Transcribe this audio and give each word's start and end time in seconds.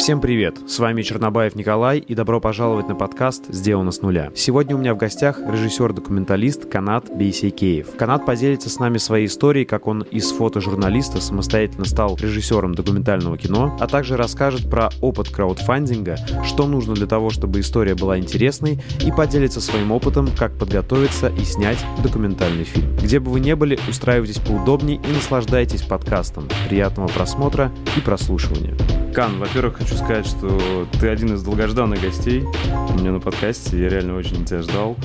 Всем 0.00 0.18
привет! 0.22 0.56
С 0.66 0.78
вами 0.78 1.02
Чернобаев 1.02 1.54
Николай 1.56 1.98
и 1.98 2.14
добро 2.14 2.40
пожаловать 2.40 2.88
на 2.88 2.94
подкаст 2.94 3.44
«Сделано 3.50 3.90
с 3.90 4.00
нуля». 4.00 4.30
Сегодня 4.34 4.74
у 4.74 4.78
меня 4.78 4.94
в 4.94 4.96
гостях 4.96 5.38
режиссер-документалист 5.46 6.64
Канат 6.70 7.14
Бейсейкеев. 7.14 7.96
Канат 7.98 8.24
поделится 8.24 8.70
с 8.70 8.78
нами 8.78 8.96
своей 8.96 9.26
историей, 9.26 9.66
как 9.66 9.86
он 9.86 10.00
из 10.00 10.32
фотожурналиста 10.32 11.20
самостоятельно 11.20 11.84
стал 11.84 12.16
режиссером 12.16 12.74
документального 12.74 13.36
кино, 13.36 13.76
а 13.78 13.86
также 13.86 14.16
расскажет 14.16 14.70
про 14.70 14.88
опыт 15.02 15.28
краудфандинга, 15.28 16.16
что 16.46 16.66
нужно 16.66 16.94
для 16.94 17.06
того, 17.06 17.28
чтобы 17.28 17.60
история 17.60 17.94
была 17.94 18.18
интересной, 18.18 18.82
и 19.04 19.12
поделится 19.12 19.60
своим 19.60 19.92
опытом, 19.92 20.30
как 20.34 20.56
подготовиться 20.58 21.28
и 21.28 21.44
снять 21.44 21.84
документальный 22.02 22.64
фильм. 22.64 22.96
Где 22.96 23.20
бы 23.20 23.30
вы 23.30 23.40
ни 23.40 23.52
были, 23.52 23.78
устраивайтесь 23.86 24.38
поудобнее 24.38 24.96
и 24.96 25.12
наслаждайтесь 25.12 25.82
подкастом. 25.82 26.48
Приятного 26.70 27.08
просмотра 27.08 27.70
и 27.98 28.00
прослушивания. 28.00 28.74
Кан, 29.12 29.40
во-первых, 29.40 29.78
хочу 29.78 29.89
сказать, 29.96 30.26
что 30.26 30.86
ты 31.00 31.08
один 31.08 31.34
из 31.34 31.42
долгожданных 31.42 32.00
гостей 32.00 32.42
у 32.42 32.98
меня 32.98 33.12
на 33.12 33.20
подкасте. 33.20 33.78
Я 33.78 33.88
реально 33.88 34.16
очень 34.16 34.44
тебя 34.44 34.62
ждал. 34.62 34.96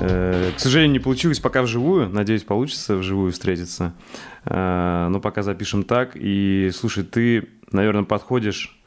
Э, 0.00 0.50
к 0.56 0.60
сожалению, 0.60 0.92
не 0.92 0.98
получилось 0.98 1.40
пока 1.40 1.62
вживую. 1.62 2.08
Надеюсь, 2.08 2.42
получится 2.42 2.96
вживую 2.96 3.32
встретиться. 3.32 3.94
Э, 4.44 5.08
но 5.10 5.20
пока 5.20 5.42
запишем 5.42 5.82
так. 5.82 6.12
И, 6.14 6.70
слушай, 6.74 7.04
ты, 7.04 7.48
наверное, 7.72 8.04
подходишь 8.04 8.78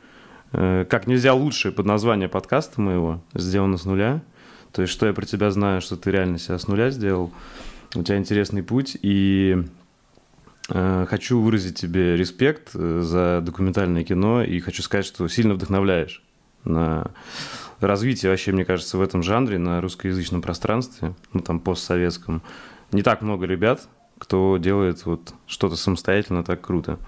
э, 0.54 0.86
как 0.90 1.08
нельзя 1.08 1.34
лучше 1.34 1.72
под 1.72 1.86
название 1.86 2.30
подкаста 2.30 2.82
моего 2.82 3.24
«Сделано 3.34 3.78
с 3.78 3.86
нуля». 3.86 4.22
То 4.72 4.82
есть, 4.82 4.94
что 4.94 5.06
я 5.08 5.14
про 5.14 5.26
тебя 5.26 5.52
знаю, 5.52 5.82
что 5.82 5.98
ты 5.98 6.12
реально 6.12 6.40
себя 6.40 6.58
с 6.58 6.68
нуля 6.68 6.90
сделал. 6.90 7.32
У 7.96 8.04
тебя 8.04 8.18
интересный 8.18 8.64
путь. 8.64 8.98
И 9.02 9.64
хочу 10.72 11.42
выразить 11.42 11.76
тебе 11.76 12.16
респект 12.16 12.72
э, 12.74 13.02
за 13.02 13.42
документальное 13.42 14.04
кино 14.04 14.44
и 14.44 14.60
хочу 14.60 14.82
сказать, 14.82 15.06
что 15.06 15.28
сильно 15.28 15.54
вдохновляешь 15.54 16.24
на 16.64 17.12
развитие 17.80 18.30
вообще, 18.30 18.52
мне 18.52 18.66
кажется, 18.66 18.98
в 18.98 19.02
этом 19.02 19.24
жанре 19.24 19.58
на 19.58 19.82
русскоязычном 19.82 20.42
пространстве, 20.42 21.14
ну 21.34 21.42
там 21.42 21.60
постсоветском. 21.60 22.42
Не 22.92 23.04
так 23.04 23.22
много 23.22 23.46
ребят, 23.46 23.88
кто 24.18 24.58
делает 24.58 25.06
вот 25.06 25.34
что-то 25.48 25.76
самостоятельно 25.76 26.44
так 26.44 26.62
круто. 26.62 27.00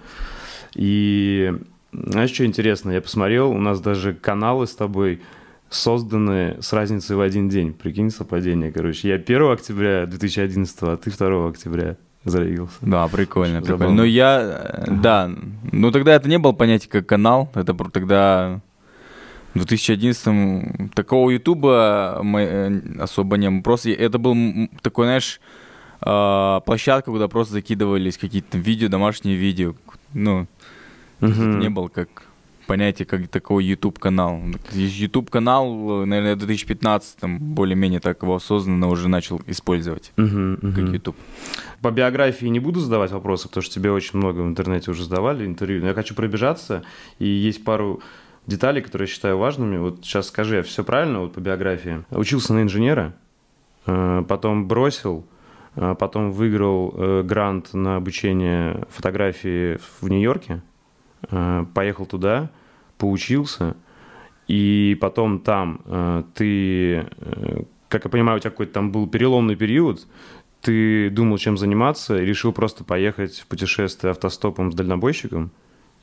И 0.73 1.53
знаешь, 1.91 2.31
что 2.31 2.45
интересно? 2.45 2.91
Я 2.91 3.01
посмотрел, 3.01 3.51
у 3.51 3.59
нас 3.59 3.79
даже 3.79 4.13
каналы 4.13 4.65
с 4.65 4.75
тобой 4.75 5.21
созданы 5.69 6.57
с 6.61 6.73
разницей 6.73 7.15
в 7.15 7.21
один 7.21 7.49
день. 7.49 7.73
Прикинь, 7.73 8.09
совпадение, 8.09 8.71
короче. 8.71 9.09
Я 9.09 9.15
1 9.15 9.51
октября 9.51 10.05
2011, 10.05 10.77
а 10.81 10.97
ты 10.97 11.11
2 11.11 11.49
октября 11.49 11.97
зарегился. 12.25 12.75
Да, 12.81 13.07
прикольно, 13.07 13.59
Очень 13.59 13.67
прикольно. 13.67 13.93
Но 13.93 14.03
я, 14.03 14.85
да, 14.87 15.31
ну 15.71 15.91
тогда 15.91 16.15
это 16.15 16.29
не 16.29 16.37
было 16.37 16.53
понятие 16.53 16.89
как 16.89 17.05
канал, 17.05 17.49
это 17.53 17.73
тогда 17.73 18.61
в 19.53 19.57
2011 19.57 20.93
такого 20.95 21.29
ютуба 21.29 22.21
э, 22.23 22.81
особо 22.99 23.37
не 23.37 23.49
было. 23.49 23.61
Просто 23.61 23.91
это 23.91 24.17
был 24.17 24.35
такой, 24.81 25.05
знаешь, 25.05 25.39
а, 26.01 26.59
площадка, 26.61 27.11
куда 27.11 27.27
просто 27.27 27.53
закидывались 27.53 28.17
какие-то 28.17 28.57
видео, 28.57 28.89
домашние 28.89 29.35
видео. 29.35 29.75
Ну, 30.13 30.47
угу. 31.21 31.31
это 31.31 31.39
не 31.39 31.69
было 31.69 31.87
как 31.87 32.23
понятие 32.67 33.05
как 33.05 33.27
такой 33.27 33.65
YouTube 33.65 33.99
канал. 33.99 34.41
YouTube 34.71 35.29
канал, 35.29 36.05
наверное, 36.05 36.35
в 36.35 36.39
2015 36.39 37.23
более-менее 37.39 37.99
так 37.99 38.21
его 38.23 38.35
осознанно 38.35 38.89
уже 38.89 39.09
начал 39.09 39.41
использовать 39.47 40.11
uh-huh, 40.17 40.59
uh-huh. 40.59 40.73
как 40.73 40.93
YouTube. 40.93 41.15
По 41.81 41.91
биографии 41.91 42.45
не 42.45 42.59
буду 42.59 42.79
задавать 42.79 43.11
вопросы, 43.11 43.47
потому 43.47 43.63
что 43.63 43.73
тебе 43.73 43.91
очень 43.91 44.19
много 44.19 44.39
в 44.39 44.47
интернете 44.47 44.91
уже 44.91 45.03
задавали 45.03 45.45
интервью. 45.45 45.81
Но 45.81 45.89
я 45.89 45.93
хочу 45.93 46.15
пробежаться, 46.15 46.83
и 47.19 47.27
есть 47.27 47.63
пару 47.63 48.01
деталей, 48.47 48.81
которые 48.81 49.07
я 49.07 49.13
считаю 49.13 49.37
важными. 49.37 49.77
Вот 49.77 49.99
сейчас 50.03 50.27
скажи, 50.27 50.57
я 50.57 50.63
все 50.63 50.83
правильно 50.83 51.21
вот 51.21 51.33
по 51.33 51.39
биографии? 51.39 52.03
Учился 52.11 52.53
на 52.53 52.63
инженера, 52.63 53.13
э, 53.85 54.23
потом 54.27 54.67
бросил, 54.67 55.25
э, 55.75 55.95
потом 55.97 56.31
выиграл 56.31 56.93
э, 56.95 57.23
грант 57.23 57.73
на 57.73 57.95
обучение 57.95 58.85
фотографии 58.89 59.79
в 60.01 60.09
Нью-Йорке, 60.09 60.61
поехал 61.73 62.05
туда, 62.05 62.49
поучился, 62.97 63.75
и 64.47 64.97
потом 65.01 65.39
там 65.39 66.25
ты, 66.35 67.07
как 67.89 68.05
я 68.05 68.09
понимаю, 68.09 68.37
у 68.37 68.39
тебя 68.39 68.51
какой-то 68.51 68.73
там 68.73 68.91
был 68.91 69.07
переломный 69.07 69.55
период, 69.55 70.07
ты 70.61 71.09
думал, 71.09 71.37
чем 71.37 71.57
заниматься, 71.57 72.21
и 72.21 72.25
решил 72.25 72.53
просто 72.53 72.83
поехать 72.83 73.39
в 73.39 73.47
путешествие 73.47 74.11
автостопом 74.11 74.71
с 74.71 74.75
дальнобойщиком, 74.75 75.51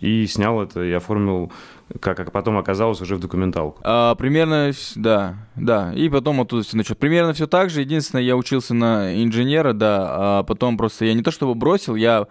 и 0.01 0.27
снял 0.27 0.63
это, 0.63 0.83
и 0.83 0.93
оформил, 0.93 1.53
как, 2.01 2.17
как 2.17 2.33
потом 2.33 2.57
оказалось, 2.57 3.03
уже 3.03 3.17
в 3.17 3.21
документалку. 3.21 3.81
А, 3.85 4.15
примерно, 4.15 4.73
да, 4.97 5.35
да. 5.57 5.93
И 5.95 6.09
потом 6.09 6.41
оттуда 6.41 6.63
все 6.63 6.79
началось. 6.79 6.99
Примерно 6.99 7.35
все 7.35 7.47
так 7.47 7.69
же. 7.69 7.83
Единственное, 7.83 8.23
я 8.23 8.35
учился 8.35 8.73
на 8.73 9.23
инженера, 9.23 9.75
да, 9.75 10.39
а 10.39 10.43
потом 10.43 10.79
просто 10.79 11.05
я 11.05 11.13
не 11.13 11.23
то 11.23 11.31
чтобы 11.31 11.55
бросил, 11.55 11.97
я 11.97 12.29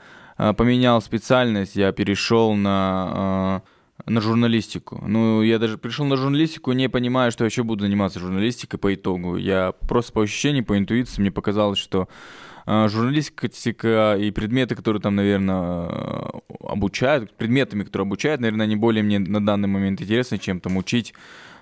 поменял 0.57 1.01
специальность, 1.01 1.75
я 1.75 1.91
перешел 1.91 2.53
на... 2.53 3.11
А, 3.13 3.61
на 4.05 4.21
журналистику. 4.21 5.03
Ну, 5.05 5.41
я 5.41 5.59
даже 5.59 5.77
пришел 5.77 6.05
на 6.05 6.15
журналистику, 6.15 6.71
не 6.71 6.89
понимая, 6.89 7.31
что 7.31 7.43
я 7.43 7.47
еще 7.47 7.63
буду 7.63 7.83
заниматься 7.83 8.19
журналистикой 8.19 8.79
по 8.79 8.93
итогу. 8.93 9.37
Я 9.37 9.73
просто 9.87 10.13
по 10.13 10.21
ощущениям, 10.21 10.65
по 10.65 10.77
интуиции, 10.77 11.21
мне 11.21 11.31
показалось, 11.31 11.79
что 11.79 12.07
э, 12.65 12.87
журналистика 12.89 14.15
и 14.19 14.31
предметы, 14.31 14.75
которые 14.75 15.01
там, 15.01 15.15
наверное, 15.15 16.31
обучают, 16.61 17.35
предметами, 17.35 17.83
которые 17.83 18.05
обучают, 18.05 18.41
наверное, 18.41 18.65
они 18.65 18.75
более 18.75 19.03
мне 19.03 19.19
на 19.19 19.45
данный 19.45 19.67
момент 19.67 20.01
интересны, 20.01 20.37
чем 20.37 20.59
там 20.59 20.77
учить 20.77 21.13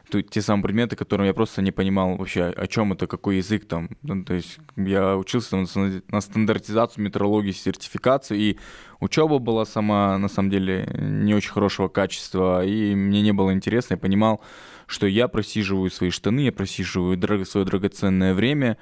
те 0.09 0.41
самые 0.41 0.63
предметы, 0.63 0.95
которые 0.95 1.28
я 1.28 1.34
просто 1.34 1.62
не 1.62 1.72
понимал 1.72 2.16
вообще, 2.16 2.45
о 2.45 2.68
чем 2.68 2.94
это, 2.94 3.07
какой 3.07 3.38
язык 3.38 3.68
там. 3.68 3.90
Ну, 4.03 4.23
то 4.23 4.34
есть 4.34 4.57
я 4.75 5.18
учился 5.18 5.51
там 5.51 5.68
на 6.09 6.22
стандартизацию, 6.22 7.03
метрологию, 7.03 7.53
сертификацию, 7.53 8.40
и 8.40 8.57
учеба 9.00 9.40
была 9.40 9.66
сама, 9.66 10.18
на 10.18 10.29
самом 10.29 10.50
деле, 10.50 10.90
не 10.97 11.35
очень 11.35 11.51
хорошего 11.51 11.88
качества, 11.88 12.66
и 12.66 12.95
мне 12.95 13.22
не 13.22 13.34
было 13.34 13.53
интересно, 13.53 13.95
я 13.95 13.97
понимал, 13.97 14.41
что 14.85 15.07
я 15.07 15.28
просиживаю 15.28 15.91
свои 15.91 16.09
штаны, 16.09 16.41
я 16.41 16.51
просиживаю 16.51 17.18
драго- 17.18 17.45
свое 17.45 17.66
драгоценное 17.66 18.34
время, 18.34 18.78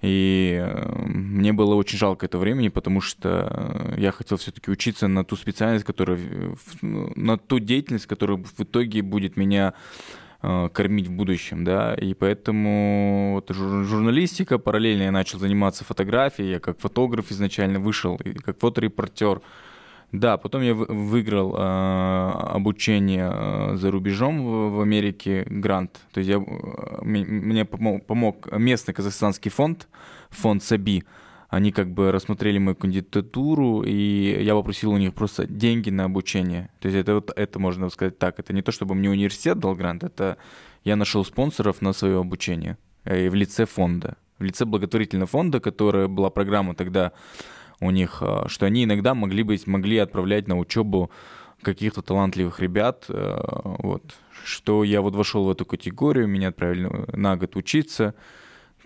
и 0.00 0.56
э, 0.60 1.02
мне 1.06 1.52
было 1.52 1.74
очень 1.74 1.98
жалко 1.98 2.26
этого 2.26 2.42
времени, 2.42 2.68
потому 2.68 3.00
что 3.00 3.94
я 3.96 4.12
хотел 4.12 4.36
все-таки 4.36 4.70
учиться 4.70 5.08
на 5.08 5.24
ту 5.24 5.34
специальность, 5.34 5.84
которая, 5.84 6.20
на 6.82 7.36
ту 7.36 7.58
деятельность, 7.58 8.06
которая 8.06 8.36
в 8.36 8.60
итоге 8.60 9.02
будет 9.02 9.36
меня 9.36 9.74
кормить 10.40 11.08
в 11.08 11.12
будущем, 11.12 11.64
да, 11.64 11.94
и 11.94 12.14
поэтому 12.14 13.32
вот 13.34 13.50
журналистика, 13.50 14.58
параллельно 14.58 15.02
я 15.02 15.10
начал 15.10 15.40
заниматься 15.40 15.84
фотографией, 15.84 16.50
я 16.50 16.60
как 16.60 16.78
фотограф 16.78 17.32
изначально 17.32 17.80
вышел, 17.80 18.16
и 18.16 18.34
как 18.34 18.58
фоторепортер, 18.60 19.40
да, 20.12 20.36
потом 20.38 20.62
я 20.62 20.74
выиграл 20.74 21.54
э, 21.54 22.30
обучение 22.54 23.30
э, 23.30 23.76
за 23.76 23.90
рубежом 23.90 24.42
в, 24.42 24.76
в 24.76 24.80
Америке, 24.80 25.44
грант, 25.50 26.00
то 26.12 26.20
есть 26.20 26.30
я, 26.30 26.36
э, 26.36 27.02
мне 27.02 27.64
помог, 27.66 28.06
помог 28.06 28.50
местный 28.52 28.94
казахстанский 28.94 29.50
фонд, 29.50 29.86
фонд 30.30 30.62
САБИ, 30.62 31.04
они 31.48 31.72
как 31.72 31.90
бы 31.90 32.12
рассмотрели 32.12 32.58
мою 32.58 32.76
кандидатуру, 32.76 33.82
и 33.82 34.42
я 34.42 34.54
попросил 34.54 34.92
у 34.92 34.98
них 34.98 35.14
просто 35.14 35.46
деньги 35.46 35.88
на 35.88 36.04
обучение. 36.04 36.68
То 36.80 36.88
есть 36.88 36.98
это, 36.98 37.14
вот, 37.14 37.32
это 37.34 37.58
можно 37.58 37.88
сказать 37.88 38.18
так, 38.18 38.38
это 38.38 38.52
не 38.52 38.62
то, 38.62 38.70
чтобы 38.70 38.94
мне 38.94 39.08
университет 39.08 39.58
дал 39.58 39.74
грант, 39.74 40.04
это 40.04 40.36
я 40.84 40.96
нашел 40.96 41.24
спонсоров 41.24 41.80
на 41.80 41.92
свое 41.92 42.18
обучение 42.18 42.76
э, 43.04 43.26
и 43.26 43.28
в 43.30 43.34
лице 43.34 43.64
фонда. 43.64 44.16
В 44.38 44.44
лице 44.44 44.66
благотворительного 44.66 45.26
фонда, 45.26 45.58
которая 45.58 46.06
была 46.06 46.30
программа 46.30 46.74
тогда 46.74 47.12
у 47.80 47.90
них, 47.90 48.18
э, 48.20 48.44
что 48.48 48.66
они 48.66 48.84
иногда 48.84 49.14
могли 49.14 49.42
быть, 49.42 49.66
могли 49.66 49.96
отправлять 49.98 50.48
на 50.48 50.58
учебу 50.58 51.10
каких-то 51.62 52.02
талантливых 52.02 52.60
ребят, 52.60 53.06
э, 53.08 53.40
вот, 53.78 54.14
что 54.44 54.84
я 54.84 55.00
вот 55.00 55.14
вошел 55.14 55.44
в 55.44 55.50
эту 55.50 55.64
категорию, 55.64 56.28
меня 56.28 56.48
отправили 56.48 56.90
на 57.16 57.36
год 57.36 57.56
учиться, 57.56 58.14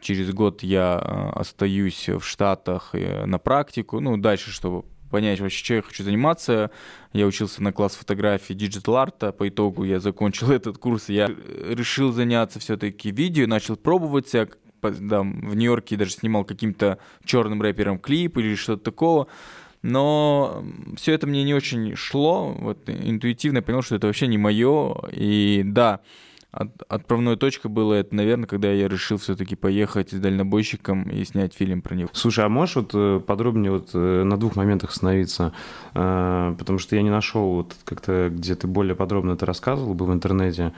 через 0.02 0.32
год 0.32 0.62
я 0.62 1.00
э, 1.00 1.38
остаюсь 1.38 2.08
в 2.08 2.22
Штатах 2.22 2.90
э, 2.93 3.25
на 3.25 3.38
практику, 3.38 4.00
ну, 4.00 4.16
дальше, 4.16 4.50
чтобы 4.50 4.84
понять 5.12 5.40
вообще, 5.40 5.64
чем 5.64 5.76
я 5.76 5.82
хочу 5.82 6.02
заниматься. 6.02 6.70
Я 7.12 7.26
учился 7.26 7.62
на 7.62 7.72
класс 7.72 7.94
фотографии 7.94 8.54
digital 8.55 8.97
art 8.97 9.17
а. 9.17 9.31
По 9.31 9.49
итогу 9.49 9.84
я 9.84 10.00
закончил 10.00 10.50
этот 10.50 10.78
курс. 10.78 11.08
Я 11.08 11.28
решил 11.28 12.12
заняться 12.12 12.58
все-таки 12.58 13.10
видео, 13.10 13.46
начал 13.46 13.76
пробовать 13.76 14.28
себя. 14.28 14.49
Да, 14.82 15.20
в 15.20 15.54
Нью-Йорке 15.54 15.96
даже 15.96 16.10
снимал 16.10 16.44
каким-то 16.44 16.99
черным 17.25 17.62
рэпером 17.62 18.00
клип 18.00 18.38
или 18.38 18.56
что-то 18.56 18.82
такого. 18.82 19.28
Но 19.82 20.64
все 20.96 21.12
это 21.12 21.28
мне 21.28 21.44
не 21.44 21.54
очень 21.54 21.94
шло. 21.94 22.56
Вот 22.58 22.88
интуитивно 22.88 23.58
я 23.58 23.62
понял, 23.62 23.82
что 23.82 23.96
это 23.96 24.08
вообще 24.08 24.26
не 24.26 24.38
мое. 24.38 24.96
И 25.12 25.62
да, 25.64 26.00
от, 26.52 26.69
отправной 26.88 27.37
точкой 27.37 27.69
было 27.69 27.94
это, 27.94 28.14
наверное, 28.14 28.46
когда 28.46 28.70
я 28.70 28.87
решил 28.87 29.16
все-таки 29.16 29.56
поехать 29.56 30.10
с 30.10 30.20
дальнобойщиком 30.20 31.04
и 31.04 31.25
снять 31.25 31.54
фильм 31.54 31.81
про 31.81 31.94
него. 31.94 32.10
Слушай, 32.12 32.44
а 32.44 32.49
можешь 32.49 32.76
вот 32.76 32.90
э, 32.93 33.20
подробнее 33.26 33.72
вот 33.72 33.90
э, 33.94 34.22
на 34.22 34.37
двух 34.37 34.54
моментах 34.54 34.90
остановиться? 34.90 35.52
Э, 35.94 36.54
потому 36.58 36.78
что 36.78 36.94
я 36.94 37.02
не 37.02 37.10
нашел 37.10 37.54
вот 37.54 37.75
как-то, 37.84 38.28
где 38.31 38.54
ты 38.54 38.66
более 38.66 38.94
подробно 38.94 39.32
это 39.32 39.46
рассказывал, 39.46 39.94
был 39.94 40.06
в 40.06 40.12
интернете. 40.12 40.72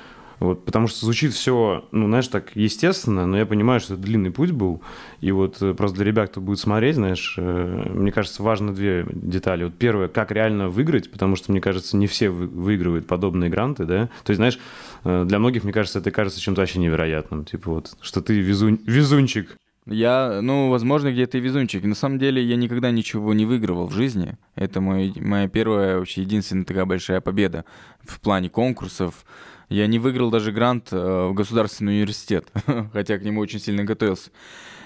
Вот, 0.44 0.64
потому 0.64 0.88
что 0.88 1.05
звучит 1.06 1.32
все, 1.32 1.85
ну, 1.91 2.06
знаешь, 2.06 2.29
так 2.29 2.55
естественно, 2.55 3.26
но 3.26 3.38
я 3.38 3.46
понимаю, 3.46 3.81
что 3.81 3.94
это 3.94 4.02
длинный 4.02 4.31
путь 4.31 4.50
был. 4.50 4.82
И 5.20 5.32
вот 5.32 5.62
э, 5.62 5.73
просто 5.73 5.96
для 5.96 6.05
ребят, 6.05 6.31
кто 6.31 6.41
будет 6.43 6.58
смотреть, 6.58 6.96
знаешь, 6.96 7.37
э, 7.38 7.91
мне 7.94 8.12
кажется, 8.12 8.43
важно 8.43 8.75
две 8.75 9.06
детали. 9.11 9.64
Вот 9.64 9.75
первое, 9.75 10.08
как 10.08 10.31
реально 10.32 10.69
выиграть, 10.69 11.11
потому 11.11 11.37
что, 11.37 11.50
мне 11.50 11.62
кажется, 11.62 11.96
не 11.96 12.06
все 12.06 12.29
выигрывают 12.29 13.06
подобные 13.06 13.49
гранты, 13.49 13.87
да. 13.87 14.11
То 14.25 14.31
есть, 14.31 14.37
знаешь, 14.37 14.58
э, 15.05 15.25
для 15.26 15.38
многих, 15.38 15.64
мне 15.64 15.73
кажется, 15.73 16.00
это 16.00 16.11
кажется 16.11 16.41
чем-то 16.41 16.61
вообще 16.61 16.79
невероятным. 16.79 17.46
Типа 17.46 17.70
вот, 17.70 17.96
что 18.02 18.20
ты 18.20 18.38
везун... 18.38 18.79
везунчик. 18.85 19.56
Я, 19.87 20.41
ну, 20.43 20.70
возможно, 20.70 21.12
где-то 21.12 21.38
и 21.38 21.41
везунчик. 21.41 21.85
На 21.85 21.94
самом 21.94 22.19
деле 22.19 22.43
я 22.43 22.56
никогда 22.56 22.91
ничего 22.91 23.35
не 23.35 23.44
выигрывал 23.44 23.87
в 23.87 23.93
жизни. 23.93 24.37
Это 24.56 24.81
мой, 24.81 25.12
моя 25.17 25.49
первая, 25.49 25.99
вообще 25.99 26.23
единственная 26.23 26.64
такая 26.64 26.87
большая 26.87 27.20
победа 27.20 27.64
в 28.02 28.20
плане 28.20 28.49
конкурсов, 28.49 29.25
я 29.69 29.87
не 29.87 29.99
выиграл 29.99 30.31
даже 30.31 30.52
грант 30.52 30.88
э, 30.93 31.28
в 31.28 31.34
государственный 31.34 31.94
университет, 31.94 32.46
хотя 32.93 33.19
к 33.19 33.22
нему 33.22 33.40
очень 33.40 33.61
сильно 33.61 33.84
готовился. 33.84 34.31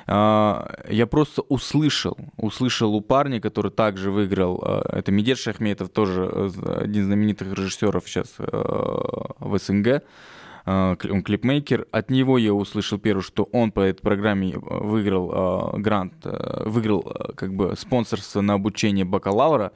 А, 0.07 0.75
я 0.89 1.07
просто 1.07 1.43
услышал, 1.43 2.17
услышал 2.37 2.95
у 2.95 3.01
парня, 3.01 3.41
который 3.41 3.71
также 3.71 4.11
выиграл, 4.11 4.63
э, 4.65 4.99
это 4.99 5.13
Медет 5.13 5.39
Шахметов, 5.39 5.91
тоже 5.91 6.31
э, 6.33 6.83
один 6.83 7.03
из 7.03 7.07
знаменитых 7.07 7.53
режиссеров 7.53 8.09
сейчас 8.09 8.35
в 8.39 9.59
СНГ, 9.59 10.03
он 10.67 11.23
клипмейкер. 11.23 11.87
От 11.93 12.11
него 12.11 12.37
я 12.37 12.53
услышал 12.53 12.99
первое, 12.99 13.23
что 13.23 13.45
он 13.53 13.73
по 13.73 13.81
этой 13.81 14.03
программе 14.03 14.53
выиграл 14.55 15.73
грант, 15.79 16.13
выиграл 16.25 17.11
как 17.37 17.55
бы 17.55 17.75
спонсорство 17.75 18.43
на 18.43 18.53
обучение 18.53 19.07
бакалавра. 19.07 19.73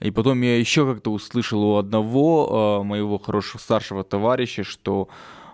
И 0.00 0.10
потом 0.10 0.40
я 0.40 0.58
еще 0.58 0.90
как-то 0.90 1.12
услышал 1.12 1.62
у 1.62 1.76
одного 1.76 2.80
э, 2.80 2.86
моего 2.86 3.18
хорошего 3.18 3.60
старшего 3.60 4.02
товарища, 4.02 4.64
что 4.64 5.08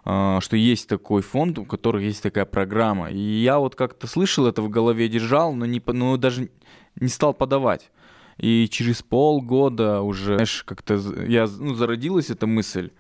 э, 0.04 0.38
что 0.40 0.56
есть 0.56 0.88
такой 0.88 1.22
фонд, 1.22 1.58
у 1.58 1.64
которого 1.64 2.00
есть 2.00 2.22
такая 2.22 2.44
программа. 2.44 3.10
И 3.10 3.19
я 3.19 3.58
вот 3.58 3.75
как-то 3.75 4.06
слышал 4.06 4.46
это 4.46 4.62
в 4.62 4.69
голове, 4.69 5.08
держал, 5.08 5.52
но, 5.52 5.66
не, 5.66 5.82
но 5.87 6.16
даже 6.16 6.48
не 6.94 7.08
стал 7.08 7.34
подавать. 7.34 7.90
И 8.38 8.69
через 8.70 9.02
полгода 9.02 10.02
уже, 10.02 10.34
знаешь, 10.34 10.62
как-то 10.64 10.94
я, 11.26 11.46
ну, 11.58 11.75
зародилась 11.75 12.31
эта 12.31 12.46
мысль. 12.46 12.90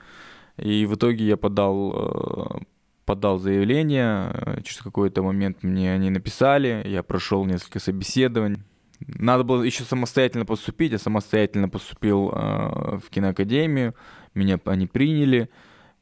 И 0.56 0.84
в 0.86 0.94
итоге 0.94 1.26
я 1.26 1.36
подал, 1.36 1.92
э, 1.94 2.58
подал 3.04 3.38
заявление. 3.38 4.62
Через 4.64 4.80
какой-то 4.80 5.22
момент 5.22 5.62
мне 5.62 5.92
они 5.92 6.10
написали. 6.10 6.82
Я 6.86 7.04
прошел 7.04 7.44
несколько 7.44 7.78
собеседований. 7.78 8.58
Надо 9.00 9.44
было 9.44 9.62
еще 9.62 9.84
самостоятельно 9.84 10.44
поступить. 10.44 10.92
Я 10.92 10.98
самостоятельно 10.98 11.68
поступил 11.68 12.30
э, 12.30 12.98
в 12.98 13.10
киноакадемию. 13.10 13.94
Меня 14.34 14.58
они 14.64 14.86
приняли. 14.86 15.50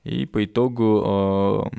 И 0.05 0.27
по 0.27 0.45
итогу 0.45 1.71
э, 1.73 1.79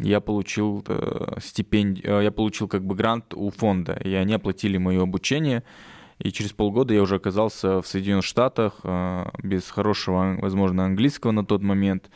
я 0.00 0.20
получил 0.20 0.84
э, 0.86 1.38
стипендию, 1.40 2.20
э, 2.20 2.24
я 2.24 2.30
получил 2.30 2.68
как 2.68 2.84
бы 2.84 2.94
грант 2.94 3.34
у 3.34 3.50
фонда. 3.50 4.00
И 4.04 4.14
они 4.14 4.34
оплатили 4.34 4.78
мое 4.78 5.02
обучение. 5.02 5.62
И 6.18 6.32
через 6.32 6.52
полгода 6.52 6.92
я 6.94 7.02
уже 7.02 7.16
оказался 7.16 7.80
в 7.80 7.86
Соединенных 7.86 8.24
Штатах 8.24 8.80
э, 8.82 9.26
без 9.42 9.70
хорошего, 9.70 10.36
возможно, 10.40 10.84
английского 10.84 11.32
на 11.32 11.44
тот 11.44 11.62
момент. 11.62 12.10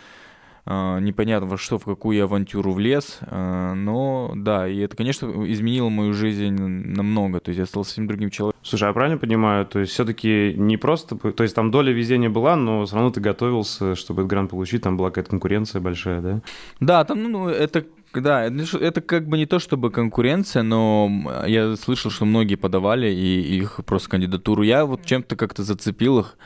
Непонятно 0.66 1.46
во 1.46 1.58
что, 1.58 1.78
в 1.78 1.84
какую 1.84 2.22
авантюру 2.24 2.72
влез, 2.72 3.18
а, 3.22 3.74
но 3.74 4.32
да, 4.34 4.66
и 4.66 4.78
это, 4.78 4.96
конечно, 4.96 5.26
изменило 5.46 5.90
мою 5.90 6.14
жизнь 6.14 6.54
намного, 6.54 7.40
то 7.40 7.50
есть 7.50 7.58
я 7.58 7.66
стал 7.66 7.84
совсем 7.84 8.06
другим 8.06 8.30
человеком. 8.30 8.58
Слушай, 8.62 8.88
я 8.88 8.92
правильно 8.94 9.18
понимаю, 9.18 9.66
то 9.66 9.80
есть 9.80 9.92
все-таки 9.92 10.54
не 10.56 10.76
просто, 10.76 11.16
то 11.16 11.42
есть 11.42 11.54
там 11.54 11.70
доля 11.70 11.92
везения 11.92 12.30
была, 12.30 12.56
но 12.56 12.86
все 12.86 12.94
равно 12.96 13.10
ты 13.10 13.20
готовился, 13.20 13.94
чтобы 13.94 14.22
этот 14.22 14.30
грант 14.30 14.50
получить, 14.50 14.82
там 14.82 14.96
была 14.96 15.10
какая-то 15.10 15.30
конкуренция 15.30 15.82
большая, 15.82 16.20
да? 16.22 16.40
Да, 16.80 17.04
там, 17.04 17.22
ну, 17.30 17.48
это 17.48 17.84
да, 18.14 18.44
это 18.44 19.00
как 19.00 19.28
бы 19.28 19.36
не 19.36 19.46
то 19.46 19.58
чтобы 19.58 19.90
конкуренция, 19.90 20.62
но 20.62 21.10
я 21.46 21.76
слышал, 21.76 22.10
что 22.10 22.24
многие 22.24 22.54
подавали 22.54 23.08
и 23.08 23.58
их 23.58 23.80
просто 23.84 24.10
кандидатуру. 24.10 24.62
Я 24.62 24.86
вот 24.86 25.04
чем-то 25.04 25.36
как-то 25.36 25.64
зацепил 25.64 26.20
их. 26.20 26.36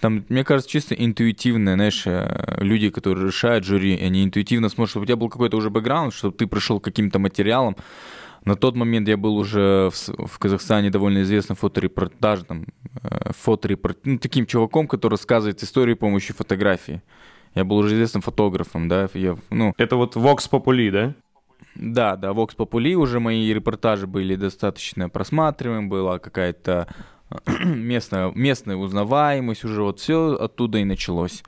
Там, 0.00 0.24
мне 0.28 0.44
кажется, 0.44 0.70
чисто 0.70 0.94
интуитивно, 0.94 1.74
знаешь, 1.74 2.06
э, 2.06 2.58
люди, 2.58 2.90
которые 2.90 3.26
решают 3.26 3.64
жюри, 3.64 3.98
они 3.98 4.24
интуитивно 4.24 4.68
смотрят, 4.68 4.90
чтобы 4.90 5.04
у 5.04 5.06
тебя 5.06 5.16
был 5.16 5.30
какой-то 5.30 5.56
уже 5.56 5.70
бэкграунд, 5.70 6.12
чтобы 6.12 6.36
ты 6.36 6.46
пришел 6.46 6.80
каким-то 6.80 7.18
материалом. 7.18 7.76
На 8.44 8.54
тот 8.54 8.76
момент 8.76 9.08
я 9.08 9.16
был 9.16 9.36
уже 9.36 9.90
в, 9.90 10.26
в 10.26 10.38
Казахстане 10.38 10.90
довольно 10.90 11.22
известным 11.22 11.56
фоторепортажным, 11.56 12.66
э, 13.02 13.32
фоторепорт... 13.32 13.98
ну, 14.04 14.18
таким 14.18 14.46
чуваком, 14.46 14.86
который 14.86 15.14
рассказывает 15.14 15.62
истории 15.62 15.94
с 15.94 15.98
помощью 15.98 16.36
фотографии. 16.36 17.02
Я 17.54 17.64
был 17.64 17.78
уже 17.78 17.94
известным 17.94 18.22
фотографом, 18.22 18.88
да. 18.88 19.08
Я, 19.14 19.36
ну... 19.50 19.72
Это 19.78 19.96
вот 19.96 20.14
Vox 20.14 20.48
Populi, 20.50 20.90
да? 20.90 21.14
Да, 21.74 22.16
да, 22.16 22.32
Vox 22.32 22.50
Populi 22.56 22.94
уже 22.94 23.18
мои 23.18 23.52
репортажи 23.52 24.06
были 24.06 24.36
достаточно 24.36 25.08
просматриваемы, 25.08 25.88
была 25.88 26.18
какая-то 26.18 26.86
местная, 27.64 28.32
местная 28.34 28.76
узнаваемость 28.76 29.64
уже, 29.64 29.82
вот 29.82 30.00
все 30.00 30.34
оттуда 30.34 30.78
и 30.78 30.84
началось 30.84 31.42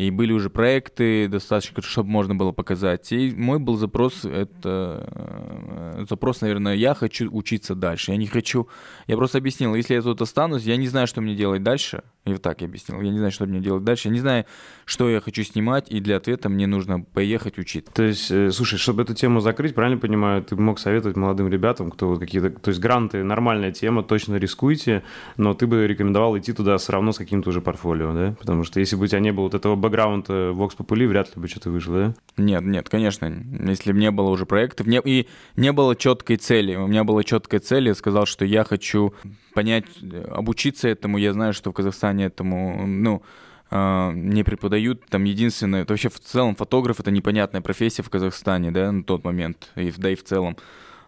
и 0.00 0.10
были 0.10 0.32
уже 0.32 0.48
проекты 0.50 1.28
достаточно, 1.28 1.82
чтобы 1.82 2.08
можно 2.08 2.34
было 2.34 2.52
показать. 2.52 3.12
И 3.12 3.32
мой 3.36 3.58
был 3.58 3.76
запрос, 3.76 4.24
это 4.24 5.06
э, 5.12 6.04
запрос, 6.08 6.40
наверное, 6.40 6.74
я 6.74 6.94
хочу 6.94 7.30
учиться 7.30 7.74
дальше. 7.74 8.12
Я 8.12 8.16
не 8.16 8.26
хочу, 8.26 8.68
я 9.06 9.16
просто 9.16 9.38
объяснил, 9.38 9.74
если 9.74 9.94
я 9.94 10.02
тут 10.02 10.22
останусь, 10.22 10.62
я 10.62 10.76
не 10.76 10.88
знаю, 10.88 11.06
что 11.06 11.20
мне 11.20 11.34
делать 11.34 11.62
дальше. 11.62 12.02
И 12.26 12.32
вот 12.32 12.42
так 12.42 12.60
я 12.60 12.66
объяснил, 12.66 13.00
я 13.00 13.10
не 13.10 13.16
знаю, 13.16 13.32
что 13.32 13.46
мне 13.46 13.60
делать 13.60 13.82
дальше. 13.82 14.08
Я 14.08 14.12
не 14.12 14.20
знаю, 14.20 14.44
что 14.84 15.08
я 15.08 15.20
хочу 15.20 15.42
снимать, 15.42 15.90
и 15.90 16.00
для 16.00 16.18
ответа 16.18 16.50
мне 16.50 16.66
нужно 16.66 17.00
поехать 17.00 17.58
учиться. 17.58 17.90
То 17.92 18.02
есть, 18.02 18.30
э, 18.30 18.50
слушай, 18.50 18.78
чтобы 18.78 19.02
эту 19.02 19.14
тему 19.14 19.40
закрыть, 19.40 19.74
правильно 19.74 19.98
понимаю, 19.98 20.42
ты 20.42 20.54
мог 20.54 20.78
советовать 20.78 21.16
молодым 21.16 21.48
ребятам, 21.48 21.90
кто 21.90 22.08
вот 22.08 22.18
какие-то... 22.20 22.50
То 22.50 22.68
есть 22.68 22.80
гранты, 22.80 23.24
нормальная 23.24 23.72
тема, 23.72 24.02
точно 24.02 24.36
рискуйте, 24.36 25.02
но 25.38 25.54
ты 25.54 25.66
бы 25.66 25.86
рекомендовал 25.86 26.36
идти 26.38 26.52
туда 26.52 26.76
все 26.76 26.92
равно 26.92 27.12
с 27.12 27.18
каким-то 27.18 27.48
уже 27.48 27.62
портфолио, 27.62 28.12
да? 28.12 28.36
Потому 28.38 28.64
что 28.64 28.80
если 28.80 28.96
бы 28.96 29.04
у 29.04 29.06
тебя 29.06 29.20
не 29.20 29.32
было 29.32 29.44
вот 29.44 29.54
этого 29.54 29.74
бэкграунд 29.76 30.28
Vox 30.28 30.76
Populi, 30.76 31.06
вряд 31.06 31.34
ли 31.34 31.40
бы 31.40 31.48
что-то 31.48 31.70
вышло, 31.70 31.96
да? 31.96 32.14
Нет, 32.36 32.62
нет, 32.62 32.90
конечно. 32.90 33.32
Если 33.66 33.92
бы 33.92 33.98
не 33.98 34.10
было 34.10 34.28
уже 34.28 34.44
проектов, 34.44 34.86
не, 34.86 35.00
и 35.02 35.26
не 35.56 35.72
было 35.72 35.96
четкой 35.96 36.36
цели. 36.36 36.76
У 36.76 36.86
меня 36.86 37.04
была 37.04 37.24
четкая 37.24 37.60
цель, 37.60 37.88
я 37.88 37.94
сказал, 37.94 38.26
что 38.26 38.44
я 38.44 38.64
хочу 38.64 39.14
понять, 39.52 39.84
обучиться 40.28 40.88
этому. 40.88 41.18
Я 41.18 41.32
знаю, 41.32 41.52
что 41.52 41.70
в 41.70 41.74
Казахстане 41.74 42.26
этому, 42.26 42.86
ну, 42.86 43.22
Uh, 43.72 44.12
не 44.12 44.42
преподают. 44.42 45.06
Там 45.06 45.22
единственное, 45.22 45.86
вообще 45.88 46.08
в 46.08 46.18
целом 46.18 46.56
фотограф 46.56 46.98
это 46.98 47.12
непонятная 47.12 47.60
профессия 47.60 48.02
в 48.02 48.10
Казахстане, 48.10 48.72
да, 48.72 48.90
на 48.90 49.04
тот 49.04 49.22
момент, 49.22 49.70
и, 49.76 49.92
да 49.96 50.10
и 50.10 50.16
в 50.16 50.24
целом. 50.24 50.56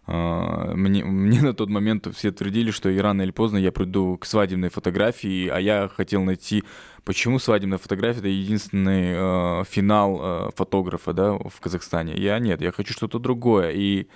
А, 0.07 0.75
мне, 0.75 1.05
мне 1.05 1.40
на 1.40 1.55
тот 1.55 1.69
момент 1.69 2.09
все 2.14 2.33
твердили, 2.33 2.71
что 2.71 2.88
и 2.88 2.99
рано 2.99 3.23
или 3.23 3.31
поздно 3.31 3.59
я 3.59 3.71
приду 3.71 4.17
к 4.17 4.26
свадебной 4.26 4.69
фотографии, 4.69 5.49
а 5.49 5.59
я 5.59 5.88
хотел 5.95 6.23
найти, 6.25 6.64
почему 7.05 7.38
свадебная 7.38 7.78
фотография 7.78 8.19
это 8.19 8.28
единственный 8.28 9.12
э, 9.14 9.64
финал 9.69 10.21
э, 10.21 10.50
фотографа 10.57 11.12
да, 11.12 11.33
в 11.33 11.61
Казахстане. 11.61 12.14
Я 12.17 12.38
нет, 12.40 12.61
я 12.61 12.73
хочу 12.73 12.93
что-то 12.93 13.19
другое. 13.19 13.71
И 13.71 14.09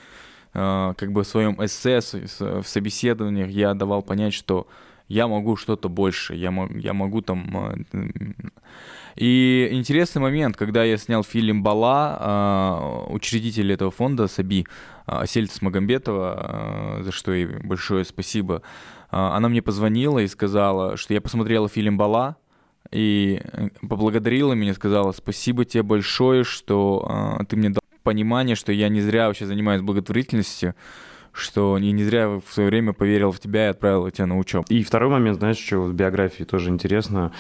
как 0.57 1.13
бы 1.13 1.23
в 1.23 1.27
своем 1.27 1.63
эссе, 1.63 2.01
в 2.01 2.65
собеседованиях 2.67 3.51
я 3.51 3.75
давал 3.75 4.03
понять, 4.03 4.33
что 4.33 4.67
я 5.07 5.29
могу 5.29 5.57
что-то 5.57 5.89
больше, 5.89 6.35
я, 6.35 6.53
я 6.75 6.95
могу 6.95 7.21
там... 7.21 7.85
И 9.17 9.69
интересный 9.73 10.21
момент, 10.21 10.57
когда 10.57 10.85
я 10.85 10.97
снял 10.99 11.25
фильм 11.25 11.63
«Бала», 11.63 13.07
учредитель 13.09 13.73
этого 13.73 13.91
фонда, 13.91 14.29
Саби, 14.29 14.67
Сельца 15.27 15.65
Магомбетова, 15.65 16.99
за 17.03 17.13
что 17.13 17.33
ей 17.33 17.47
большое 17.47 18.05
спасибо, 18.05 18.63
она 19.11 19.49
мне 19.49 19.63
позвонила 19.63 20.19
и 20.19 20.27
сказала, 20.27 20.97
что 20.97 21.15
я 21.15 21.21
посмотрела 21.21 21.69
фильм 21.69 21.97
«Бала», 21.99 22.37
и 22.93 23.43
поблагодарила 23.89 24.53
меня, 24.53 24.73
сказала, 24.73 25.13
спасибо 25.13 25.65
тебе 25.65 25.83
большое, 25.83 26.45
что 26.45 27.39
ты 27.49 27.57
мне 27.57 27.71
дал 27.71 27.81
понимание, 28.07 28.55
что 28.55 28.71
я 28.71 28.89
не 28.89 29.01
зря 29.01 29.27
вообще 29.27 29.47
занимаюсь 29.47 29.83
благотворительностью, 29.83 30.77
что 31.33 31.77
я 31.77 31.91
не 31.91 32.05
зря 32.05 32.29
в 32.29 32.45
свое 32.53 32.69
время 32.69 32.93
поверил 32.93 33.33
в 33.33 33.41
тебя 33.41 33.67
и 33.67 33.71
отправил 33.71 34.09
тебя 34.13 34.27
на 34.27 34.39
учебу. 34.39 34.65
И 34.69 34.85
второй 34.85 35.11
момент, 35.11 35.39
знаешь, 35.39 35.59
что 35.59 35.81
в 35.81 35.93
биографии 35.93 36.45
тоже 36.45 36.71
интересно, 36.71 37.33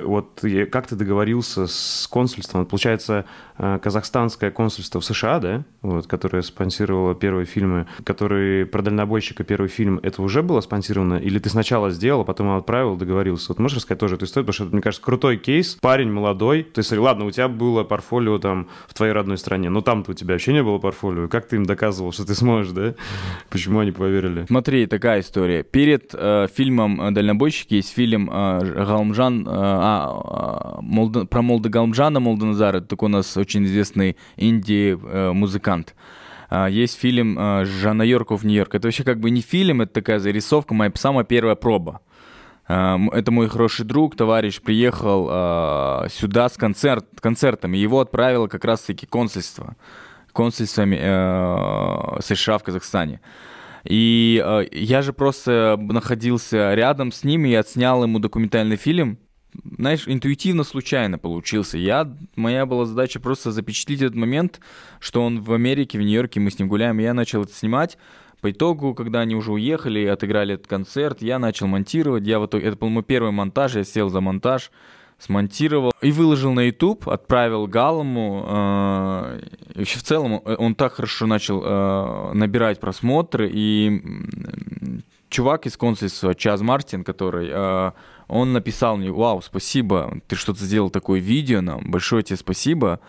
вот 0.00 0.40
как 0.72 0.86
ты 0.86 0.96
договорился 0.96 1.66
с 1.66 2.08
консульством? 2.10 2.66
Получается, 2.66 3.12
э, 3.12 3.51
казахстанское 3.82 4.50
консульство 4.50 5.00
в 5.00 5.04
США, 5.04 5.38
да, 5.38 5.64
вот, 5.82 6.06
которое 6.06 6.42
спонсировало 6.42 7.14
первые 7.14 7.46
фильмы, 7.46 7.86
которые 8.04 8.66
про 8.66 8.82
дальнобойщика 8.82 9.44
первый 9.44 9.68
фильм, 9.68 10.00
это 10.02 10.22
уже 10.22 10.42
было 10.42 10.60
спонсировано? 10.60 11.14
Или 11.14 11.38
ты 11.38 11.48
сначала 11.48 11.90
сделал, 11.90 12.22
а 12.22 12.24
потом 12.24 12.56
отправил, 12.56 12.96
договорился? 12.96 13.46
Вот 13.48 13.58
можешь 13.58 13.78
рассказать 13.78 14.00
тоже 14.00 14.16
эту 14.16 14.24
историю? 14.24 14.46
Потому 14.46 14.54
что 14.54 14.64
это, 14.64 14.72
мне 14.72 14.82
кажется, 14.82 15.04
крутой 15.04 15.36
кейс. 15.36 15.76
Парень 15.80 16.10
молодой. 16.10 16.62
То 16.62 16.80
есть, 16.80 16.92
ладно, 16.92 17.24
у 17.24 17.30
тебя 17.30 17.48
было 17.48 17.84
портфолио 17.84 18.38
там 18.38 18.68
в 18.88 18.94
твоей 18.94 19.12
родной 19.12 19.38
стране, 19.38 19.70
но 19.70 19.80
там-то 19.80 20.12
у 20.12 20.14
тебя 20.14 20.34
вообще 20.34 20.52
не 20.52 20.62
было 20.62 20.78
портфолио. 20.78 21.28
Как 21.28 21.46
ты 21.46 21.56
им 21.56 21.64
доказывал, 21.64 22.12
что 22.12 22.26
ты 22.26 22.34
сможешь, 22.34 22.72
да? 22.72 22.94
Почему 23.50 23.80
они 23.80 23.92
поверили? 23.92 24.46
Смотри, 24.46 24.86
такая 24.86 25.20
история. 25.20 25.62
Перед 25.62 26.14
э, 26.14 26.46
фильмом 26.54 27.12
«Дальнобойщики» 27.14 27.74
есть 27.74 27.92
фильм 27.94 28.30
э, 28.32 28.84
Галмжан 28.84 29.46
э, 29.46 29.50
а, 29.50 30.78
Молда, 30.80 31.24
про 31.26 31.42
Молдагалмджана 31.42 32.20
Молданазара, 32.20 32.78
это 32.78 32.86
такой 32.86 33.08
у 33.08 33.12
нас 33.12 33.36
очень 33.36 33.51
известный 33.60 34.16
инди-музыкант. 34.36 35.94
А, 36.48 36.66
есть 36.66 36.98
фильм 36.98 37.36
а, 37.38 37.64
Жанна 37.64 38.02
Йорков 38.02 38.44
Нью-Йорк. 38.44 38.74
Это 38.74 38.88
вообще 38.88 39.04
как 39.04 39.20
бы 39.20 39.30
не 39.30 39.40
фильм, 39.40 39.80
это 39.80 39.94
такая 39.94 40.18
зарисовка, 40.18 40.74
моя 40.74 40.92
самая 40.94 41.24
первая 41.24 41.54
проба. 41.54 42.00
Это 42.68 43.30
мой 43.30 43.48
хороший 43.48 43.84
друг, 43.84 44.16
товарищ, 44.16 44.60
приехал 44.60 46.08
сюда 46.08 46.48
с 46.48 46.56
концерт, 46.56 47.04
концертом, 47.20 47.72
его 47.72 48.00
отправило 48.00 48.46
как 48.46 48.64
раз-таки 48.64 49.04
консульство, 49.04 49.74
консульствами 50.32 50.96
США 52.22 52.58
в 52.58 52.62
Казахстане. 52.62 53.20
И 53.84 54.42
я 54.70 55.02
же 55.02 55.12
просто 55.12 55.76
находился 55.76 56.72
рядом 56.74 57.10
с 57.10 57.24
ним 57.24 57.46
и 57.46 57.52
отснял 57.52 58.04
ему 58.04 58.20
документальный 58.20 58.76
фильм 58.76 59.18
знаешь, 59.78 60.04
интуитивно 60.06 60.64
случайно 60.64 61.18
получился. 61.18 61.78
Я, 61.78 62.10
моя 62.36 62.66
была 62.66 62.86
задача 62.86 63.20
просто 63.20 63.52
запечатлить 63.52 64.02
этот 64.02 64.16
момент, 64.16 64.60
что 64.98 65.22
он 65.22 65.42
в 65.42 65.52
Америке, 65.52 65.98
в 65.98 66.02
Нью-Йорке, 66.02 66.40
мы 66.40 66.50
с 66.50 66.58
ним 66.58 66.68
гуляем, 66.68 66.98
я 66.98 67.14
начал 67.14 67.42
это 67.42 67.52
снимать. 67.52 67.98
По 68.40 68.50
итогу, 68.50 68.94
когда 68.94 69.20
они 69.20 69.36
уже 69.36 69.52
уехали 69.52 70.00
и 70.00 70.06
отыграли 70.06 70.54
этот 70.54 70.66
концерт, 70.66 71.22
я 71.22 71.38
начал 71.38 71.68
монтировать. 71.68 72.24
Я 72.24 72.40
вот, 72.40 72.54
это 72.54 72.76
был 72.76 72.88
мой 72.88 73.04
первый 73.04 73.30
монтаж, 73.30 73.76
я 73.76 73.84
сел 73.84 74.08
за 74.08 74.20
монтаж, 74.20 74.72
смонтировал 75.18 75.92
и 76.00 76.10
выложил 76.10 76.52
на 76.52 76.66
YouTube, 76.66 77.08
отправил 77.08 77.68
Галому. 77.68 78.44
Э, 78.48 79.40
вообще 79.76 79.98
в 79.98 80.02
целом 80.02 80.42
он 80.44 80.74
так 80.74 80.94
хорошо 80.94 81.26
начал 81.26 81.62
э, 81.64 82.32
набирать 82.32 82.80
просмотры. 82.80 83.48
И 83.52 84.02
чувак 85.28 85.66
из 85.66 85.76
консульства, 85.76 86.34
Чаз 86.34 86.60
Мартин, 86.62 87.04
который 87.04 87.48
э, 87.48 87.92
он 88.32 88.52
написал 88.52 88.96
мне, 88.96 89.10
вау, 89.10 89.42
спасибо, 89.42 90.20
ты 90.26 90.36
что-то 90.36 90.64
сделал 90.64 90.88
такое 90.90 91.20
видео 91.20 91.60
нам, 91.60 91.90
большое 91.90 92.22
тебе 92.22 92.36
спасибо. 92.36 93.00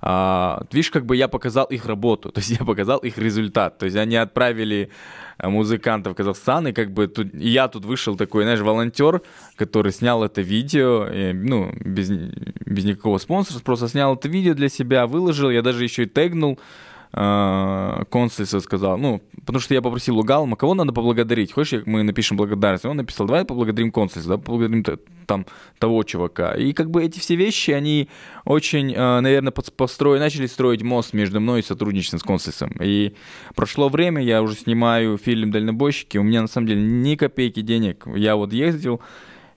А, 0.00 0.62
видишь, 0.70 0.92
как 0.92 1.04
бы 1.04 1.16
я 1.16 1.26
показал 1.26 1.64
их 1.66 1.86
работу, 1.86 2.30
то 2.32 2.38
есть 2.38 2.50
я 2.50 2.64
показал 2.64 2.98
их 2.98 3.18
результат. 3.18 3.78
То 3.78 3.86
есть 3.86 3.96
они 3.96 4.14
отправили 4.14 4.90
э, 5.38 5.48
музыкантов 5.48 6.12
в 6.12 6.16
Казахстан, 6.16 6.68
и 6.68 6.72
как 6.72 6.92
бы 6.92 7.08
тут, 7.08 7.34
и 7.34 7.48
я 7.48 7.66
тут 7.66 7.84
вышел 7.84 8.16
такой, 8.16 8.44
знаешь, 8.44 8.60
волонтер, 8.60 9.22
который 9.56 9.90
снял 9.90 10.22
это 10.22 10.42
видео, 10.42 11.08
и, 11.08 11.32
ну, 11.32 11.72
без, 11.80 12.10
без 12.10 12.84
никакого 12.84 13.18
спонсора, 13.18 13.58
просто 13.58 13.88
снял 13.88 14.14
это 14.14 14.28
видео 14.28 14.54
для 14.54 14.68
себя, 14.68 15.08
выложил, 15.08 15.50
я 15.50 15.62
даже 15.62 15.82
еще 15.82 16.04
и 16.04 16.06
тегнул 16.06 16.60
консульство 17.10 18.58
сказал, 18.58 18.98
ну, 18.98 19.22
потому 19.40 19.60
что 19.60 19.74
я 19.74 19.80
попросил 19.80 20.18
у 20.18 20.22
Галма, 20.22 20.56
кого 20.56 20.74
надо 20.74 20.92
поблагодарить, 20.92 21.52
хочешь, 21.52 21.82
мы 21.86 22.02
напишем 22.02 22.36
благодарность? 22.36 22.84
Он 22.84 22.96
написал, 22.96 23.26
давай 23.26 23.44
поблагодарим 23.44 23.90
консульство, 23.90 24.36
да, 24.36 24.42
поблагодарим 24.42 24.84
там 25.26 25.46
того 25.78 26.02
чувака. 26.02 26.54
И 26.54 26.72
как 26.72 26.90
бы 26.90 27.04
эти 27.04 27.18
все 27.18 27.36
вещи, 27.36 27.70
они 27.70 28.08
очень, 28.44 28.92
э, 28.92 29.20
наверное, 29.20 29.52
построили, 29.52 30.20
начали 30.20 30.46
строить 30.46 30.82
мост 30.82 31.12
между 31.12 31.40
мной 31.40 31.60
и 31.60 31.62
сотрудничеством 31.62 32.20
с 32.20 32.22
консульством. 32.22 32.72
И 32.80 33.14
прошло 33.54 33.88
время, 33.88 34.22
я 34.22 34.42
уже 34.42 34.54
снимаю 34.54 35.18
фильм 35.18 35.50
«Дальнобойщики», 35.50 36.18
у 36.18 36.22
меня 36.22 36.42
на 36.42 36.48
самом 36.48 36.66
деле 36.66 36.82
ни 36.82 37.14
копейки 37.14 37.60
денег. 37.60 38.06
Я 38.14 38.36
вот 38.36 38.52
ездил, 38.52 39.00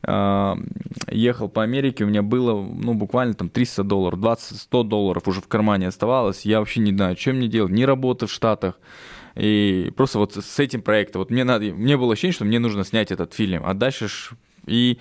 ехал 0.04 1.50
по 1.50 1.64
Америке, 1.64 2.04
у 2.04 2.08
меня 2.08 2.24
было, 2.24 2.60
ну, 2.62 2.94
буквально 2.94 3.34
там 3.34 3.50
300 3.50 3.84
долларов, 3.84 4.20
20-100 4.20 4.84
долларов 4.84 5.28
уже 5.28 5.42
в 5.42 5.48
кармане 5.48 5.88
оставалось. 5.88 6.46
Я 6.46 6.60
вообще 6.60 6.80
не 6.80 6.92
знаю, 6.92 7.16
чем 7.16 7.38
мне 7.38 7.48
делать, 7.48 7.72
ни 7.72 7.84
работы 7.84 8.26
в 8.26 8.32
Штатах. 8.32 8.80
И 9.36 9.94
просто 9.96 10.20
вот 10.20 10.36
с 10.36 10.60
этим 10.60 10.82
проектом, 10.82 11.20
вот 11.20 11.30
мне 11.30 11.44
надо, 11.44 11.66
мне 11.66 11.98
было 11.98 12.14
ощущение, 12.14 12.34
что 12.34 12.46
мне 12.46 12.60
нужно 12.60 12.84
снять 12.84 13.12
этот 13.12 13.34
фильм, 13.34 13.64
а 13.66 13.74
дальше 13.74 14.08
ж... 14.08 14.32
И 14.68 15.00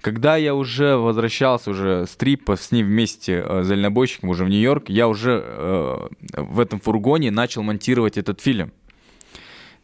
когда 0.00 0.36
я 0.36 0.54
уже 0.54 0.96
возвращался 0.96 1.70
уже 1.70 2.06
с 2.06 2.16
трипа 2.16 2.56
с 2.56 2.70
ним 2.70 2.86
вместе 2.86 3.42
э, 3.44 3.64
дальнобойщиком 3.64 4.28
уже 4.28 4.44
в 4.44 4.48
Нью-Йорк, 4.48 4.88
я 4.88 5.08
уже 5.08 5.42
э, 5.44 6.08
в 6.34 6.60
этом 6.60 6.80
фургоне 6.80 7.30
начал 7.30 7.62
монтировать 7.62 8.16
этот 8.16 8.40
фильм. 8.40 8.72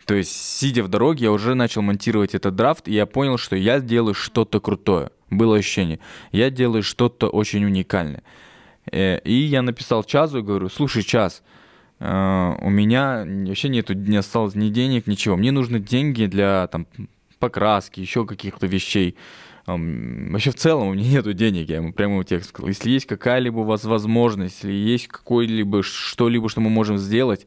То 0.07 0.15
есть, 0.15 0.33
сидя 0.33 0.83
в 0.83 0.89
дороге, 0.89 1.25
я 1.25 1.33
уже 1.33 1.55
начал 1.55 1.83
монтировать 1.83 2.35
этот 2.35 2.55
драфт, 2.55 2.89
и 2.89 2.93
я 2.93 3.07
понял, 3.07 3.39
что 3.39 3.57
я 3.57 3.81
делаю 3.81 4.15
что-то 4.15 4.61
крутое. 4.61 5.11
Было 5.31 5.57
ощущение. 5.57 5.99
Я 6.31 6.51
делаю 6.51 6.83
что-то 6.83 7.29
очень 7.29 7.65
уникальное. 7.65 8.23
Э, 8.93 9.19
и 9.21 9.33
я 9.33 9.63
написал 9.63 10.05
Чазу 10.05 10.39
и 10.39 10.43
говорю, 10.43 10.69
слушай, 10.69 11.03
Чаз, 11.03 11.43
э, 12.01 12.55
у 12.61 12.71
меня 12.71 13.25
вообще 13.27 13.69
нету, 13.69 13.95
не 13.95 14.17
осталось 14.17 14.55
ни 14.55 14.69
денег, 14.69 15.07
ничего. 15.07 15.37
Мне 15.37 15.53
нужны 15.53 15.81
деньги 15.81 16.27
для 16.27 16.67
там, 16.67 16.87
покраски, 17.39 18.01
еще 18.01 18.27
каких-то 18.27 18.67
вещей. 18.67 19.17
Вообще 19.67 20.51
в 20.51 20.57
целом 20.57 20.89
у 20.89 20.95
меня 20.95 21.09
нету 21.13 21.33
денег, 21.33 21.71
я 21.71 21.77
ему 21.77 21.95
прямо 21.95 22.23
текст 22.25 22.51
сказал. 22.51 22.69
Если 22.69 22.91
есть 22.91 23.07
какая-либо 23.07 23.61
у 23.61 23.65
вас 23.65 23.85
возможность, 23.85 24.63
если 24.63 24.73
есть 24.73 25.09
какой-либо 25.09 25.83
что-либо, 25.83 26.51
что 26.51 26.61
мы 26.61 26.69
можем 26.69 26.99
сделать, 26.99 27.47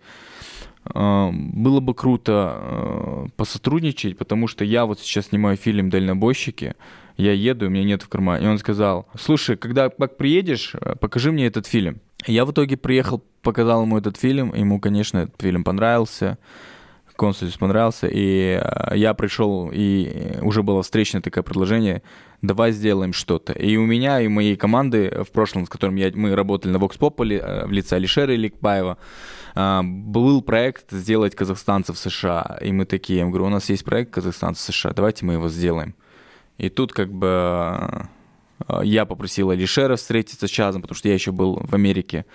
было 0.94 1.80
бы 1.80 1.94
круто 1.94 2.34
а, 2.34 3.26
посотрудничать, 3.36 4.18
потому 4.18 4.48
что 4.48 4.64
я 4.64 4.86
вот 4.86 5.00
сейчас 5.00 5.28
снимаю 5.28 5.58
фильм 5.58 5.90
«Дальнобойщики», 5.90 6.76
я 7.18 7.34
еду, 7.34 7.66
у 7.66 7.70
меня 7.70 7.84
нет 7.84 8.04
в 8.04 8.10
кармане. 8.10 8.46
И 8.46 8.48
он 8.48 8.60
сказал, 8.60 9.08
слушай, 9.20 9.58
когда 9.58 9.90
как 9.90 10.18
приедешь, 10.18 10.76
покажи 11.00 11.32
мне 11.32 11.48
этот 11.48 11.66
фильм. 11.66 12.00
Я 12.28 12.46
в 12.46 12.52
итоге 12.52 12.78
приехал, 12.78 13.24
показал 13.42 13.84
ему 13.84 13.98
этот 13.98 14.18
фильм, 14.18 14.54
ему, 14.54 14.80
конечно, 14.80 15.20
этот 15.20 15.42
фильм 15.42 15.64
понравился, 15.64 16.38
консульс 17.18 17.58
понравился, 17.58 18.08
и 18.08 18.60
а, 18.62 18.96
я 18.96 19.14
пришел, 19.14 19.70
и 19.74 20.38
уже 20.42 20.64
было 20.64 20.82
встречное 20.82 21.22
такое 21.22 21.44
предложение, 21.44 22.02
давай 22.42 22.72
сделаем 22.72 23.12
что-то. 23.12 23.52
И 23.54 23.76
у 23.76 23.86
меня, 23.86 24.22
и 24.22 24.28
у 24.28 24.30
моей 24.30 24.56
команды 24.56 25.24
в 25.24 25.32
прошлом, 25.32 25.66
с 25.66 25.70
которым 25.70 25.96
я, 25.96 26.12
мы 26.14 26.36
работали 26.36 26.72
на 26.72 26.78
Vox 26.78 26.98
Populi, 26.98 27.68
в 27.68 27.72
лице 27.72 27.98
Алишера 27.98 28.34
Иликбаева, 28.34 28.98
а, 29.56 29.84
был 29.84 30.42
проект 30.42 30.92
сделать 30.92 31.36
казахстанцев 31.36 31.98
США. 31.98 32.60
И 32.62 32.72
мы 32.72 32.86
такие, 32.86 33.20
я 33.20 33.26
говорю, 33.26 33.46
у 33.46 33.50
нас 33.50 33.70
есть 33.70 33.84
проект 33.84 34.12
казахстанцев 34.12 34.74
США, 34.74 34.94
давайте 34.94 35.26
мы 35.26 35.34
его 35.34 35.50
сделаем. 35.50 35.96
И 36.58 36.70
тут 36.70 36.94
как 36.94 37.12
бы 37.12 38.08
я 38.82 39.06
попросил 39.06 39.52
Алишера 39.52 39.96
встретиться 39.96 40.48
с 40.48 40.50
Чазом, 40.50 40.82
потому 40.82 40.96
что 40.96 41.08
я 41.08 41.14
еще 41.14 41.32
был 41.32 41.60
в 41.62 41.74
Америке. 41.74 42.26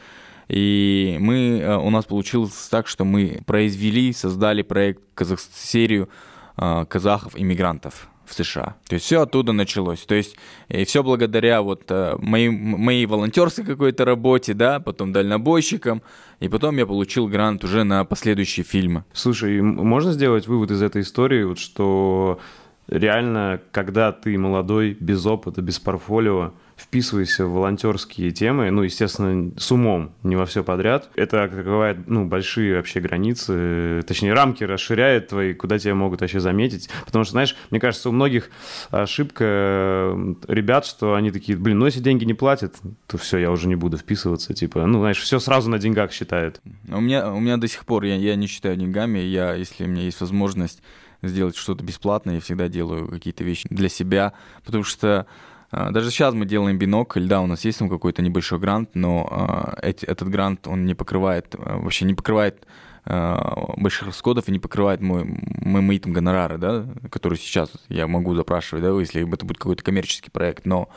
И 0.48 1.16
мы, 1.20 1.62
а, 1.62 1.78
у 1.78 1.90
нас 1.90 2.04
получилось 2.04 2.68
так, 2.70 2.86
что 2.86 3.04
мы 3.04 3.42
произвели, 3.46 4.12
создали 4.12 4.62
проект, 4.62 5.02
казах, 5.14 5.40
серию 5.40 6.08
казахов-иммигрантов 6.56 8.08
в 8.32 8.34
США. 8.34 8.76
То 8.88 8.94
есть 8.94 9.06
все 9.06 9.22
оттуда 9.22 9.52
началось. 9.52 10.00
То 10.00 10.14
есть 10.14 10.36
и 10.68 10.84
все 10.84 11.02
благодаря 11.02 11.62
вот 11.62 11.84
э, 11.90 12.16
моей, 12.18 12.48
моей 12.48 13.06
волонтерской 13.06 13.64
какой-то 13.64 14.04
работе, 14.04 14.54
да, 14.54 14.80
потом 14.80 15.12
дальнобойщикам, 15.12 16.02
и 16.40 16.48
потом 16.48 16.76
я 16.78 16.86
получил 16.86 17.28
грант 17.28 17.64
уже 17.64 17.84
на 17.84 18.04
последующие 18.04 18.64
фильмы. 18.64 19.04
Слушай, 19.12 19.60
можно 19.60 20.12
сделать 20.12 20.46
вывод 20.46 20.70
из 20.70 20.82
этой 20.82 21.02
истории, 21.02 21.44
вот, 21.44 21.58
что 21.58 22.40
реально, 22.88 23.60
когда 23.70 24.12
ты 24.12 24.36
молодой, 24.38 24.96
без 24.98 25.24
опыта, 25.26 25.60
без 25.62 25.78
портфолио, 25.78 26.52
вписывайся 26.76 27.46
в 27.46 27.52
волонтерские 27.52 28.30
темы, 28.30 28.70
ну, 28.70 28.82
естественно, 28.82 29.52
с 29.58 29.70
умом, 29.70 30.12
не 30.22 30.36
во 30.36 30.46
все 30.46 30.64
подряд. 30.64 31.10
Это 31.14 31.44
открывает, 31.44 32.08
ну, 32.08 32.26
большие 32.26 32.76
вообще 32.76 33.00
границы, 33.00 34.02
точнее, 34.06 34.32
рамки 34.32 34.64
расширяет 34.64 35.28
твои, 35.28 35.54
куда 35.54 35.78
тебя 35.78 35.94
могут 35.94 36.20
вообще 36.20 36.40
заметить. 36.40 36.88
Потому 37.04 37.24
что, 37.24 37.32
знаешь, 37.32 37.56
мне 37.70 37.80
кажется, 37.80 38.08
у 38.08 38.12
многих 38.12 38.50
ошибка 38.90 39.44
э, 39.44 40.34
ребят, 40.48 40.86
что 40.86 41.14
они 41.14 41.30
такие, 41.30 41.56
блин, 41.56 41.78
ну, 41.78 41.86
если 41.86 42.00
деньги 42.00 42.24
не 42.24 42.34
платят, 42.34 42.76
то 43.06 43.18
все, 43.18 43.38
я 43.38 43.50
уже 43.50 43.68
не 43.68 43.76
буду 43.76 43.96
вписываться, 43.96 44.54
типа, 44.54 44.86
ну, 44.86 45.00
знаешь, 45.00 45.20
все 45.20 45.38
сразу 45.38 45.70
на 45.70 45.78
деньгах 45.78 46.12
считают. 46.12 46.60
У 46.88 47.00
меня, 47.00 47.32
у 47.32 47.40
меня 47.40 47.56
до 47.56 47.68
сих 47.68 47.84
пор, 47.84 48.04
я, 48.04 48.16
я 48.16 48.36
не 48.36 48.46
считаю 48.46 48.76
деньгами, 48.76 49.18
я, 49.18 49.54
если 49.54 49.84
у 49.84 49.88
меня 49.88 50.02
есть 50.02 50.20
возможность 50.20 50.82
сделать 51.22 51.56
что-то 51.56 51.84
бесплатно, 51.84 52.32
я 52.32 52.40
всегда 52.40 52.68
делаю 52.68 53.08
какие-то 53.08 53.44
вещи 53.44 53.68
для 53.70 53.88
себя, 53.88 54.32
потому 54.64 54.84
что 54.84 55.26
даже 55.72 56.10
сейчас 56.10 56.34
мы 56.34 56.44
делаем 56.44 56.78
бинокль, 56.78 57.26
да, 57.26 57.40
у 57.40 57.46
нас 57.46 57.64
есть 57.64 57.78
там 57.78 57.88
какой-то 57.88 58.22
небольшой 58.22 58.58
грант, 58.58 58.90
но 58.94 59.74
э, 59.80 59.88
эти, 59.88 60.04
этот 60.04 60.28
грант, 60.28 60.68
он 60.68 60.84
не 60.84 60.94
покрывает, 60.94 61.54
вообще 61.58 62.04
не 62.04 62.12
покрывает 62.12 62.66
э, 63.06 63.36
больших 63.78 64.08
расходов 64.08 64.48
и 64.48 64.52
не 64.52 64.58
покрывает 64.58 65.00
мой, 65.00 65.24
мои, 65.24 65.82
мои 65.82 65.98
там 65.98 66.12
гонорары, 66.12 66.58
да, 66.58 66.86
которые 67.10 67.38
сейчас 67.38 67.70
я 67.88 68.06
могу 68.06 68.34
запрашивать, 68.34 68.84
да, 68.84 68.90
если 69.00 69.26
это 69.26 69.46
будет 69.46 69.58
какой-то 69.58 69.82
коммерческий 69.82 70.30
проект, 70.30 70.66
но 70.66 70.90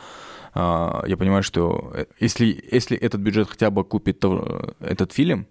э, 0.54 0.58
я 1.06 1.16
понимаю, 1.16 1.42
что 1.42 1.92
э, 1.94 2.04
если, 2.20 2.62
если 2.70 2.98
этот 2.98 3.22
бюджет 3.22 3.48
хотя 3.48 3.70
бы 3.70 3.82
купит 3.82 4.20
то, 4.20 4.74
этот 4.80 5.12
фильм, 5.12 5.46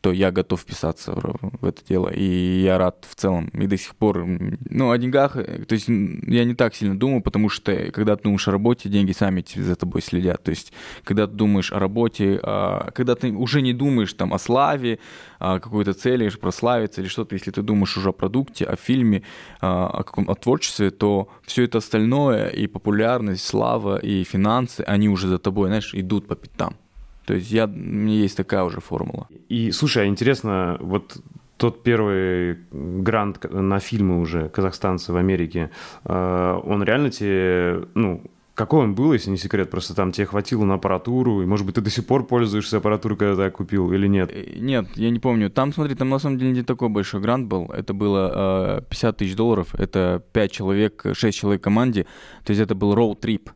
то 0.00 0.12
я 0.12 0.30
готов 0.30 0.60
вписаться 0.60 1.12
в, 1.12 1.36
в 1.60 1.64
это 1.64 1.84
дело. 1.84 2.08
И 2.08 2.62
я 2.62 2.78
рад 2.78 3.06
в 3.08 3.14
целом. 3.14 3.48
И 3.48 3.66
до 3.66 3.76
сих 3.76 3.96
пор, 3.96 4.24
ну, 4.26 4.90
о 4.90 4.98
деньгах, 4.98 5.36
э, 5.36 5.64
то 5.64 5.74
есть 5.74 5.88
я 5.88 6.44
не 6.44 6.54
так 6.54 6.74
сильно 6.74 6.98
думаю, 6.98 7.22
потому 7.22 7.48
что 7.48 7.74
когда 7.92 8.16
ты 8.16 8.22
думаешь 8.24 8.46
о 8.48 8.52
работе, 8.52 8.88
деньги 8.88 9.12
сами 9.12 9.44
за 9.54 9.76
тобой 9.76 10.02
следят. 10.02 10.42
То 10.42 10.50
есть 10.50 10.72
когда 11.04 11.26
ты 11.26 11.34
думаешь 11.34 11.72
о 11.72 11.78
работе, 11.78 12.40
а, 12.42 12.90
когда 12.92 13.14
ты 13.14 13.32
уже 13.32 13.60
не 13.60 13.72
думаешь 13.72 14.12
там 14.12 14.32
о 14.32 14.38
славе, 14.38 14.98
о 15.38 15.60
какой-то 15.60 15.94
цели, 15.94 16.28
прославиться 16.40 17.00
или 17.00 17.08
что-то, 17.08 17.34
если 17.34 17.50
ты 17.50 17.62
думаешь 17.62 17.96
уже 17.96 18.10
о 18.10 18.12
продукте, 18.12 18.64
о 18.64 18.76
фильме, 18.76 19.22
а, 19.60 19.86
о, 19.88 20.02
каком, 20.02 20.30
о 20.30 20.34
творчестве, 20.34 20.90
то 20.90 21.28
все 21.42 21.64
это 21.64 21.78
остальное, 21.78 22.48
и 22.48 22.66
популярность, 22.66 23.44
слава, 23.44 23.98
и 23.98 24.24
финансы, 24.24 24.82
они 24.82 25.08
уже 25.08 25.28
за 25.28 25.38
тобой, 25.38 25.68
знаешь, 25.68 25.94
идут 25.94 26.26
по 26.26 26.36
пятам. 26.36 26.76
То 27.28 27.34
есть 27.34 27.50
я, 27.50 27.66
у 27.66 27.68
меня 27.68 28.14
есть 28.14 28.38
такая 28.38 28.64
уже 28.64 28.80
формула. 28.80 29.28
И, 29.50 29.70
слушай, 29.70 30.04
а 30.04 30.06
интересно, 30.06 30.78
вот 30.80 31.18
тот 31.58 31.82
первый 31.82 32.56
грант 32.72 33.44
на 33.52 33.80
фильмы 33.80 34.18
уже 34.20 34.48
казахстанцы 34.48 35.12
в 35.12 35.16
Америке, 35.16 35.70
э, 36.04 36.60
он 36.64 36.82
реально 36.82 37.10
тебе, 37.10 37.86
ну, 37.94 38.22
какой 38.54 38.84
он 38.84 38.94
был, 38.94 39.12
если 39.12 39.28
не 39.30 39.36
секрет? 39.36 39.68
Просто 39.68 39.94
там 39.94 40.10
тебе 40.10 40.26
хватило 40.26 40.64
на 40.64 40.74
аппаратуру, 40.74 41.42
и, 41.42 41.46
может 41.46 41.66
быть, 41.66 41.74
ты 41.74 41.82
до 41.82 41.90
сих 41.90 42.06
пор 42.06 42.26
пользуешься 42.26 42.78
аппаратурой, 42.78 43.18
когда 43.18 43.44
ты 43.44 43.50
купил, 43.50 43.92
или 43.92 44.06
нет? 44.08 44.30
Э, 44.32 44.58
нет, 44.58 44.86
я 44.96 45.10
не 45.10 45.18
помню. 45.18 45.50
Там, 45.50 45.74
смотри, 45.74 45.96
там 45.96 46.08
на 46.08 46.18
самом 46.18 46.38
деле 46.38 46.52
не 46.52 46.62
такой 46.62 46.88
большой 46.88 47.20
грант 47.20 47.46
был. 47.46 47.66
Это 47.66 47.92
было 47.92 48.78
э, 48.78 48.82
50 48.88 49.16
тысяч 49.18 49.36
долларов, 49.36 49.74
это 49.74 50.22
5 50.32 50.50
человек, 50.50 51.04
6 51.12 51.38
человек 51.38 51.60
в 51.60 51.64
команде. 51.64 52.06
То 52.44 52.52
есть 52.52 52.62
это 52.62 52.74
был 52.74 52.94
роуд-трип. 52.94 53.50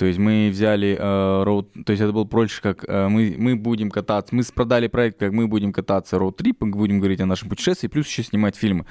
То 0.00 0.06
есть 0.06 0.18
мы 0.18 0.48
взяли 0.50 0.96
э, 0.98 1.42
роуд, 1.44 1.74
то 1.84 1.90
есть 1.92 2.02
это 2.02 2.10
был 2.10 2.24
больше 2.24 2.62
как 2.62 2.86
э, 2.88 3.08
мы, 3.08 3.34
мы 3.36 3.54
будем 3.54 3.90
кататься, 3.90 4.34
мы 4.34 4.42
продали 4.44 4.86
проект, 4.86 5.18
как 5.18 5.32
мы 5.32 5.46
будем 5.46 5.74
кататься 5.74 6.16
роуд-трип, 6.16 6.56
будем 6.60 7.00
говорить 7.00 7.20
о 7.20 7.26
нашем 7.26 7.50
путешествии, 7.50 7.86
плюс 7.86 8.08
еще 8.08 8.22
снимать 8.22 8.56
фильмы. 8.56 8.86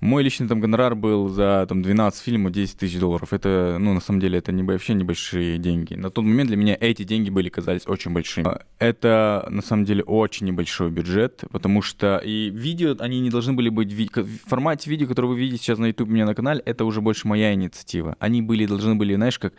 Мой 0.00 0.22
личный 0.22 0.48
там 0.48 0.60
гонорар 0.60 0.94
был 0.94 1.28
за 1.28 1.66
там 1.68 1.82
12 1.82 2.22
фильмов 2.22 2.52
10 2.52 2.78
тысяч 2.78 2.98
долларов. 2.98 3.34
Это, 3.34 3.76
ну, 3.78 3.92
на 3.92 4.00
самом 4.00 4.20
деле, 4.20 4.38
это 4.38 4.52
не, 4.52 4.62
вообще 4.62 4.94
небольшие 4.94 5.58
деньги. 5.58 5.94
На 5.94 6.08
тот 6.08 6.24
момент 6.24 6.48
для 6.48 6.56
меня 6.56 6.76
эти 6.80 7.04
деньги 7.04 7.28
были 7.28 7.50
казались 7.50 7.86
очень 7.86 8.12
большими. 8.12 8.46
Это, 8.78 9.46
на 9.50 9.60
самом 9.60 9.84
деле, 9.84 10.02
очень 10.02 10.46
небольшой 10.46 10.90
бюджет, 10.90 11.44
потому 11.50 11.82
что 11.82 12.22
и 12.24 12.48
видео, 12.48 12.96
они 13.00 13.20
не 13.20 13.28
должны 13.28 13.52
были 13.52 13.68
быть... 13.68 13.92
В 13.92 14.48
формате 14.48 14.88
видео, 14.88 15.08
который 15.08 15.26
вы 15.26 15.38
видите 15.38 15.62
сейчас 15.62 15.78
на 15.78 15.86
YouTube 15.86 16.08
у 16.08 16.12
меня 16.12 16.24
на 16.24 16.34
канале, 16.34 16.62
это 16.64 16.86
уже 16.86 17.02
больше 17.02 17.28
моя 17.28 17.52
инициатива. 17.52 18.16
Они 18.18 18.40
были, 18.40 18.64
должны 18.64 18.94
были, 18.94 19.14
знаешь, 19.14 19.38
как 19.38 19.52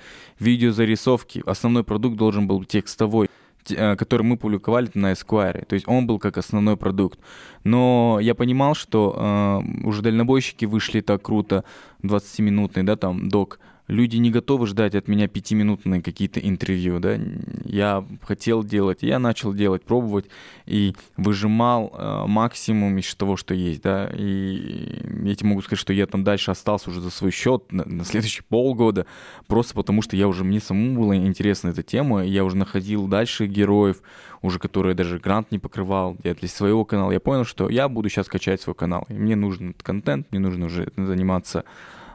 видеозарисовки. 0.95 1.43
Основной 1.45 1.83
продукт 1.83 2.17
должен 2.17 2.47
был 2.47 2.63
текстовой. 2.63 3.29
Э, 3.69 3.95
который 3.95 4.21
мы 4.21 4.37
публиковали 4.37 4.91
на 4.93 5.11
Esquire. 5.11 5.65
То 5.65 5.73
есть 5.73 5.87
он 5.87 6.05
был 6.05 6.19
как 6.19 6.37
основной 6.37 6.77
продукт. 6.77 7.19
Но 7.63 8.19
я 8.21 8.35
понимал, 8.35 8.75
что 8.75 9.15
э, 9.17 9.87
уже 9.87 10.03
дальнобойщики 10.03 10.65
вышли 10.65 11.01
так 11.01 11.23
круто, 11.23 11.63
20-минутный, 12.03 12.83
да, 12.83 12.95
там, 12.95 13.27
док, 13.27 13.59
люди 13.87 14.17
не 14.17 14.31
готовы 14.31 14.67
ждать 14.67 14.95
от 14.95 15.07
меня 15.07 15.27
пятиминутные 15.27 16.01
какие-то 16.01 16.39
интервью, 16.39 16.99
да. 16.99 17.19
Я 17.65 18.05
хотел 18.21 18.63
делать, 18.63 18.99
я 19.01 19.19
начал 19.19 19.53
делать, 19.53 19.83
пробовать 19.83 20.25
и 20.65 20.95
выжимал 21.17 21.93
э, 21.93 22.25
максимум 22.27 22.97
из 22.97 23.13
того, 23.15 23.37
что 23.37 23.53
есть, 23.53 23.81
да. 23.81 24.09
И 24.13 25.01
я 25.23 25.35
тебе 25.35 25.49
могу 25.49 25.61
сказать, 25.61 25.79
что 25.79 25.93
я 25.93 26.07
там 26.07 26.23
дальше 26.23 26.51
остался 26.51 26.89
уже 26.89 27.01
за 27.01 27.09
свой 27.09 27.31
счет 27.31 27.71
на, 27.71 27.85
на 27.85 28.05
следующие 28.05 28.43
полгода, 28.47 29.05
просто 29.47 29.75
потому 29.75 30.01
что 30.01 30.15
я 30.15 30.27
уже, 30.27 30.43
мне 30.43 30.59
самому 30.59 31.01
была 31.01 31.15
интересна 31.15 31.69
эта 31.69 31.83
тема, 31.83 32.25
я 32.25 32.43
уже 32.43 32.57
находил 32.57 33.07
дальше 33.07 33.45
героев, 33.45 34.01
уже 34.41 34.59
которые 34.59 34.95
даже 34.95 35.19
грант 35.19 35.51
не 35.51 35.59
покрывал, 35.59 36.17
я 36.23 36.33
для 36.33 36.47
своего 36.47 36.85
канала. 36.85 37.11
Я 37.11 37.19
понял, 37.19 37.45
что 37.45 37.69
я 37.69 37.87
буду 37.87 38.09
сейчас 38.09 38.27
качать 38.27 38.61
свой 38.61 38.75
канал, 38.75 39.05
и 39.09 39.13
мне 39.13 39.35
нужен 39.35 39.75
контент, 39.81 40.27
мне 40.31 40.39
нужно 40.39 40.67
уже 40.67 40.91
заниматься 40.95 41.65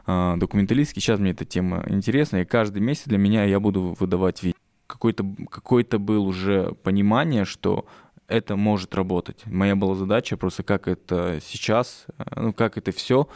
документалистики. 0.05 0.99
Сейчас 0.99 1.19
мне 1.19 1.31
эта 1.31 1.45
тема 1.45 1.83
интересна, 1.87 2.37
и 2.37 2.45
каждый 2.45 2.81
месяц 2.81 3.03
для 3.05 3.17
меня 3.17 3.43
я 3.45 3.59
буду 3.59 3.95
выдавать 3.99 4.43
видео. 4.43 4.57
Какой-то 4.87 5.25
какой 5.49 5.83
был 5.83 6.25
уже 6.25 6.73
понимание, 6.83 7.45
что 7.45 7.85
это 8.31 8.55
может 8.55 8.95
работать. 8.95 9.43
Моя 9.45 9.75
была 9.75 9.95
задача 9.95 10.37
просто 10.37 10.63
как 10.63 10.87
это 10.87 11.39
сейчас, 11.45 12.05
э, 12.17 12.23
ну 12.37 12.53
как 12.53 12.77
это 12.77 12.91
все 12.91 13.27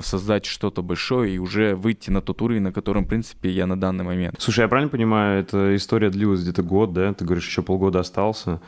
создать 0.00 0.46
что-то 0.46 0.82
большое 0.82 1.34
и 1.34 1.38
уже 1.38 1.74
выйти 1.74 2.10
на 2.10 2.22
тот 2.22 2.40
уровень, 2.40 2.62
на 2.62 2.72
котором, 2.72 3.04
в 3.04 3.08
принципе, 3.08 3.50
я 3.50 3.66
на 3.66 3.78
данный 3.78 4.04
момент. 4.04 4.36
Слушай, 4.38 4.60
я 4.60 4.68
правильно 4.68 4.90
понимаю, 4.90 5.40
эта 5.40 5.76
история 5.76 6.08
длилась 6.08 6.40
где-то 6.40 6.62
год, 6.62 6.94
да? 6.94 7.12
Ты 7.12 7.26
говоришь, 7.26 7.46
еще 7.46 7.62
полгода 7.62 8.00
остался. 8.00 8.62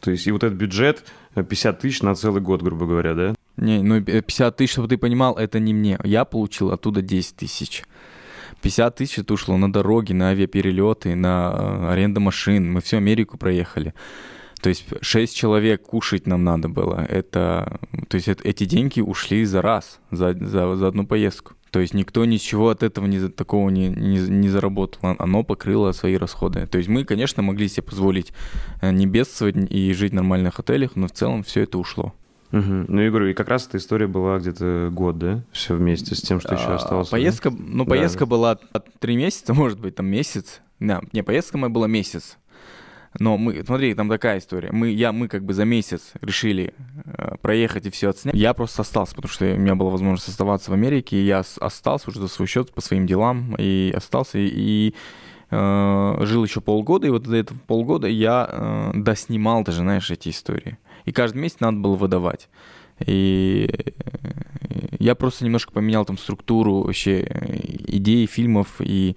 То 0.00 0.10
есть 0.10 0.26
и 0.26 0.32
вот 0.32 0.42
этот 0.42 0.58
бюджет 0.58 1.04
50 1.34 1.76
э, 1.76 1.80
тысяч 1.80 2.02
на 2.02 2.14
целый 2.14 2.40
год, 2.40 2.62
грубо 2.62 2.86
говоря, 2.86 3.14
да? 3.14 3.34
Не, 3.60 3.82
ну 3.82 4.00
50 4.00 4.56
тысяч, 4.56 4.72
чтобы 4.72 4.88
ты 4.88 4.96
понимал, 4.96 5.36
это 5.36 5.60
не 5.60 5.74
мне. 5.74 5.98
Я 6.02 6.24
получил 6.24 6.72
оттуда 6.72 7.02
10 7.02 7.36
тысяч. 7.36 7.84
50 8.62 8.96
тысяч 8.96 9.18
это 9.18 9.34
ушло 9.34 9.56
на 9.58 9.70
дороги, 9.70 10.14
на 10.14 10.30
авиаперелеты, 10.30 11.14
на 11.14 11.52
э, 11.54 11.92
аренду 11.92 12.20
машин. 12.20 12.72
Мы 12.72 12.80
всю 12.80 12.96
Америку 12.96 13.36
проехали. 13.36 13.92
То 14.62 14.70
есть 14.70 14.86
6 15.02 15.36
человек 15.36 15.82
кушать 15.82 16.26
нам 16.26 16.42
надо 16.42 16.70
было. 16.70 17.06
Это, 17.06 17.80
то 18.08 18.14
есть 18.14 18.28
это, 18.28 18.46
эти 18.48 18.64
деньги 18.64 19.00
ушли 19.00 19.44
за 19.44 19.60
раз, 19.60 20.00
за, 20.10 20.32
за, 20.32 20.76
за 20.76 20.88
одну 20.88 21.06
поездку. 21.06 21.52
То 21.70 21.80
есть 21.80 21.92
никто 21.92 22.24
ничего 22.24 22.70
от 22.70 22.82
этого 22.82 23.06
не, 23.06 23.28
такого 23.28 23.68
не, 23.68 23.88
не, 23.88 24.18
не 24.18 24.48
заработал. 24.48 25.16
Оно 25.18 25.44
покрыло 25.44 25.92
свои 25.92 26.16
расходы. 26.16 26.66
То 26.66 26.78
есть 26.78 26.88
мы, 26.88 27.04
конечно, 27.04 27.42
могли 27.42 27.68
себе 27.68 27.82
позволить 27.82 28.32
э, 28.80 28.90
не 28.90 29.06
бедствовать 29.06 29.56
и 29.70 29.92
жить 29.92 30.12
в 30.12 30.14
нормальных 30.14 30.58
отелях, 30.60 30.96
но 30.96 31.08
в 31.08 31.12
целом 31.12 31.42
все 31.42 31.62
это 31.62 31.76
ушло. 31.78 32.14
Угу. 32.52 32.84
Ну, 32.88 33.00
я 33.00 33.10
говорю, 33.10 33.28
и 33.28 33.34
как 33.34 33.48
раз 33.48 33.66
эта 33.66 33.78
история 33.78 34.06
была 34.06 34.38
где-то 34.38 34.90
год, 34.92 35.18
да? 35.18 35.42
Все 35.52 35.74
вместе 35.74 36.14
с 36.14 36.20
тем, 36.20 36.40
что 36.40 36.54
еще 36.54 36.66
а, 36.66 36.74
осталось. 36.76 37.08
Поездка, 37.08 37.50
да? 37.50 37.56
ну, 37.60 37.86
поездка 37.86 38.20
да. 38.20 38.26
была 38.26 38.58
три 38.98 39.16
месяца, 39.16 39.54
может 39.54 39.78
быть, 39.78 39.94
там 39.94 40.06
месяц. 40.06 40.60
Да, 40.80 41.00
не, 41.12 41.22
поездка 41.22 41.58
моя 41.58 41.70
была 41.70 41.86
месяц. 41.86 42.38
Но 43.18 43.36
мы, 43.36 43.64
смотри, 43.64 43.94
там 43.94 44.08
такая 44.08 44.38
история. 44.38 44.70
Мы, 44.72 44.90
я, 44.90 45.12
мы 45.12 45.26
как 45.26 45.44
бы 45.44 45.52
за 45.52 45.64
месяц 45.64 46.12
решили 46.20 46.74
э, 47.04 47.36
проехать 47.42 47.86
и 47.86 47.90
все 47.90 48.10
отснять. 48.10 48.34
Я 48.36 48.54
просто 48.54 48.82
остался, 48.82 49.16
потому 49.16 49.32
что 49.32 49.44
у 49.44 49.56
меня 49.56 49.74
была 49.74 49.90
возможность 49.90 50.28
оставаться 50.28 50.70
в 50.70 50.74
Америке, 50.74 51.16
и 51.16 51.24
я 51.24 51.42
остался 51.60 52.08
уже 52.08 52.20
за 52.20 52.28
свой 52.28 52.46
счет 52.46 52.72
по 52.72 52.80
своим 52.80 53.06
делам, 53.06 53.56
и 53.58 53.92
остался, 53.96 54.38
и, 54.38 54.48
и 54.48 54.94
э, 55.50 56.16
жил 56.20 56.44
еще 56.44 56.60
полгода, 56.60 57.08
и 57.08 57.10
вот 57.10 57.26
за 57.26 57.36
это 57.36 57.54
полгода 57.66 58.06
я 58.06 58.48
э, 58.48 58.92
доснимал 58.94 59.64
даже, 59.64 59.80
знаешь, 59.80 60.08
эти 60.10 60.28
истории. 60.28 60.78
И 61.04 61.12
каждый 61.12 61.38
месяц 61.38 61.60
надо 61.60 61.78
было 61.78 61.96
выдавать. 61.96 62.48
И 63.06 63.70
э, 63.70 64.96
я 64.98 65.14
просто 65.14 65.44
немножко 65.44 65.72
поменял 65.72 66.04
там 66.04 66.18
структуру 66.18 66.82
вообще 66.82 67.22
э, 67.22 67.56
идей 67.86 68.26
фильмов, 68.26 68.76
и 68.80 69.16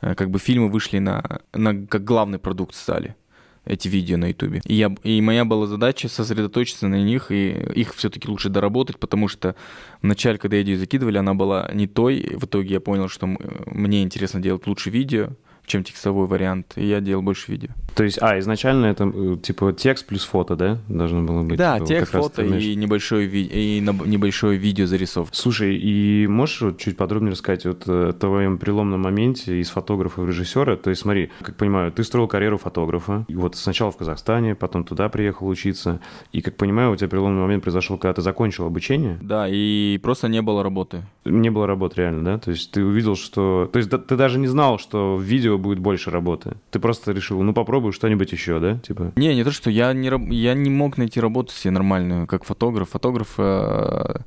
э, 0.00 0.14
как 0.14 0.30
бы 0.30 0.38
фильмы 0.38 0.68
вышли 0.68 0.98
на, 0.98 1.40
на 1.52 1.86
как 1.86 2.04
главный 2.04 2.38
продукт 2.38 2.74
стали 2.74 3.16
эти 3.64 3.88
видео 3.88 4.16
на 4.16 4.26
Ютубе. 4.26 4.62
И, 4.64 4.74
я, 4.74 4.94
и 5.02 5.20
моя 5.20 5.44
была 5.44 5.66
задача 5.66 6.08
сосредоточиться 6.08 6.86
на 6.86 7.02
них, 7.02 7.32
и 7.32 7.50
их 7.50 7.94
все-таки 7.94 8.28
лучше 8.28 8.48
доработать, 8.48 8.98
потому 8.98 9.26
что 9.26 9.56
вначале, 10.02 10.38
когда 10.38 10.62
идею 10.62 10.78
закидывали, 10.78 11.18
она 11.18 11.34
была 11.34 11.68
не 11.74 11.88
той. 11.88 12.36
В 12.36 12.44
итоге 12.44 12.74
я 12.74 12.80
понял, 12.80 13.08
что 13.08 13.26
мне 13.26 14.04
интересно 14.04 14.40
делать 14.40 14.68
лучше 14.68 14.90
видео, 14.90 15.30
чем 15.66 15.84
текстовой 15.84 16.26
вариант, 16.26 16.72
и 16.76 16.86
я 16.86 17.00
делал 17.00 17.22
больше 17.22 17.50
видео. 17.52 17.70
То 17.94 18.04
есть, 18.04 18.18
а, 18.20 18.38
изначально 18.38 18.86
это 18.86 19.10
э, 19.12 19.36
типа 19.42 19.72
текст 19.72 20.06
плюс 20.06 20.24
фото, 20.24 20.54
да, 20.54 20.78
должно 20.88 21.22
было 21.22 21.42
быть? 21.42 21.56
Да, 21.56 21.76
типа, 21.76 21.86
текст, 21.86 22.12
фото 22.12 22.44
и 22.44 22.74
небольшое, 22.74 23.26
ви- 23.26 23.48
и 23.50 23.80
небольшое 23.80 24.58
видео 24.58 24.86
зарисовка. 24.86 25.34
Слушай, 25.34 25.76
и 25.76 26.26
можешь 26.26 26.60
вот 26.60 26.78
чуть 26.78 26.96
подробнее 26.96 27.32
рассказать 27.32 27.64
вот 27.64 27.84
э, 27.86 28.10
о 28.10 28.12
твоем 28.12 28.58
переломном 28.58 29.00
моменте 29.00 29.60
из 29.60 29.70
фотографа 29.70 30.20
в 30.20 30.28
режиссера? 30.28 30.76
То 30.76 30.90
есть, 30.90 31.02
смотри, 31.02 31.30
как 31.40 31.56
понимаю, 31.56 31.90
ты 31.90 32.04
строил 32.04 32.28
карьеру 32.28 32.58
фотографа, 32.58 33.24
и 33.28 33.34
вот 33.34 33.56
сначала 33.56 33.90
в 33.90 33.96
Казахстане, 33.96 34.54
потом 34.54 34.84
туда 34.84 35.08
приехал 35.08 35.48
учиться, 35.48 36.00
и, 36.32 36.42
как 36.42 36.56
понимаю, 36.56 36.92
у 36.92 36.96
тебя 36.96 37.08
переломный 37.08 37.40
момент 37.40 37.62
произошел, 37.62 37.96
когда 37.96 38.12
ты 38.12 38.22
закончил 38.22 38.66
обучение? 38.66 39.18
Да, 39.22 39.46
и 39.48 39.98
просто 40.02 40.28
не 40.28 40.42
было 40.42 40.62
работы. 40.62 41.02
Не 41.24 41.50
было 41.50 41.66
работы 41.66 42.02
реально, 42.02 42.24
да? 42.24 42.38
То 42.38 42.50
есть 42.50 42.70
ты 42.70 42.84
увидел, 42.84 43.16
что... 43.16 43.68
То 43.72 43.78
есть 43.78 43.90
ты 43.90 44.16
даже 44.16 44.38
не 44.38 44.46
знал, 44.46 44.78
что 44.78 45.16
в 45.16 45.22
видео 45.22 45.55
будет 45.58 45.78
больше 45.78 46.10
работы. 46.10 46.56
Ты 46.70 46.78
просто 46.78 47.12
решил, 47.12 47.42
ну 47.42 47.52
попробую 47.52 47.92
что-нибудь 47.92 48.32
еще, 48.32 48.60
да? 48.60 48.78
Типа. 48.78 49.12
Не, 49.16 49.34
не 49.34 49.44
то, 49.44 49.50
что 49.50 49.70
я 49.70 49.92
не, 49.92 50.10
я 50.34 50.54
не 50.54 50.70
мог 50.70 50.96
найти 50.98 51.20
работу 51.20 51.52
себе 51.52 51.72
нормальную, 51.72 52.26
как 52.26 52.44
фотограф. 52.44 52.90
Фотограф 52.90 53.34
э, 53.38 54.20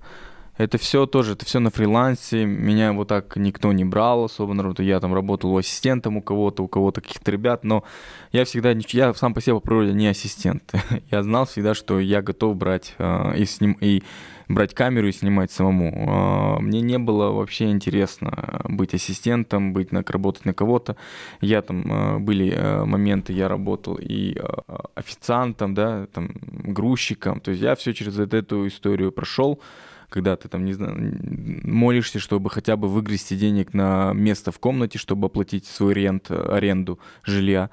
Это 0.60 0.78
все 0.78 1.06
тоже, 1.06 1.34
это 1.34 1.46
все 1.46 1.60
на 1.60 1.72
фрилансе. 1.72 2.46
Меня 2.46 2.92
вот 2.92 3.08
так 3.08 3.38
никто 3.38 3.72
не 3.72 3.86
брал 3.86 4.26
особо 4.26 4.54
на 4.54 4.62
работу. 4.62 4.84
Я 4.84 5.00
там 5.00 5.14
работал 5.14 5.58
ассистентом 5.58 6.18
у 6.18 6.22
кого-то, 6.22 6.64
у 6.64 6.68
кого-то 6.68 7.00
каких-то 7.00 7.32
ребят, 7.32 7.64
но 7.64 7.86
я 8.34 8.44
всегда, 8.44 8.72
я 8.72 9.14
сам 9.14 9.34
по 9.34 9.42
себе 9.42 9.54
по 9.54 9.62
природе 9.62 9.94
не 9.94 10.08
ассистент. 10.08 10.70
я 11.12 11.24
знал 11.24 11.46
всегда, 11.46 11.74
что 11.74 12.00
я 12.00 12.22
готов 12.22 12.58
брать 12.58 12.94
э, 12.98 13.38
и, 13.38 13.46
сним, 13.46 13.78
и 13.80 14.04
брать 14.50 14.74
камеру 14.74 15.08
и 15.08 15.12
снимать 15.12 15.52
самому. 15.52 16.58
Э, 16.58 16.62
мне 16.62 16.82
не 16.82 16.98
было 16.98 17.32
вообще 17.32 17.70
интересно 17.70 18.62
быть 18.68 18.94
ассистентом, 18.94 19.74
быть 19.74 19.92
на, 19.92 20.04
работать 20.06 20.46
на 20.46 20.54
кого-то. 20.54 20.98
Я 21.40 21.62
там, 21.62 21.84
э, 21.92 22.20
были 22.20 22.52
э, 22.52 22.84
моменты, 22.84 23.32
я 23.32 23.48
работал 23.48 23.96
и 23.96 24.36
э, 24.36 24.44
официантом, 24.96 25.74
да, 25.74 26.08
там, 26.08 26.32
грузчиком. 26.42 27.40
То 27.40 27.52
есть 27.52 27.64
я 27.64 27.76
все 27.76 27.94
через 27.94 28.20
эту 28.20 28.68
историю 28.68 29.12
прошел 29.12 29.62
когда 30.10 30.36
ты 30.36 30.48
там, 30.50 30.66
не 30.66 30.74
знаю, 30.74 31.20
молишься, 31.64 32.18
чтобы 32.18 32.50
хотя 32.50 32.76
бы 32.76 32.88
выгрести 32.88 33.36
денег 33.36 33.76
на 33.76 34.12
место 34.14 34.52
в 34.52 34.58
комнате, 34.58 34.98
чтобы 34.98 35.28
оплатить 35.28 35.68
свой 35.68 35.94
рент, 35.94 36.32
аренду 36.32 36.98
жилья. 37.24 37.70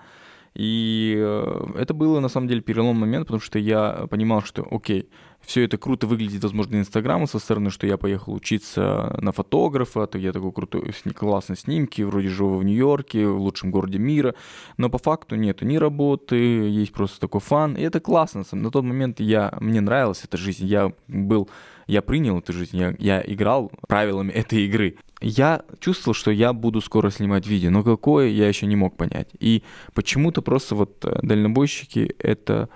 И 0.57 1.15
э, 1.19 1.67
это 1.77 1.93
было 1.93 2.19
на 2.21 2.29
самом 2.29 2.49
деле 2.49 2.63
переломный 2.63 3.03
момент, 3.03 3.27
потому 3.27 3.41
что 3.41 3.59
я 3.59 4.07
понимал, 4.09 4.43
что 4.43 4.67
окей, 4.71 5.11
все 5.43 5.65
это 5.65 5.77
круто 5.77 6.07
выглядит, 6.07 6.43
возможно, 6.43 6.77
Инстаграма 6.77 7.27
со 7.27 7.39
стороны, 7.39 7.71
что 7.71 7.87
я 7.87 7.99
поехал 7.99 8.33
учиться 8.33 9.15
на 9.21 9.33
фотографа, 9.33 10.07
то 10.07 10.17
я 10.17 10.33
такой 10.33 10.53
крутой, 10.53 10.95
классные 11.15 11.59
снимки, 11.59 12.01
вроде 12.01 12.29
живу 12.29 12.57
в 12.57 12.65
Нью-Йорке, 12.65 13.27
в 13.27 13.39
лучшем 13.39 13.71
городе 13.71 13.99
мира, 13.99 14.35
но 14.79 14.89
по 14.89 14.97
факту 14.97 15.37
нету 15.37 15.67
ни 15.67 15.77
работы, 15.77 16.37
есть 16.37 16.93
просто 16.93 17.21
такой 17.21 17.43
фан, 17.43 17.75
и 17.75 17.83
это 17.83 18.01
классно. 18.01 18.45
На 18.53 18.71
тот 18.71 18.83
момент 18.83 19.21
я, 19.21 19.57
мне 19.61 19.83
нравилась 19.83 20.25
эта 20.25 20.39
жизнь, 20.39 20.65
я 20.65 20.93
был 21.07 21.51
я 21.87 22.03
принял 22.03 22.39
эту 22.39 22.53
жизнь, 22.53 22.77
я, 22.77 22.95
я 22.99 23.23
играл 23.27 23.71
правилами 23.89 24.33
этой 24.33 24.67
игры. 24.67 24.97
Я 25.21 25.63
чувствовал, 25.81 26.15
что 26.15 26.31
я 26.31 26.53
буду 26.53 26.81
скоро 26.81 27.11
снимать 27.11 27.47
видео, 27.47 27.71
но 27.71 27.83
какое 27.83 28.29
я 28.29 28.49
еще 28.49 28.67
не 28.67 28.77
мог 28.77 28.97
понять. 28.97 29.29
И 29.41 29.63
почему-то 29.95 30.43
просто 30.43 30.75
вот 30.75 31.05
э, 31.05 31.21
дальнобойщики 31.23 32.15
это 32.19 32.69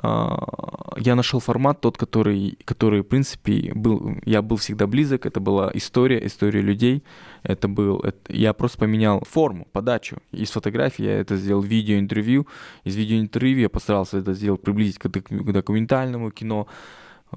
а, 0.00 0.94
я 0.96 1.14
нашел 1.14 1.40
формат 1.40 1.80
тот, 1.80 1.98
который, 1.98 2.58
который, 2.64 3.02
в 3.02 3.08
принципе, 3.08 3.72
был, 3.74 4.16
я 4.24 4.40
был 4.40 4.56
всегда 4.56 4.86
близок, 4.86 5.26
это 5.26 5.40
была 5.40 5.70
история, 5.74 6.24
история 6.26 6.62
людей, 6.62 7.04
это 7.42 7.68
был, 7.68 8.00
это, 8.00 8.32
я 8.32 8.52
просто 8.54 8.78
поменял 8.78 9.22
форму, 9.28 9.66
подачу. 9.70 10.16
Из 10.30 10.50
фотографии 10.50 11.04
я 11.04 11.20
это 11.20 11.36
сделал 11.36 11.62
видеоинтервью, 11.62 12.46
из 12.84 12.96
видеоинтервью 12.96 13.60
я 13.60 13.68
постарался 13.68 14.18
это 14.18 14.32
сделать, 14.32 14.62
приблизить 14.62 14.98
к, 14.98 15.08
к 15.10 15.52
документальному 15.52 16.30
кино, 16.30 16.68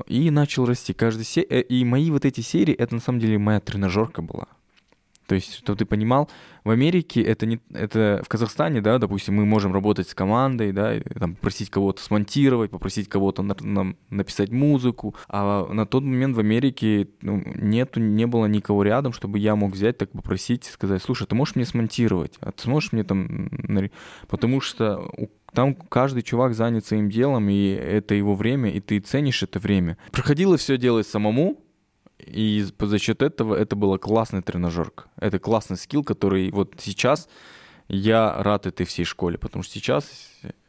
и 0.07 0.29
начал 0.31 0.65
расти. 0.65 0.93
Каждый 0.93 1.23
се... 1.25 1.41
Э, 1.41 1.61
и 1.61 1.83
мои 1.85 2.11
вот 2.11 2.25
эти 2.25 2.41
серии, 2.41 2.73
это 2.73 2.95
на 2.95 3.01
самом 3.01 3.19
деле 3.19 3.37
моя 3.37 3.59
тренажерка 3.59 4.21
была. 4.21 4.47
То 5.27 5.35
есть, 5.35 5.55
чтобы 5.55 5.77
ты 5.77 5.85
понимал, 5.85 6.29
в 6.63 6.69
Америке 6.69 7.21
это 7.21 7.45
не, 7.45 7.59
это 7.73 8.21
в 8.23 8.29
Казахстане, 8.29 8.81
да, 8.81 8.99
допустим, 8.99 9.35
мы 9.35 9.45
можем 9.45 9.73
работать 9.73 10.07
с 10.07 10.13
командой, 10.13 10.71
да, 10.71 10.99
там 11.19 11.35
попросить 11.35 11.69
кого-то 11.69 12.01
смонтировать, 12.01 12.69
попросить 12.69 13.09
кого-то 13.09 13.41
на, 13.41 13.55
нам 13.59 13.97
написать 14.09 14.51
музыку, 14.51 15.15
а 15.27 15.67
на 15.71 15.85
тот 15.87 16.03
момент 16.03 16.35
в 16.35 16.39
Америке 16.39 17.07
ну, 17.21 17.41
нету, 17.55 17.99
не 17.99 18.27
было 18.27 18.45
никого 18.45 18.83
рядом, 18.83 19.13
чтобы 19.13 19.39
я 19.39 19.55
мог 19.55 19.73
взять, 19.73 19.97
так 19.97 20.11
попросить, 20.11 20.65
сказать, 20.65 21.01
слушай, 21.01 21.25
ты 21.25 21.35
можешь 21.35 21.55
мне 21.55 21.65
смонтировать, 21.65 22.35
а 22.41 22.51
ты 22.51 22.63
сможешь 22.63 22.91
мне 22.91 23.03
там, 23.03 23.49
потому 24.27 24.61
что 24.61 25.09
там 25.55 25.73
каждый 25.75 26.21
чувак 26.21 26.53
занят 26.53 26.85
своим 26.85 27.09
делом, 27.09 27.49
и 27.49 27.69
это 27.69 28.13
его 28.13 28.35
время, 28.35 28.69
и 28.69 28.79
ты 28.79 28.99
ценишь 28.99 29.41
это 29.41 29.59
время. 29.59 29.97
Приходилось 30.11 30.61
все 30.61 30.77
делать 30.77 31.07
самому, 31.07 31.61
и 32.19 32.65
за 32.79 32.99
счет 32.99 33.21
этого 33.21 33.55
это 33.55 33.75
была 33.75 33.97
классная 33.97 34.41
тренажерка. 34.41 35.05
Это 35.17 35.39
классный 35.39 35.77
скилл, 35.77 36.03
который 36.03 36.51
вот 36.51 36.75
сейчас 36.77 37.27
я 37.87 38.41
рад 38.41 38.65
этой 38.67 38.85
всей 38.85 39.05
школе, 39.05 39.37
потому 39.37 39.63
что 39.63 39.73
сейчас 39.73 40.09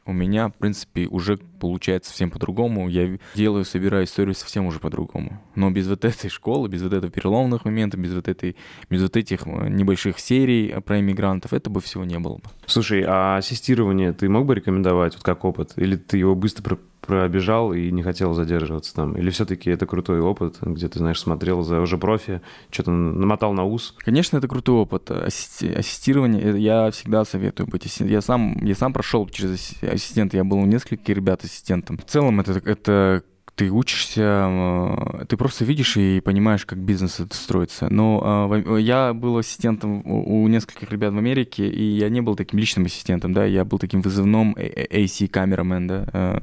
у 0.07 0.13
меня, 0.13 0.49
в 0.49 0.55
принципе, 0.55 1.07
уже 1.07 1.37
получается 1.37 2.11
совсем 2.11 2.31
по-другому. 2.31 2.89
Я 2.89 3.19
делаю, 3.35 3.65
собираю 3.65 4.05
историю 4.05 4.35
совсем 4.35 4.67
уже 4.67 4.79
по-другому. 4.79 5.43
Но 5.55 5.71
без 5.71 5.89
вот 5.89 6.05
этой 6.05 6.31
школы, 6.31 6.69
без 6.69 6.83
вот 6.83 6.93
этого 6.93 7.11
переломных 7.11 7.65
моментов, 7.65 8.01
без 8.01 8.15
вот, 8.15 8.29
этой, 8.29 8.57
без 8.89 9.03
вот 9.03 9.17
этих 9.17 9.47
э, 9.47 9.69
небольших 9.69 10.19
серий 10.19 10.75
про 10.85 11.01
иммигрантов, 11.01 11.53
это 11.53 11.71
бы 11.71 11.81
всего 11.81 12.05
не 12.05 12.19
было 12.19 12.37
бы. 12.37 12.45
Слушай, 12.67 13.05
а 13.07 13.37
ассистирование 13.37 14.13
ты 14.13 14.29
мог 14.29 14.47
бы 14.47 14.55
рекомендовать 14.55 15.15
вот 15.15 15.23
как 15.23 15.45
опыт? 15.45 15.73
Или 15.77 15.97
ты 15.97 16.19
его 16.19 16.35
быстро 16.35 16.79
пробежал 17.07 17.73
и 17.73 17.91
не 17.91 18.03
хотел 18.03 18.35
задерживаться 18.35 18.95
там? 18.95 19.17
Или 19.17 19.31
все-таки 19.31 19.71
это 19.71 19.87
крутой 19.87 20.21
опыт, 20.21 20.57
где 20.61 20.89
ты, 20.89 20.99
знаешь, 20.99 21.21
смотрел 21.21 21.63
за 21.63 21.81
уже 21.81 21.99
профи, 21.99 22.41
что-то 22.71 22.91
намотал 22.91 23.53
на 23.53 23.65
ус? 23.65 23.95
Конечно, 23.99 24.37
это 24.37 24.49
крутой 24.49 24.77
опыт. 24.77 25.11
Асси- 25.11 25.73
ассистирование, 25.73 26.61
я 26.61 26.91
всегда 26.91 27.25
советую 27.25 27.69
быть 27.69 27.87
ассистентом. 27.87 28.13
Я 28.13 28.21
сам, 28.21 28.65
я 28.65 28.75
сам 28.75 28.93
прошел 28.93 29.27
через 29.29 29.75
ассистента, 29.83 30.37
я 30.37 30.45
был 30.45 30.59
у 30.59 30.67
нескольких 30.67 31.15
ребят 31.15 31.45
ассистентом. 31.45 31.99
В 31.99 32.05
целом 32.05 32.41
это, 32.41 32.61
это 32.65 33.23
ты 33.57 33.71
учишься, 33.71 34.47
э, 34.49 35.25
ты 35.29 35.39
просто 35.39 35.65
видишь 35.65 35.97
и 35.97 36.21
понимаешь, 36.21 36.67
как 36.67 36.79
бизнес 36.79 37.21
это 37.21 37.35
строится. 37.35 37.89
Но 37.91 38.51
э, 38.53 38.81
я 38.81 39.15
был 39.15 39.39
ассистентом 39.39 40.03
у 40.05 40.47
нескольких 40.47 40.93
ребят 40.93 41.15
в 41.15 41.19
Америке, 41.19 41.67
и 41.67 41.83
я 41.83 42.11
не 42.11 42.21
был 42.21 42.37
таким 42.37 42.59
личным 42.59 42.85
ассистентом, 42.85 43.33
да, 43.33 43.47
я 43.47 43.65
был 43.65 43.79
таким 43.79 44.03
вызывным 44.03 44.55
AC 44.55 45.29
камерамен, 45.29 45.87
да, 45.87 46.07
э, 46.13 46.39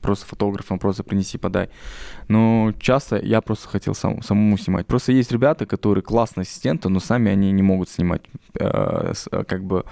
просто 0.00 0.24
фотографом, 0.24 0.78
просто 0.78 1.04
принеси, 1.04 1.36
подай. 1.36 1.68
Но 2.28 2.72
часто 2.80 3.16
я 3.16 3.42
просто 3.42 3.68
хотел 3.68 3.94
сам, 3.94 4.22
самому 4.22 4.56
снимать. 4.56 4.86
Просто 4.86 5.12
есть 5.12 5.30
ребята, 5.32 5.66
которые 5.66 6.02
классные 6.02 6.42
ассистенты, 6.42 6.88
но 6.88 6.98
сами 6.98 7.30
они 7.30 7.52
не 7.52 7.62
могут 7.62 7.90
снимать, 7.90 8.22
как 8.54 9.64
бы 9.64 9.84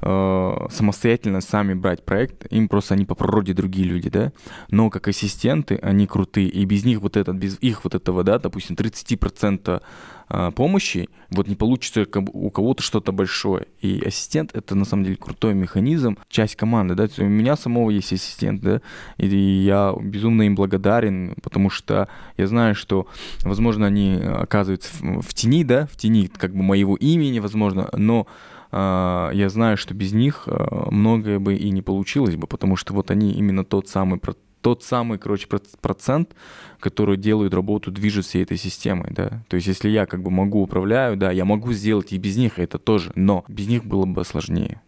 э, 0.00 0.66
самостоятельно 0.70 1.40
сами 1.40 1.74
брать 1.74 2.04
проект, 2.04 2.46
им 2.50 2.68
просто 2.68 2.94
они 2.94 3.04
по 3.04 3.14
природе 3.14 3.54
другие 3.54 3.86
люди, 3.86 4.10
да, 4.10 4.32
но 4.70 4.90
как 4.90 5.08
ассистенты 5.08 5.76
они 5.82 6.06
крутые, 6.06 6.48
и 6.48 6.64
без 6.64 6.84
них 6.84 7.00
вот 7.00 7.16
этот, 7.16 7.36
без 7.36 7.58
их 7.60 7.84
вот 7.84 7.94
этого, 7.94 8.24
да, 8.24 8.38
допустим, 8.38 8.76
30% 8.76 9.82
э, 10.30 10.50
помощи, 10.54 11.08
вот 11.30 11.48
не 11.48 11.56
получится 11.56 12.06
у 12.32 12.50
кого-то 12.50 12.82
что-то 12.82 13.12
большое. 13.12 13.66
И 13.80 14.02
ассистент 14.04 14.54
это 14.54 14.74
на 14.74 14.84
самом 14.84 15.04
деле 15.04 15.16
крутой 15.16 15.54
механизм, 15.54 16.18
часть 16.28 16.56
команды, 16.56 16.94
да, 16.94 17.08
у 17.18 17.24
меня 17.24 17.56
самого 17.56 17.90
есть 17.90 18.12
ассистент, 18.12 18.60
да, 18.60 18.80
и 19.16 19.26
я 19.26 19.94
безумно 20.00 20.42
им 20.42 20.54
благодарен, 20.54 21.34
потому 21.42 21.70
что 21.70 22.08
я 22.36 22.46
знаю, 22.46 22.74
что, 22.74 23.06
возможно, 23.42 23.86
они 23.86 24.14
оказываются 24.14 24.90
в, 25.00 25.34
тени, 25.34 25.64
да, 25.64 25.86
в 25.86 25.96
тени 25.96 26.28
как 26.28 26.52
бы 26.52 26.62
моего 26.62 26.96
имени, 26.96 27.38
возможно, 27.38 27.88
но 27.96 28.26
я 28.70 29.46
знаю, 29.48 29.76
что 29.76 29.94
без 29.94 30.12
них 30.12 30.44
а, 30.46 30.90
многое 30.90 31.38
бы 31.38 31.54
и 31.54 31.70
не 31.70 31.80
получилось 31.80 32.36
бы, 32.36 32.46
потому 32.46 32.76
что 32.76 32.92
вот 32.92 33.10
они 33.10 33.32
именно 33.32 33.64
тот 33.64 33.88
самый 33.88 34.20
тот 34.60 34.82
самый, 34.82 35.18
короче, 35.18 35.46
процент, 35.80 36.34
который 36.80 37.16
делает 37.16 37.54
работу, 37.54 37.90
движет 37.90 38.24
всей 38.24 38.42
этой 38.42 38.56
системой, 38.56 39.10
да. 39.10 39.44
То 39.48 39.56
есть, 39.56 39.68
если 39.68 39.88
я 39.88 40.04
как 40.04 40.22
бы 40.22 40.30
могу 40.30 40.62
управляю, 40.62 41.16
да, 41.16 41.30
я 41.30 41.44
могу 41.44 41.72
сделать 41.72 42.12
и 42.12 42.18
без 42.18 42.36
них 42.36 42.58
это 42.58 42.78
тоже, 42.78 43.12
но 43.14 43.44
без 43.48 43.68
них 43.68 43.84
было 43.84 44.04
бы 44.04 44.24
сложнее. 44.24 44.80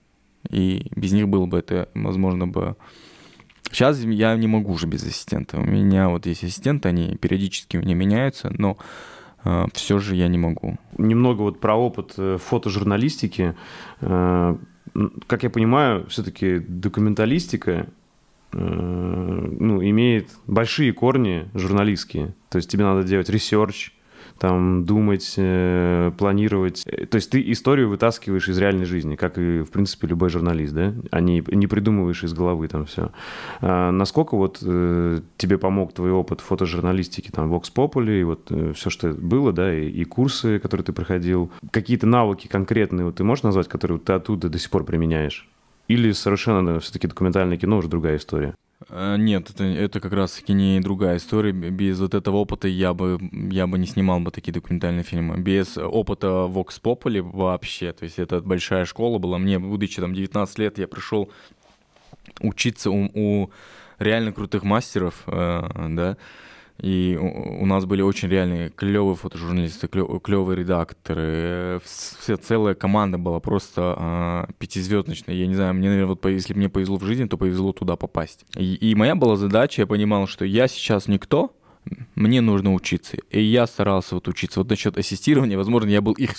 И 0.50 0.90
без 0.96 1.12
них 1.12 1.28
было 1.28 1.46
бы 1.46 1.58
это, 1.58 1.88
возможно, 1.94 2.48
бы... 2.48 2.76
Сейчас 3.70 4.00
я 4.02 4.34
не 4.34 4.48
могу 4.48 4.72
уже 4.72 4.88
без 4.88 5.04
ассистента. 5.04 5.58
У 5.58 5.64
меня 5.64 6.08
вот 6.08 6.26
есть 6.26 6.42
ассистенты, 6.42 6.88
они 6.88 7.16
периодически 7.16 7.76
у 7.76 7.80
меня 7.80 7.94
меняются, 7.94 8.52
но 8.58 8.76
а, 8.76 8.84
все 9.72 9.98
же 9.98 10.16
я 10.16 10.28
не 10.28 10.38
могу. 10.38 10.76
Немного 10.98 11.42
вот 11.42 11.60
про 11.60 11.74
опыт 11.74 12.14
э, 12.18 12.38
фотожурналистики. 12.38 13.54
Э, 14.00 14.56
как 15.26 15.42
я 15.42 15.50
понимаю, 15.50 16.06
все-таки 16.08 16.58
документалистика 16.58 17.86
э, 18.52 18.56
ну, 18.58 19.82
имеет 19.82 20.30
большие 20.46 20.92
корни 20.92 21.48
журналистские. 21.54 22.34
То 22.48 22.58
есть 22.58 22.70
тебе 22.70 22.84
надо 22.84 23.02
делать 23.02 23.30
research, 23.30 23.92
там 24.40 24.86
думать, 24.86 25.34
э, 25.36 26.12
планировать. 26.16 26.84
То 27.10 27.16
есть 27.16 27.30
ты 27.30 27.52
историю 27.52 27.90
вытаскиваешь 27.90 28.48
из 28.48 28.56
реальной 28.56 28.86
жизни, 28.86 29.14
как 29.14 29.36
и, 29.36 29.60
в 29.60 29.70
принципе, 29.70 30.06
любой 30.06 30.30
журналист, 30.30 30.72
да? 30.72 30.94
А 31.10 31.20
не, 31.20 31.44
не 31.46 31.66
придумываешь 31.66 32.24
из 32.24 32.32
головы 32.32 32.66
там 32.68 32.86
все. 32.86 33.10
А 33.60 33.90
насколько 33.90 34.36
вот 34.36 34.60
э, 34.62 35.20
тебе 35.36 35.58
помог 35.58 35.92
твой 35.92 36.10
опыт 36.10 36.40
фотожурналистики, 36.40 37.30
там, 37.30 37.52
Vox 37.52 37.64
Populi, 37.74 38.22
и 38.22 38.24
вот 38.24 38.46
э, 38.50 38.72
все, 38.74 38.88
что 38.88 39.10
было, 39.10 39.52
да, 39.52 39.74
и, 39.74 39.90
и 39.90 40.04
курсы, 40.04 40.58
которые 40.58 40.86
ты 40.86 40.94
проходил, 40.94 41.52
какие-то 41.70 42.06
навыки 42.06 42.46
конкретные 42.46 43.04
вот 43.04 43.16
ты 43.16 43.24
можешь 43.24 43.44
назвать, 43.44 43.68
которые 43.68 43.98
вот 43.98 44.06
ты 44.06 44.14
оттуда 44.14 44.48
до 44.48 44.58
сих 44.58 44.70
пор 44.70 44.84
применяешь? 44.84 45.50
Или 45.88 46.12
совершенно 46.12 46.80
все-таки 46.80 47.06
документальное 47.06 47.58
кино 47.58 47.76
уже 47.76 47.88
другая 47.88 48.16
история? 48.16 48.54
Э, 48.88 49.16
нет, 49.18 49.50
это, 49.50 49.64
это 49.64 50.00
как 50.00 50.12
раз-таки 50.12 50.52
не 50.52 50.80
другая 50.80 51.18
история. 51.18 51.52
Без 51.52 52.00
вот 52.00 52.14
этого 52.14 52.36
опыта 52.36 52.68
я 52.68 52.94
бы, 52.94 53.18
я 53.50 53.66
бы 53.66 53.78
не 53.78 53.86
снимал 53.86 54.20
бы 54.20 54.30
такие 54.30 54.52
документальные 54.52 55.04
фильмы. 55.04 55.38
Без 55.38 55.76
опыта 55.76 56.26
Vox 56.48 56.80
Populi 56.82 57.20
вообще. 57.20 57.92
То 57.92 58.04
есть 58.04 58.18
это 58.18 58.40
большая 58.40 58.84
школа 58.84 59.18
была. 59.18 59.38
Мне, 59.38 59.58
будучи 59.58 60.00
там 60.00 60.14
19 60.14 60.58
лет, 60.58 60.78
я 60.78 60.88
пришел 60.88 61.30
учиться 62.40 62.90
у, 62.90 63.10
у 63.14 63.50
реально 63.98 64.32
крутых 64.32 64.62
мастеров, 64.62 65.22
э, 65.26 65.88
да, 65.90 66.16
И 66.80 67.16
у 67.16 67.66
нас 67.66 67.84
были 67.84 68.02
очень 68.02 68.28
реальные 68.28 68.70
клевые 68.70 69.16
фотожурналисты, 69.16 69.88
клевые 69.88 70.56
редакторы. 70.56 71.80
Вся 71.84 72.36
целая 72.36 72.74
команда 72.74 73.18
была 73.18 73.40
просто 73.40 73.94
а, 73.96 74.48
пятизвездочная. 74.58 75.34
Я 75.34 75.46
не 75.46 75.54
знаю, 75.54 75.74
мне, 75.74 75.88
наверное, 75.88 76.14
вот 76.14 76.24
если 76.26 76.54
мне 76.54 76.68
повезло 76.68 76.96
в 76.96 77.04
жизни, 77.04 77.26
то 77.26 77.36
повезло 77.36 77.72
туда 77.72 77.96
попасть. 77.96 78.46
И, 78.56 78.74
и 78.74 78.94
моя 78.94 79.14
была 79.14 79.36
задача, 79.36 79.82
я 79.82 79.86
понимал, 79.86 80.26
что 80.26 80.44
я 80.44 80.68
сейчас 80.68 81.06
никто, 81.06 81.54
мне 82.14 82.40
нужно 82.40 82.74
учиться. 82.74 83.16
И 83.30 83.42
я 83.42 83.66
старался 83.66 84.14
вот 84.14 84.28
учиться. 84.28 84.60
Вот 84.60 84.68
насчет 84.68 84.98
ассистирования, 84.98 85.56
возможно, 85.56 85.88
я 85.88 86.00
был 86.00 86.12
их, 86.12 86.32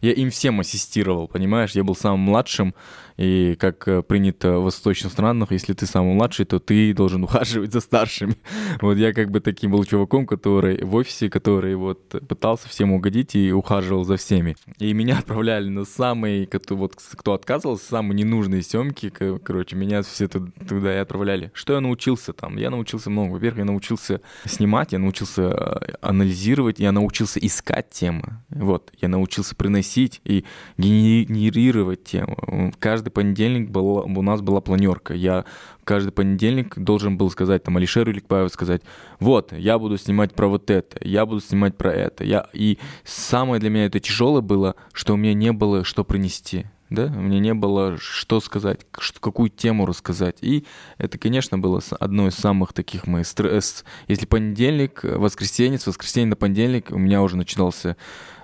я 0.00 0.12
им 0.12 0.30
всем 0.30 0.60
ассистировал, 0.60 1.28
понимаешь? 1.28 1.72
Я 1.72 1.84
был 1.84 1.94
самым 1.94 2.20
младшим, 2.20 2.74
и 3.18 3.56
как 3.56 3.86
э, 3.88 4.02
принято 4.02 4.60
в 4.60 4.64
восточных 4.64 5.12
странах, 5.12 5.50
если 5.50 5.72
ты 5.74 5.86
самый 5.86 6.14
младший, 6.14 6.46
то 6.46 6.60
ты 6.60 6.94
должен 6.94 7.24
ухаживать 7.24 7.72
за 7.72 7.80
старшими. 7.80 8.36
Вот 8.80 8.96
я 8.96 9.12
как 9.12 9.30
бы 9.30 9.40
таким 9.40 9.72
был 9.72 9.84
чуваком, 9.84 10.24
который 10.24 10.84
в 10.84 10.94
офисе, 10.94 11.28
который 11.28 11.74
вот 11.74 12.10
пытался 12.28 12.68
всем 12.68 12.92
угодить 12.92 13.34
и 13.34 13.52
ухаживал 13.52 14.04
за 14.04 14.16
всеми. 14.16 14.56
И 14.78 14.92
меня 14.92 15.18
отправляли 15.18 15.68
на 15.68 15.84
самые, 15.84 16.46
кто, 16.46 16.76
вот, 16.76 16.94
кто 16.94 17.34
отказывался, 17.34 17.86
самые 17.86 18.16
ненужные 18.16 18.62
съемки, 18.62 19.10
короче, 19.10 19.74
меня 19.74 20.02
все 20.02 20.28
туда 20.28 20.94
и 20.94 20.98
отправляли. 20.98 21.50
Что 21.54 21.74
я 21.74 21.80
научился 21.80 22.32
там? 22.32 22.56
Я 22.56 22.70
научился 22.70 23.10
много. 23.10 23.32
Во-первых, 23.32 23.58
я 23.58 23.64
научился 23.64 24.20
снимать, 24.44 24.92
я 24.92 25.00
научился 25.00 25.42
э, 25.42 25.94
анализировать, 26.00 26.78
я 26.78 26.92
научился 26.92 27.40
искать 27.40 27.90
темы. 27.90 28.38
Вот, 28.48 28.92
я 29.00 29.08
научился 29.08 29.56
приносить 29.56 30.20
и 30.24 30.44
генерировать 30.76 32.04
тему. 32.04 32.72
Каждый 32.78 33.07
каждый 33.08 33.10
понедельник 33.10 33.70
был, 33.70 33.98
у 33.98 34.22
нас 34.22 34.40
была 34.40 34.60
планерка. 34.60 35.14
Я 35.14 35.44
каждый 35.84 36.12
понедельник 36.12 36.78
должен 36.78 37.16
был 37.16 37.30
сказать, 37.30 37.62
там, 37.62 37.76
Алишеру 37.76 38.12
Иликбаеву 38.12 38.48
сказать, 38.48 38.82
вот, 39.20 39.52
я 39.52 39.78
буду 39.78 39.98
снимать 39.98 40.34
про 40.34 40.48
вот 40.48 40.70
это, 40.70 40.98
я 41.00 41.24
буду 41.26 41.40
снимать 41.40 41.76
про 41.76 41.90
это. 41.92 42.24
Я... 42.24 42.46
И 42.52 42.78
самое 43.04 43.60
для 43.60 43.70
меня 43.70 43.86
это 43.86 44.00
тяжелое 44.00 44.42
было, 44.42 44.74
что 44.92 45.14
у 45.14 45.16
меня 45.16 45.34
не 45.34 45.52
было 45.52 45.84
что 45.84 46.04
принести 46.04 46.66
да, 46.90 47.08
меня 47.08 47.38
не 47.38 47.54
было 47.54 47.98
что 47.98 48.40
сказать, 48.40 48.80
какую 49.20 49.50
тему 49.50 49.84
рассказать. 49.84 50.38
И 50.40 50.64
это, 50.96 51.18
конечно, 51.18 51.58
было 51.58 51.82
одно 52.00 52.28
из 52.28 52.34
самых 52.34 52.72
таких 52.72 53.06
моих 53.06 53.26
стресс. 53.26 53.84
Если 54.06 54.26
понедельник, 54.26 55.00
воскресенье, 55.02 55.78
с 55.78 55.86
воскресенья 55.86 56.30
на 56.30 56.36
понедельник 56.36 56.90
у 56.90 56.98
меня 56.98 57.22
уже 57.22 57.36
начинался, 57.36 57.96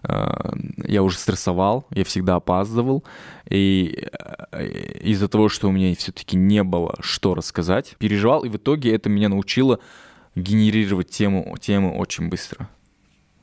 э, 0.03 0.53
я 0.85 1.03
уже 1.03 1.17
стрессовал, 1.17 1.87
я 1.91 2.05
всегда 2.05 2.37
опаздывал. 2.37 3.05
И 3.49 4.09
э, 4.53 4.67
из-за 5.01 5.29
того, 5.29 5.49
что 5.49 5.69
у 5.69 5.73
меня 5.73 5.95
все-таки 5.95 6.37
не 6.37 6.63
было 6.63 6.97
что 7.01 7.35
рассказать, 7.35 7.97
переживал, 7.99 8.45
и 8.45 8.51
в 8.51 8.57
итоге 8.57 8.95
это 8.95 9.09
меня 9.09 9.31
научило 9.31 9.79
генерировать 10.35 11.09
тему, 11.09 11.57
тему 11.61 11.97
очень 11.97 12.29
быстро. 12.29 12.69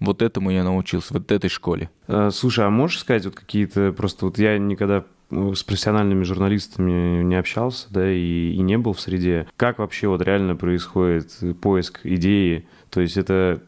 Вот 0.02 0.22
этому 0.22 0.50
я 0.50 0.64
научился, 0.64 1.14
вот 1.14 1.32
этой 1.32 1.50
школе. 1.50 1.90
А, 2.08 2.32
слушай, 2.32 2.66
а 2.66 2.70
можешь 2.70 3.00
сказать 3.00 3.24
вот 3.24 3.36
какие-то, 3.36 3.94
просто 3.94 4.26
вот 4.26 4.38
я 4.40 4.58
никогда 4.58 5.06
с 5.30 5.64
профессиональными 5.64 6.24
журналистами 6.24 7.24
не 7.24 7.36
общался, 7.36 7.88
да, 7.90 8.12
и, 8.12 8.52
и 8.52 8.58
не 8.58 8.78
был 8.78 8.94
в 8.94 9.00
среде. 9.00 9.48
Как 9.56 9.80
вообще 9.80 10.08
вот 10.08 10.22
реально 10.22 10.58
происходит 10.58 11.32
поиск 11.62 12.02
идеи? 12.04 12.68
То 12.90 13.00
есть 13.00 13.16
это 13.16 13.62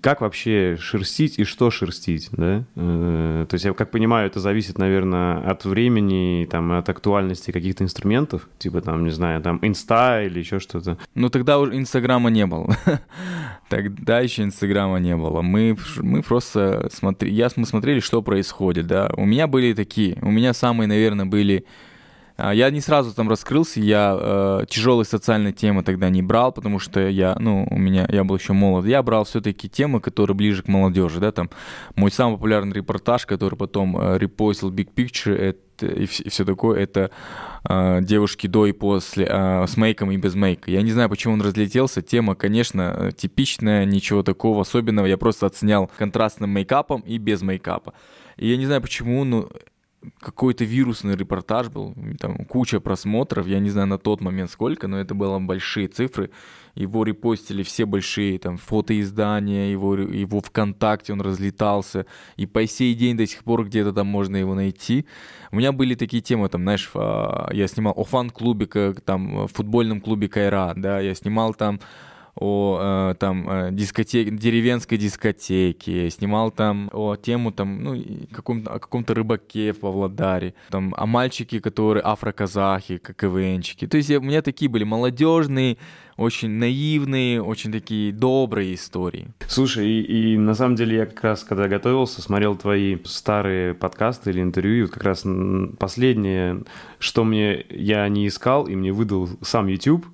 как 0.00 0.20
вообще 0.20 0.76
шерстить 0.80 1.38
и 1.38 1.44
что 1.44 1.70
шерстить, 1.70 2.28
да? 2.32 2.64
Э, 2.74 3.46
то 3.48 3.54
есть 3.54 3.64
я 3.64 3.72
как 3.72 3.90
понимаю, 3.90 4.26
это 4.26 4.40
зависит, 4.40 4.78
наверное, 4.78 5.38
от 5.38 5.64
времени, 5.64 6.46
там, 6.50 6.72
от 6.72 6.88
актуальности 6.88 7.50
каких-то 7.50 7.84
инструментов, 7.84 8.48
типа 8.58 8.80
там, 8.80 9.04
не 9.04 9.10
знаю, 9.10 9.40
там, 9.42 9.58
инста 9.62 10.22
или 10.22 10.38
еще 10.38 10.60
что-то. 10.60 10.98
Ну 11.14 11.28
тогда 11.28 11.58
уже 11.58 11.76
инстаграма 11.76 12.30
не 12.30 12.46
было. 12.46 12.76
тогда 13.68 14.20
еще 14.20 14.42
инстаграма 14.42 14.98
не 14.98 15.16
было. 15.16 15.42
Мы, 15.42 15.76
мы 15.98 16.22
просто 16.22 16.88
смотрели, 16.92 17.34
я, 17.34 17.48
мы 17.56 17.66
смотрели, 17.66 18.00
что 18.00 18.22
происходит, 18.22 18.86
да. 18.86 19.10
У 19.16 19.24
меня 19.24 19.46
были 19.46 19.72
такие, 19.72 20.18
у 20.22 20.30
меня 20.30 20.52
самые, 20.52 20.88
наверное, 20.88 21.26
были 21.26 21.64
я 22.38 22.70
не 22.70 22.80
сразу 22.80 23.14
там 23.14 23.30
раскрылся, 23.30 23.80
я 23.80 24.16
э, 24.18 24.64
тяжелые 24.68 25.06
социальные 25.06 25.54
темы 25.54 25.82
тогда 25.82 26.10
не 26.10 26.22
брал, 26.22 26.52
потому 26.52 26.78
что 26.78 27.00
я, 27.08 27.34
ну, 27.38 27.66
у 27.70 27.78
меня, 27.78 28.06
я 28.10 28.24
был 28.24 28.36
еще 28.36 28.52
молод. 28.52 28.84
Я 28.84 29.02
брал 29.02 29.24
все-таки 29.24 29.68
темы, 29.70 30.00
которые 30.00 30.36
ближе 30.36 30.62
к 30.62 30.68
молодежи, 30.68 31.18
да, 31.18 31.32
там 31.32 31.50
мой 31.94 32.10
самый 32.10 32.36
популярный 32.36 32.74
репортаж, 32.74 33.24
который 33.24 33.56
потом 33.56 33.98
э, 33.98 34.18
репостил 34.18 34.70
Big 34.70 34.92
Picture, 34.94 35.34
это, 35.34 35.86
и, 35.86 36.04
и 36.04 36.28
все 36.28 36.44
такое, 36.44 36.80
это 36.80 37.10
э, 37.68 38.00
девушки 38.02 38.46
до 38.46 38.66
и 38.66 38.72
после, 38.72 39.26
э, 39.26 39.66
с 39.66 39.78
мейком 39.78 40.10
и 40.10 40.18
без 40.18 40.34
мейка. 40.34 40.70
Я 40.70 40.82
не 40.82 40.92
знаю, 40.92 41.08
почему 41.08 41.34
он 41.34 41.40
разлетелся. 41.40 42.02
Тема, 42.02 42.34
конечно, 42.34 43.12
типичная, 43.16 43.86
ничего 43.86 44.22
такого 44.22 44.60
особенного. 44.60 45.06
Я 45.06 45.16
просто 45.16 45.46
оценял 45.46 45.90
контрастным 45.96 46.50
мейкапом 46.50 47.00
и 47.00 47.16
без 47.16 47.40
мейкапа. 47.40 47.94
И 48.36 48.48
я 48.48 48.58
не 48.58 48.66
знаю 48.66 48.82
почему, 48.82 49.24
но 49.24 49.48
какой-то 50.20 50.64
вирусный 50.64 51.16
репортаж 51.16 51.68
был, 51.68 51.94
там 52.20 52.44
куча 52.44 52.80
просмотров, 52.80 53.46
я 53.46 53.58
не 53.60 53.70
знаю 53.70 53.86
на 53.88 53.98
тот 53.98 54.20
момент 54.20 54.50
сколько, 54.50 54.88
но 54.88 54.98
это 54.98 55.14
было 55.14 55.38
большие 55.38 55.88
цифры. 55.88 56.30
Его 56.74 57.04
репостили 57.04 57.62
все 57.62 57.86
большие 57.86 58.38
там 58.38 58.58
фотоиздания, 58.58 59.70
его, 59.70 59.94
его 59.94 60.40
ВКонтакте 60.40 61.14
он 61.14 61.22
разлетался, 61.22 62.04
и 62.36 62.44
по 62.46 62.66
сей 62.66 62.94
день 62.94 63.16
до 63.16 63.26
сих 63.26 63.44
пор 63.44 63.64
где-то 63.64 63.92
там 63.92 64.06
можно 64.06 64.36
его 64.36 64.54
найти. 64.54 65.06
У 65.50 65.56
меня 65.56 65.72
были 65.72 65.94
такие 65.94 66.22
темы, 66.22 66.48
там, 66.50 66.62
знаешь, 66.62 66.90
а, 66.94 67.48
я 67.52 67.66
снимал 67.66 67.94
о 67.96 68.04
фан-клубе, 68.04 68.66
там, 69.04 69.48
футбольном 69.48 70.02
клубе 70.02 70.28
Кайра, 70.28 70.74
да, 70.76 71.00
я 71.00 71.14
снимал 71.14 71.54
там 71.54 71.80
о 72.36 73.10
э, 73.10 73.14
там 73.18 73.48
э, 73.48 73.68
дискотеке, 73.72 74.30
деревенской 74.30 74.98
дискотеке, 74.98 76.10
снимал 76.10 76.50
там 76.50 76.90
о 76.92 77.16
тему 77.16 77.50
там, 77.50 77.82
ну, 77.82 78.02
каком 78.30 78.62
о 78.66 78.78
каком-то 78.78 79.14
рыбаке 79.14 79.72
в 79.72 79.80
Павлодаре, 79.80 80.54
там 80.70 80.94
о 80.96 81.06
мальчике, 81.06 81.60
которые 81.60 82.02
афроказахи, 82.02 82.98
как 82.98 83.16
КВНчики. 83.16 83.86
То 83.86 83.96
есть 83.96 84.10
у 84.10 84.20
меня 84.20 84.42
такие 84.42 84.70
были 84.70 84.84
молодежные, 84.84 85.78
очень 86.16 86.50
наивные, 86.50 87.42
очень 87.42 87.72
такие 87.72 88.12
добрые 88.12 88.74
истории. 88.74 89.28
Слушай, 89.48 89.88
и, 89.88 90.34
и 90.34 90.38
на 90.38 90.54
самом 90.54 90.76
деле 90.76 90.96
я 90.96 91.06
как 91.06 91.22
раз, 91.22 91.44
когда 91.44 91.68
готовился, 91.68 92.22
смотрел 92.22 92.56
твои 92.56 92.98
старые 93.04 93.74
подкасты 93.74 94.30
или 94.30 94.40
интервью, 94.40 94.76
и 94.76 94.82
вот 94.82 94.90
как 94.90 95.04
раз 95.04 95.24
последнее, 95.78 96.64
что 96.98 97.24
мне 97.24 97.64
я 97.70 98.08
не 98.08 98.26
искал, 98.26 98.66
и 98.66 98.74
мне 98.74 98.92
выдал 98.92 99.28
сам 99.42 99.66
YouTube, 99.66 100.06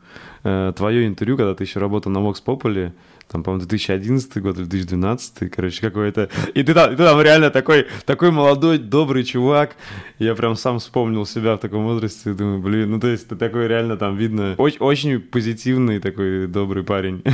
э, 0.45 0.73
твое 0.77 1.07
интервью, 1.07 1.37
когда 1.37 1.55
ты 1.55 1.65
еще 1.65 1.81
работал 1.81 2.13
на 2.13 2.19
Vox 2.19 2.37
Populi, 2.45 2.93
там, 3.33 3.43
по-моему, 3.43 3.67
2011 3.67 4.43
год 4.43 4.59
или 4.59 4.65
2012, 4.65 5.51
короче, 5.51 5.81
какой-то... 5.81 6.29
И 6.55 6.63
ты 6.63 6.75
там, 6.75 6.93
и 6.93 6.97
ты 6.97 7.03
там 7.03 7.21
реально 7.21 7.51
такой, 7.51 7.87
такой 8.05 8.31
молодой, 8.31 8.79
добрый 8.79 9.25
чувак. 9.25 9.77
Я 10.19 10.35
прям 10.35 10.55
сам 10.55 10.79
вспомнил 10.79 11.25
себя 11.25 11.57
в 11.57 11.59
таком 11.59 11.85
возрасте, 11.85 12.35
думаю, 12.35 12.61
блин, 12.61 12.91
ну 12.91 13.01
то 13.01 13.09
есть 13.09 13.29
ты 13.29 13.37
такой 13.37 13.69
реально 13.69 13.97
там 13.97 14.17
видно, 14.17 14.55
очень, 14.59 14.79
очень 14.81 15.21
позитивный 15.21 15.99
такой 15.99 16.47
добрый 16.47 16.85
парень. 16.85 17.23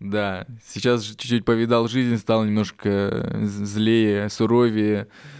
Да, 0.00 0.46
сейчас 0.66 1.02
чуть-чуть 1.02 1.44
повидал 1.44 1.86
жизнь, 1.86 2.16
стал 2.16 2.46
немножко 2.46 3.36
злее, 3.42 4.30
суровее, 4.30 5.02
э, 5.02 5.39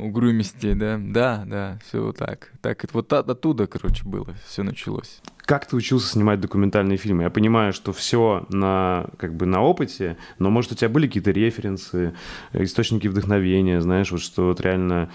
угрюмости, 0.00 0.72
да, 0.74 0.98
да, 0.98 1.44
да, 1.46 1.78
все 1.86 2.02
вот 2.02 2.18
так. 2.18 2.52
Так 2.60 2.84
вот 2.92 3.12
оттуда, 3.12 3.66
короче, 3.66 4.04
было, 4.04 4.34
все 4.46 4.62
началось. 4.62 5.20
Как 5.38 5.66
ты 5.66 5.76
учился 5.76 6.08
снимать 6.08 6.40
документальные 6.40 6.96
фильмы? 6.96 7.24
Я 7.24 7.30
понимаю, 7.30 7.72
что 7.72 7.92
все 7.92 8.46
на, 8.48 9.06
как 9.18 9.34
бы 9.34 9.46
на 9.46 9.62
опыте, 9.62 10.16
но, 10.38 10.50
может, 10.50 10.72
у 10.72 10.74
тебя 10.74 10.88
были 10.88 11.06
какие-то 11.06 11.32
референсы, 11.32 12.14
источники 12.52 13.08
вдохновения, 13.08 13.80
знаешь, 13.80 14.10
вот 14.10 14.20
что 14.20 14.46
вот 14.46 14.60
реально... 14.60 15.10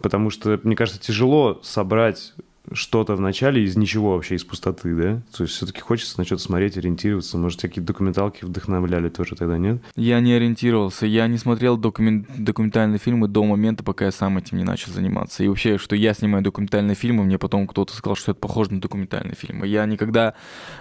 Потому 0.00 0.30
что, 0.30 0.60
мне 0.64 0.76
кажется, 0.76 1.00
тяжело 1.00 1.60
собрать 1.62 2.34
что-то 2.72 3.14
в 3.16 3.20
начале 3.20 3.62
из 3.62 3.76
ничего 3.76 4.14
вообще, 4.14 4.36
из 4.36 4.44
пустоты, 4.44 4.94
да? 4.94 5.22
То 5.36 5.44
есть 5.44 5.54
все-таки 5.54 5.80
хочется 5.80 6.18
на 6.18 6.24
что-то 6.24 6.42
смотреть, 6.42 6.76
ориентироваться. 6.76 7.36
Может, 7.36 7.60
какие 7.60 7.84
документалки 7.84 8.44
вдохновляли 8.44 9.08
тоже 9.08 9.36
тогда, 9.36 9.58
нет? 9.58 9.82
Я 9.96 10.20
не 10.20 10.32
ориентировался. 10.32 11.06
Я 11.06 11.26
не 11.26 11.36
смотрел 11.36 11.76
документ... 11.76 12.26
документальные 12.36 12.98
фильмы 12.98 13.28
до 13.28 13.44
момента, 13.44 13.84
пока 13.84 14.06
я 14.06 14.12
сам 14.12 14.38
этим 14.38 14.58
не 14.58 14.64
начал 14.64 14.92
заниматься. 14.92 15.44
И 15.44 15.48
вообще, 15.48 15.76
что 15.76 15.94
я 15.94 16.14
снимаю 16.14 16.42
документальные 16.42 16.94
фильмы, 16.94 17.24
мне 17.24 17.38
потом 17.38 17.66
кто-то 17.66 17.94
сказал, 17.94 18.16
что 18.16 18.32
это 18.32 18.40
похоже 18.40 18.72
на 18.72 18.80
документальные 18.80 19.34
фильмы. 19.34 19.66
Я 19.66 19.84
никогда... 19.84 20.34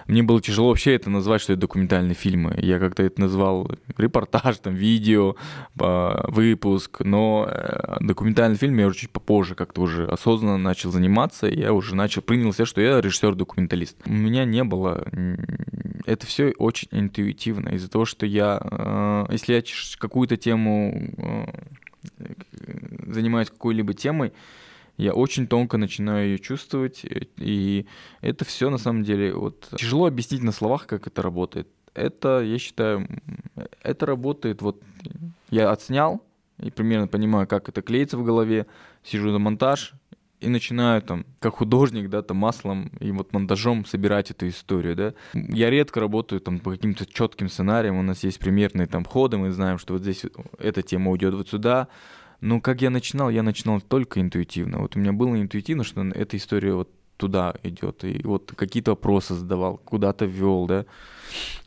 Мне 0.08 0.24
было 0.24 0.42
тяжело 0.42 0.70
вообще 0.70 0.96
это 0.96 1.10
назвать, 1.10 1.42
что 1.42 1.54
это 1.54 1.62
документальные 1.62 2.16
фильмы. 2.16 2.56
Я 2.58 2.80
как-то 2.80 3.04
это 3.04 3.20
назвал 3.20 3.70
репортаж, 3.98 4.58
там, 4.60 4.74
видео, 4.74 5.36
выпуск. 5.76 7.02
Но 7.04 7.48
э, 7.50 7.98
документальный 8.00 8.58
фильм 8.58 8.78
я 8.78 8.88
уже 8.88 9.00
чуть 9.00 9.12
попозже 9.12 9.56
как-то 9.56 9.82
уже 9.82 10.06
осознанно 10.06 10.58
начал 10.58 10.92
заниматься. 10.92 11.48
Я 11.48 11.73
уже 11.74 11.96
начал, 11.96 12.22
принял 12.22 12.54
себя, 12.54 12.66
что 12.66 12.82
я 12.82 13.02
режиссер-документалист. 13.02 13.98
У 14.06 14.12
меня 14.12 14.46
не 14.46 14.64
было... 14.64 15.06
Это 16.06 16.26
все 16.26 16.52
очень 16.58 16.90
интуитивно. 16.92 17.70
Из-за 17.70 17.90
того, 17.90 18.06
что 18.06 18.26
я... 18.26 18.60
Э, 18.62 19.26
если 19.32 19.54
я 19.54 19.64
какую-то 19.98 20.38
тему 20.38 21.12
э, 21.18 21.46
занимаюсь 23.08 23.50
какой-либо 23.50 23.94
темой, 23.94 24.34
я 24.98 25.14
очень 25.14 25.48
тонко 25.48 25.78
начинаю 25.78 26.28
ее 26.28 26.40
чувствовать, 26.40 27.04
и 27.38 27.88
это 28.22 28.46
все 28.46 28.70
на 28.70 28.78
самом 28.78 29.04
деле 29.04 29.34
вот 29.34 29.70
тяжело 29.76 30.06
объяснить 30.06 30.44
на 30.44 30.52
словах, 30.52 30.86
как 30.86 31.08
это 31.08 31.22
работает. 31.24 31.68
это, 31.96 32.42
я 32.42 32.60
считаю, 32.60 33.08
это 33.82 34.06
работает. 34.06 34.62
Вот 34.62 34.82
я 35.50 35.72
отснял 35.72 36.24
и 36.60 36.70
примерно 36.70 37.08
понимаю, 37.08 37.48
как 37.48 37.70
это 37.70 37.82
клеится 37.82 38.18
в 38.18 38.24
голове, 38.24 38.68
сижу 39.04 39.32
на 39.32 39.40
монтаж, 39.40 39.94
и 40.44 40.50
начинаю 40.50 41.02
там, 41.02 41.26
как 41.40 41.56
художник, 41.56 42.10
да, 42.10 42.22
там 42.22 42.38
маслом 42.38 42.92
и 43.00 43.12
вот 43.12 43.34
монтажом 43.34 43.86
собирать 43.86 44.32
эту 44.32 44.48
историю, 44.48 44.96
да. 44.96 45.14
Я 45.34 45.70
редко 45.70 46.00
работаю 46.00 46.42
там 46.42 46.60
по 46.60 46.72
каким-то 46.72 47.06
четким 47.06 47.50
сценариям, 47.50 47.98
у 47.98 48.02
нас 48.02 48.24
есть 48.24 48.40
примерные 48.40 48.88
там 48.88 49.06
ходы, 49.06 49.38
мы 49.38 49.52
знаем, 49.52 49.78
что 49.78 49.94
вот 49.94 50.02
здесь 50.04 50.26
эта 50.60 50.82
тема 50.82 51.12
уйдет 51.12 51.34
вот 51.34 51.50
сюда, 51.50 51.88
но 52.42 52.60
как 52.60 52.82
я 52.82 52.90
начинал, 52.90 53.30
я 53.30 53.42
начинал 53.42 53.80
только 53.80 54.20
интуитивно. 54.20 54.80
Вот 54.80 54.98
у 54.98 55.00
меня 55.00 55.14
было 55.14 55.42
интуитивно, 55.42 55.86
что 55.86 56.02
эта 56.02 56.36
история 56.36 56.74
вот 56.74 56.90
туда 57.18 57.56
идет. 57.64 58.04
И 58.04 58.22
вот 58.24 58.54
какие-то 58.56 58.92
вопросы 58.92 59.34
задавал, 59.34 59.78
куда-то 59.78 60.26
вел, 60.26 60.66
да. 60.66 60.86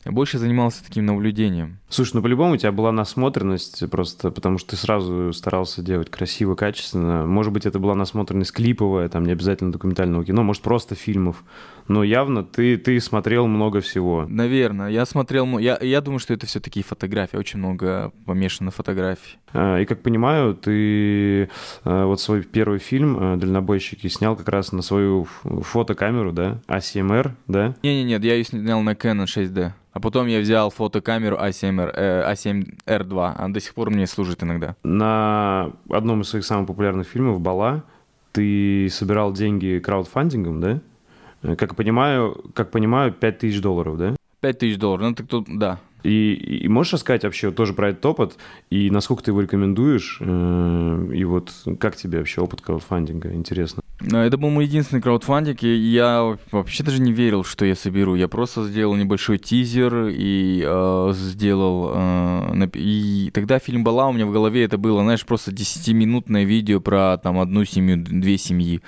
Я 0.05 0.13
больше 0.13 0.37
занимался 0.37 0.85
таким 0.85 1.05
наблюдением. 1.05 1.79
Слушай, 1.89 2.15
ну 2.15 2.21
по-любому 2.21 2.53
у 2.53 2.57
тебя 2.57 2.71
была 2.71 2.93
насмотренность 2.93 3.89
просто, 3.89 4.31
потому 4.31 4.57
что 4.57 4.71
ты 4.71 4.75
сразу 4.77 5.33
старался 5.33 5.81
делать 5.81 6.09
красиво, 6.09 6.55
качественно. 6.55 7.25
Может 7.25 7.51
быть, 7.51 7.65
это 7.65 7.77
была 7.77 7.93
насмотренность 7.93 8.53
клиповая, 8.53 9.09
там 9.09 9.25
не 9.25 9.33
обязательно 9.33 9.71
документального 9.71 10.23
кино, 10.23 10.43
может, 10.43 10.61
просто 10.61 10.95
фильмов. 10.95 11.43
Но 11.89 12.03
явно 12.03 12.43
ты, 12.43 12.77
ты 12.77 12.99
смотрел 12.99 13.47
много 13.47 13.81
всего. 13.81 14.25
Наверное, 14.27 14.89
я 14.89 15.05
смотрел... 15.05 15.57
Я, 15.57 15.77
я 15.81 16.01
думаю, 16.01 16.19
что 16.19 16.33
это 16.33 16.45
все 16.45 16.59
таки 16.59 16.83
фотографии, 16.83 17.37
очень 17.37 17.59
много 17.59 18.11
помешано 18.25 18.71
фотографий. 18.71 19.37
А, 19.53 19.79
и 19.79 19.85
как 19.85 20.03
понимаю, 20.03 20.53
ты 20.55 21.49
а, 21.83 22.05
вот 22.05 22.19
свой 22.19 22.43
первый 22.43 22.79
фильм 22.79 23.17
а, 23.19 23.37
«Дальнобойщики» 23.37 24.07
снял 24.07 24.35
как 24.35 24.49
раз 24.49 24.71
на 24.71 24.81
свою 24.81 25.27
фотокамеру, 25.43 26.31
да? 26.31 26.59
ACMR, 26.67 27.31
да? 27.47 27.75
Не-не-нет, 27.83 28.23
я 28.23 28.35
ее 28.35 28.43
снял 28.43 28.81
на 28.81 28.91
Canon 28.91 29.25
6D. 29.25 29.71
А 29.97 29.99
потом 29.99 30.27
я 30.27 30.39
взял 30.39 30.69
фотокамеру 30.69 31.37
A7R, 31.37 31.91
э, 31.95 32.31
A7R2. 32.31 33.33
Она 33.35 33.53
до 33.53 33.59
сих 33.59 33.73
пор 33.73 33.89
мне 33.89 34.05
служит 34.05 34.43
иногда. 34.43 34.75
На 34.83 35.71
одном 35.89 36.21
из 36.21 36.29
своих 36.29 36.45
самых 36.45 36.67
популярных 36.67 37.07
фильмов 37.07 37.41
«Бала» 37.41 37.83
ты 38.31 38.89
собирал 38.91 39.33
деньги 39.33 39.81
краудфандингом, 39.83 40.61
да? 40.61 41.55
Как 41.55 41.75
понимаю, 41.75 42.43
как 42.53 42.69
понимаю, 42.69 43.11
5000 43.11 43.59
долларов, 43.59 43.97
да? 43.97 44.15
5000 44.41 44.77
долларов, 44.77 45.07
ну 45.07 45.15
ты 45.15 45.23
тут, 45.23 45.47
да. 45.57 45.79
И, 46.03 46.33
и 46.33 46.67
можешь 46.67 46.93
рассказать 46.93 47.23
вообще 47.23 47.51
тоже 47.51 47.73
про 47.73 47.89
этот 47.89 48.05
опыт, 48.05 48.37
и 48.69 48.91
насколько 48.91 49.23
ты 49.23 49.31
его 49.31 49.41
рекомендуешь, 49.41 50.19
э, 50.21 51.09
и 51.13 51.23
вот 51.23 51.51
как 51.79 51.95
тебе 51.95 52.19
вообще 52.19 52.41
опыт 52.41 52.61
краудфандинга, 52.61 53.33
интересно? 53.33 53.81
Это 53.99 54.37
был 54.37 54.49
мой 54.49 54.65
единственный 54.65 55.01
краудфандинг, 55.01 55.63
и 55.63 55.75
я 55.75 56.37
вообще 56.51 56.83
даже 56.83 57.01
не 57.01 57.11
верил, 57.11 57.43
что 57.43 57.65
я 57.65 57.75
соберу. 57.75 58.13
Я 58.13 58.27
просто 58.27 58.63
сделал 58.65 58.95
небольшой 58.95 59.39
тизер 59.39 60.09
и 60.09 60.63
э, 60.63 61.13
сделал... 61.15 61.91
Э, 61.95 62.67
и 62.73 63.31
тогда 63.33 63.57
фильм 63.57 63.83
«Бала» 63.83 64.07
у 64.07 64.13
меня 64.13 64.27
в 64.27 64.31
голове 64.31 64.63
это 64.63 64.77
было, 64.77 65.01
знаешь, 65.01 65.25
просто 65.25 65.49
10-минутное 65.51 66.43
видео 66.43 66.79
про 66.79 67.17
там 67.17 67.39
одну 67.39 67.65
семью, 67.65 67.97
две 67.97 68.37
семьи. 68.37 68.81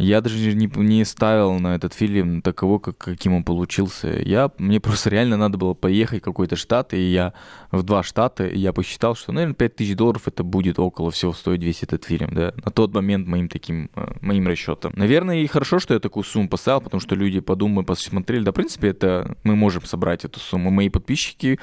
Я 0.00 0.22
даже 0.22 0.54
не, 0.54 0.66
не 0.76 1.04
ставил 1.04 1.58
на 1.58 1.74
этот 1.74 1.92
фильм 1.92 2.40
таково, 2.40 2.78
как, 2.78 2.96
каким 2.96 3.34
он 3.34 3.44
получился. 3.44 4.08
Я, 4.08 4.50
мне 4.58 4.80
просто 4.80 5.10
реально 5.10 5.36
надо 5.36 5.58
было 5.58 5.74
поехать 5.74 6.22
в 6.22 6.24
какой-то 6.24 6.56
штат, 6.56 6.94
и 6.94 7.00
я 7.00 7.34
в 7.70 7.82
два 7.82 8.02
штата, 8.02 8.46
и 8.46 8.58
я 8.58 8.72
посчитал, 8.72 9.14
что, 9.14 9.32
наверное, 9.32 9.54
5000 9.54 9.94
долларов 9.94 10.26
это 10.26 10.42
будет 10.42 10.78
около 10.78 11.10
всего 11.10 11.34
стоить 11.34 11.62
весь 11.62 11.82
этот 11.82 12.04
фильм, 12.04 12.30
да, 12.32 12.54
на 12.64 12.70
тот 12.70 12.94
момент 12.94 13.26
моим 13.26 13.48
таким, 13.48 13.90
э, 13.94 14.14
моим 14.22 14.46
расчетом. 14.46 14.92
Наверное, 14.96 15.42
и 15.42 15.46
хорошо, 15.46 15.78
что 15.78 15.92
я 15.92 16.00
такую 16.00 16.24
сумму 16.24 16.48
поставил, 16.48 16.80
потому 16.80 17.00
что 17.00 17.14
люди 17.14 17.40
подумали, 17.40 17.84
посмотрели, 17.84 18.44
да, 18.44 18.52
в 18.52 18.54
принципе, 18.54 18.88
это 18.88 19.36
мы 19.44 19.54
можем 19.54 19.84
собрать 19.84 20.24
эту 20.24 20.40
сумму. 20.40 20.70
Мои 20.70 20.88
подписчики 20.88 21.58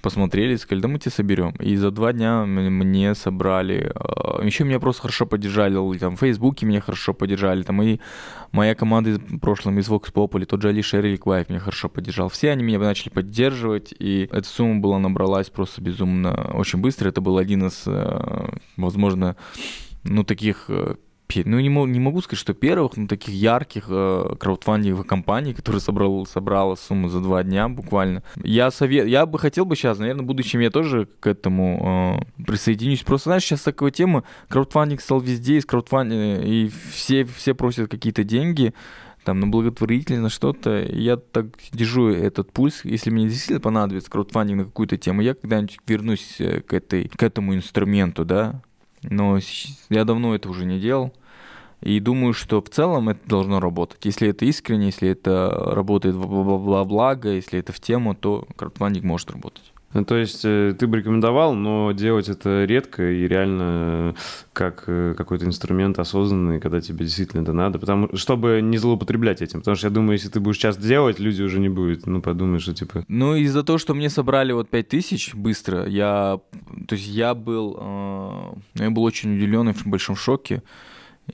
посмотрели, 0.00 0.56
сказали, 0.56 0.82
да 0.82 0.88
мы 0.88 0.98
тебе 0.98 1.10
соберем. 1.10 1.50
И 1.58 1.76
за 1.76 1.90
два 1.90 2.12
дня 2.12 2.44
мне 2.44 3.14
собрали. 3.14 3.92
А, 3.94 4.42
Еще 4.42 4.64
меня 4.64 4.80
просто 4.80 5.02
хорошо 5.02 5.26
поддержали, 5.26 5.98
там, 5.98 6.16
в 6.16 6.20
Фейсбуке 6.20 6.66
меня 6.66 6.80
хорошо 6.80 7.14
поддержали, 7.14 7.62
там, 7.62 7.82
и 7.82 7.98
моя 8.52 8.74
команда 8.74 9.10
из 9.10 9.40
прошлом, 9.40 9.78
из 9.78 9.88
Vox 9.88 10.12
Populi, 10.12 10.44
тот 10.44 10.62
же 10.62 10.68
Алишер 10.68 11.04
Иликваев 11.04 11.48
меня 11.48 11.60
хорошо 11.60 11.88
поддержал. 11.88 12.28
Все 12.28 12.50
они 12.50 12.62
меня 12.62 12.78
начали 12.78 13.10
поддерживать, 13.10 13.94
и 13.98 14.28
эта 14.30 14.48
сумма 14.48 14.80
была 14.80 14.98
набралась 14.98 15.50
просто 15.50 15.80
безумно 15.82 16.50
очень 16.54 16.80
быстро. 16.80 17.08
Это 17.08 17.20
был 17.20 17.38
один 17.38 17.66
из, 17.66 17.82
э, 17.86 18.48
возможно, 18.76 19.36
ну, 20.04 20.24
таких 20.24 20.66
э, 20.68 20.94
ну, 21.36 21.60
не, 21.60 21.68
не 21.68 22.00
могу 22.00 22.20
сказать, 22.22 22.40
что 22.40 22.54
первых, 22.54 22.96
но 22.96 23.06
таких 23.06 23.34
ярких 23.34 23.84
э, 23.88 24.34
краудфандинговых 24.38 25.06
компаний, 25.06 25.54
которые 25.54 25.80
собрал, 25.80 26.26
собрала 26.26 26.76
сумму 26.76 27.08
за 27.08 27.20
два 27.20 27.42
дня 27.42 27.68
буквально. 27.68 28.22
Я, 28.42 28.70
совет, 28.70 29.06
я 29.06 29.26
бы 29.26 29.38
хотел 29.38 29.64
бы 29.64 29.76
сейчас, 29.76 29.98
наверное, 29.98 30.22
в 30.22 30.26
будущем 30.26 30.60
я 30.60 30.70
тоже 30.70 31.08
к 31.20 31.26
этому 31.26 32.22
э, 32.38 32.42
присоединюсь. 32.44 33.02
Просто, 33.02 33.30
знаешь, 33.30 33.44
сейчас 33.44 33.62
такая 33.62 33.90
тема, 33.90 34.24
краудфандинг 34.48 35.00
стал 35.00 35.20
везде, 35.20 35.58
из 35.58 35.66
краудфандинга, 35.66 36.42
и 36.42 36.70
все, 36.92 37.24
все 37.24 37.54
просят 37.54 37.90
какие-то 37.90 38.24
деньги, 38.24 38.72
там, 39.24 39.40
на 39.40 39.46
благотворительность, 39.46 40.22
на 40.22 40.30
что-то. 40.30 40.82
Я 40.90 41.18
так 41.18 41.46
держу 41.72 42.08
этот 42.08 42.52
пульс. 42.52 42.84
Если 42.84 43.10
мне 43.10 43.24
действительно 43.24 43.60
понадобится 43.60 44.10
краудфандинг 44.10 44.58
на 44.58 44.64
какую-то 44.64 44.96
тему, 44.96 45.20
я 45.20 45.34
когда-нибудь 45.34 45.78
вернусь 45.86 46.36
э, 46.38 46.62
к, 46.62 46.72
этой, 46.72 47.08
к 47.08 47.22
этому 47.22 47.54
инструменту, 47.54 48.24
да, 48.24 48.62
но 49.02 49.38
я 49.90 50.04
давно 50.04 50.34
это 50.34 50.48
уже 50.48 50.64
не 50.64 50.78
делал. 50.78 51.12
И 51.80 52.00
думаю, 52.00 52.32
что 52.32 52.60
в 52.60 52.68
целом 52.68 53.08
это 53.08 53.20
должно 53.28 53.60
работать. 53.60 54.04
Если 54.04 54.28
это 54.28 54.44
искренне, 54.44 54.86
если 54.86 55.10
это 55.10 55.48
работает 55.72 56.16
во 56.16 56.84
благо, 56.84 57.30
если 57.30 57.60
это 57.60 57.72
в 57.72 57.78
тему, 57.78 58.16
то 58.16 58.48
краудфандинг 58.56 59.04
может 59.04 59.30
работать. 59.30 59.72
Ну, 59.94 60.04
то 60.04 60.16
есть 60.16 60.42
э, 60.44 60.74
ты 60.78 60.86
бы 60.86 60.98
рекомендовал, 60.98 61.54
но 61.54 61.92
делать 61.92 62.28
это 62.28 62.64
редко 62.64 63.10
и 63.10 63.26
реально 63.26 63.62
э, 63.62 64.14
как 64.52 64.84
э, 64.86 65.14
какой-то 65.16 65.46
инструмент 65.46 65.98
осознанный, 65.98 66.60
когда 66.60 66.82
тебе 66.82 67.06
действительно 67.06 67.40
это 67.40 67.54
надо, 67.54 67.78
потому 67.78 68.14
чтобы 68.14 68.60
не 68.62 68.76
злоупотреблять 68.76 69.40
этим. 69.40 69.60
Потому 69.60 69.76
что 69.76 69.86
я 69.86 69.90
думаю, 69.90 70.12
если 70.12 70.28
ты 70.28 70.40
будешь 70.40 70.58
часто 70.58 70.82
делать, 70.82 71.18
люди 71.18 71.42
уже 71.42 71.58
не 71.58 71.70
будут, 71.70 72.06
ну, 72.06 72.20
подумаешь, 72.20 72.62
что 72.62 72.74
типа... 72.74 73.04
Ну, 73.08 73.34
из-за 73.36 73.62
того, 73.62 73.78
что 73.78 73.94
мне 73.94 74.10
собрали 74.10 74.52
вот 74.52 74.68
5000 74.68 75.34
быстро, 75.34 75.86
я... 75.86 76.38
То 76.86 76.94
есть 76.94 77.08
я 77.08 77.34
был... 77.34 78.58
Я 78.74 78.90
был 78.90 79.04
очень 79.04 79.36
удивлен 79.36 79.70
и 79.70 79.72
в 79.72 79.86
большом 79.86 80.16
шоке. 80.16 80.62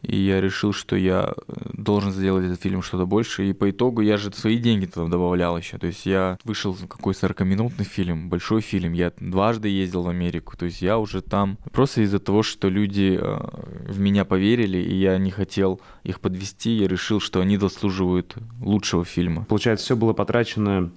И 0.02 0.16
я 0.16 0.40
решил, 0.40 0.72
что 0.72 0.96
я 0.96 1.34
э, 1.34 1.52
должен 1.72 2.12
сделать 2.12 2.44
этот 2.44 2.60
фильм 2.60 2.82
что-то 2.82 3.06
больше. 3.06 3.48
И 3.48 3.52
по 3.52 3.70
итогу 3.70 4.00
я 4.00 4.16
же 4.16 4.32
свои 4.32 4.58
деньги 4.58 4.86
туда 4.86 5.08
добавлял 5.08 5.56
еще. 5.56 5.78
То 5.78 5.86
есть 5.86 6.06
я 6.06 6.38
вышел 6.44 6.72
в 6.72 6.86
какой 6.86 7.14
40-минутный 7.14 7.84
фильм, 7.84 8.28
большой 8.28 8.60
фильм. 8.60 8.92
Я 8.92 9.12
дважды 9.18 9.68
ездил 9.68 10.02
в 10.02 10.08
Америку. 10.08 10.56
То 10.56 10.66
есть 10.66 10.82
я 10.82 10.98
уже 10.98 11.20
там 11.20 11.58
просто 11.72 12.02
из-за 12.02 12.18
того, 12.18 12.42
что 12.42 12.68
люди 12.68 13.18
э, 13.20 13.92
в 13.92 13.98
меня 13.98 14.24
поверили, 14.24 14.78
и 14.78 14.94
я 14.96 15.18
не 15.18 15.30
хотел 15.30 15.80
их 16.02 16.20
подвести, 16.20 16.70
я 16.72 16.88
решил, 16.88 17.20
что 17.20 17.40
они 17.40 17.56
заслуживают 17.56 18.36
лучшего 18.60 19.04
фильма. 19.04 19.44
Получается, 19.44 19.84
все 19.84 19.96
было 19.96 20.12
потрачено 20.12 20.90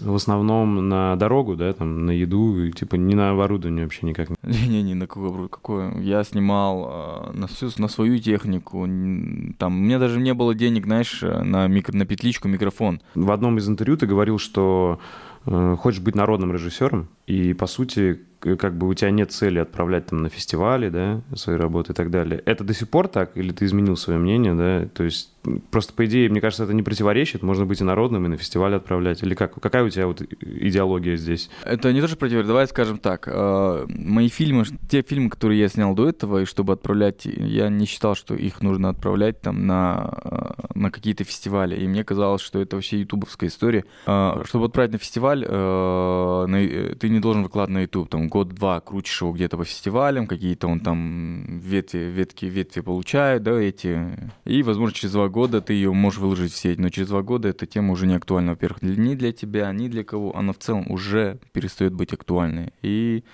в 0.00 0.14
основном 0.14 0.88
на 0.88 1.16
дорогу, 1.16 1.56
да, 1.56 1.72
там, 1.72 2.06
на 2.06 2.10
еду, 2.10 2.64
и, 2.64 2.72
типа 2.72 2.96
не 2.96 3.14
на 3.14 3.30
оборудование 3.30 3.84
вообще 3.84 4.06
никак. 4.06 4.28
Не-не-не, 4.42 4.94
на 4.94 5.06
какое, 5.06 5.48
какое. 5.48 6.00
Я 6.00 6.24
снимал 6.24 6.90
э, 6.90 7.32
на, 7.34 7.46
всю, 7.46 7.70
на 7.78 7.88
свою 7.88 8.18
технику, 8.18 8.86
там, 9.58 9.76
у 9.76 9.80
меня 9.80 9.98
даже 9.98 10.20
не 10.20 10.34
было 10.34 10.54
денег, 10.54 10.84
знаешь, 10.84 11.22
на, 11.22 11.66
микро, 11.66 11.96
на 11.96 12.06
петличку 12.06 12.48
микрофон. 12.48 13.00
В 13.14 13.30
одном 13.30 13.58
из 13.58 13.68
интервью 13.68 13.96
ты 13.96 14.06
говорил, 14.06 14.38
что 14.38 14.98
э, 15.00 15.27
хочешь 15.76 16.00
быть 16.00 16.14
народным 16.14 16.52
режиссером, 16.52 17.08
и, 17.26 17.52
по 17.54 17.66
сути, 17.66 18.20
как 18.40 18.76
бы 18.76 18.88
у 18.88 18.94
тебя 18.94 19.10
нет 19.10 19.32
цели 19.32 19.58
отправлять 19.58 20.06
там 20.06 20.22
на 20.22 20.28
фестивали, 20.28 20.88
да, 20.88 21.22
свои 21.34 21.56
работы 21.56 21.92
и 21.92 21.94
так 21.94 22.10
далее. 22.10 22.40
Это 22.44 22.64
до 22.64 22.72
сих 22.72 22.88
пор 22.88 23.08
так, 23.08 23.36
или 23.36 23.52
ты 23.52 23.64
изменил 23.64 23.96
свое 23.96 24.18
мнение, 24.18 24.54
да? 24.54 24.88
То 24.94 25.04
есть 25.04 25.30
просто 25.70 25.92
по 25.92 26.06
идее, 26.06 26.28
мне 26.28 26.40
кажется, 26.40 26.64
это 26.64 26.72
не 26.72 26.82
противоречит, 26.82 27.42
можно 27.42 27.66
быть 27.66 27.80
и 27.80 27.84
народным, 27.84 28.26
и 28.26 28.28
на 28.28 28.36
фестиваль 28.36 28.74
отправлять. 28.74 29.22
Или 29.22 29.34
как? 29.34 29.54
Какая 29.60 29.84
у 29.84 29.88
тебя 29.88 30.06
вот 30.06 30.22
идеология 30.40 31.16
здесь? 31.16 31.50
Это 31.64 31.92
не 31.92 32.00
то, 32.00 32.06
что 32.06 32.16
противоречит, 32.16 32.48
давай 32.48 32.66
скажем 32.68 32.98
так. 32.98 33.24
Э, 33.26 33.86
мои 33.88 34.28
фильмы, 34.28 34.64
те 34.88 35.02
фильмы, 35.02 35.30
которые 35.30 35.60
я 35.60 35.68
снял 35.68 35.94
до 35.94 36.08
этого, 36.08 36.42
и 36.42 36.44
чтобы 36.44 36.74
отправлять, 36.74 37.24
я 37.24 37.68
не 37.68 37.86
считал, 37.86 38.14
что 38.14 38.34
их 38.34 38.62
нужно 38.62 38.90
отправлять 38.90 39.40
там 39.40 39.66
на, 39.66 40.14
э, 40.24 40.47
на 40.78 40.90
какие-то 40.90 41.24
фестивали. 41.24 41.76
И 41.76 41.86
мне 41.86 42.04
казалось, 42.04 42.42
что 42.42 42.60
это 42.60 42.76
вообще 42.76 43.00
ютубовская 43.00 43.50
история. 43.50 43.84
Э, 44.06 44.42
чтобы 44.44 44.66
отправить 44.66 44.92
на 44.92 44.98
фестиваль, 44.98 45.44
ты 45.44 47.08
не 47.08 47.20
должен 47.20 47.42
выкладывать 47.42 47.74
на 47.74 47.82
YouTube 47.82 48.08
там 48.08 48.28
год-два 48.28 48.80
крутишь 48.80 49.20
его 49.20 49.32
где-то 49.32 49.56
по 49.56 49.64
фестивалям, 49.64 50.26
какие-то 50.26 50.68
он 50.68 50.80
там 50.80 51.58
ветви, 51.58 51.98
ветки, 51.98 52.46
ветви 52.46 52.80
получает, 52.80 53.42
да, 53.42 53.52
эти. 53.52 54.06
И, 54.44 54.62
возможно, 54.62 54.94
через 54.94 55.12
два 55.12 55.28
года 55.28 55.60
ты 55.60 55.74
ее 55.74 55.92
можешь 55.92 56.18
выложить 56.18 56.52
в 56.52 56.56
сеть, 56.56 56.78
но 56.78 56.88
через 56.88 57.08
два 57.08 57.22
года 57.22 57.48
эта 57.48 57.66
тема 57.66 57.92
уже 57.92 58.06
не 58.06 58.14
актуальна, 58.14 58.52
во-первых, 58.52 58.82
ни 58.82 59.14
для 59.14 59.32
тебя, 59.32 59.70
ни 59.72 59.88
для 59.88 60.04
кого. 60.04 60.36
Она 60.36 60.52
в 60.52 60.58
целом 60.58 60.90
уже 60.90 61.38
перестает 61.52 61.92
быть 61.92 62.12
актуальной. 62.12 62.72
И 62.82 63.24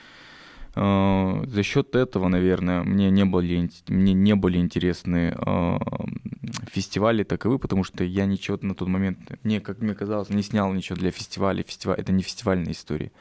э, 0.74 1.42
за 1.46 1.62
счет 1.62 1.94
этого, 1.94 2.28
наверное, 2.28 2.82
мне 2.82 3.10
не 3.10 3.24
были, 3.24 3.70
мне 3.88 4.12
не 4.12 4.34
были 4.34 4.58
интересны 4.58 5.34
фестивали 6.70 7.22
таковы, 7.22 7.58
потому 7.58 7.84
что 7.84 8.04
я 8.04 8.26
ничего 8.26 8.58
на 8.62 8.74
тот 8.74 8.88
момент, 8.88 9.18
мне, 9.42 9.60
как 9.60 9.80
мне 9.80 9.94
казалось, 9.94 10.30
не 10.30 10.42
снял 10.42 10.72
ничего 10.72 10.96
для 10.96 11.10
фестиваля. 11.10 11.62
Фестиваль, 11.62 11.98
это 11.98 12.12
не 12.12 12.22
фестивальная 12.22 12.72
история. 12.72 13.12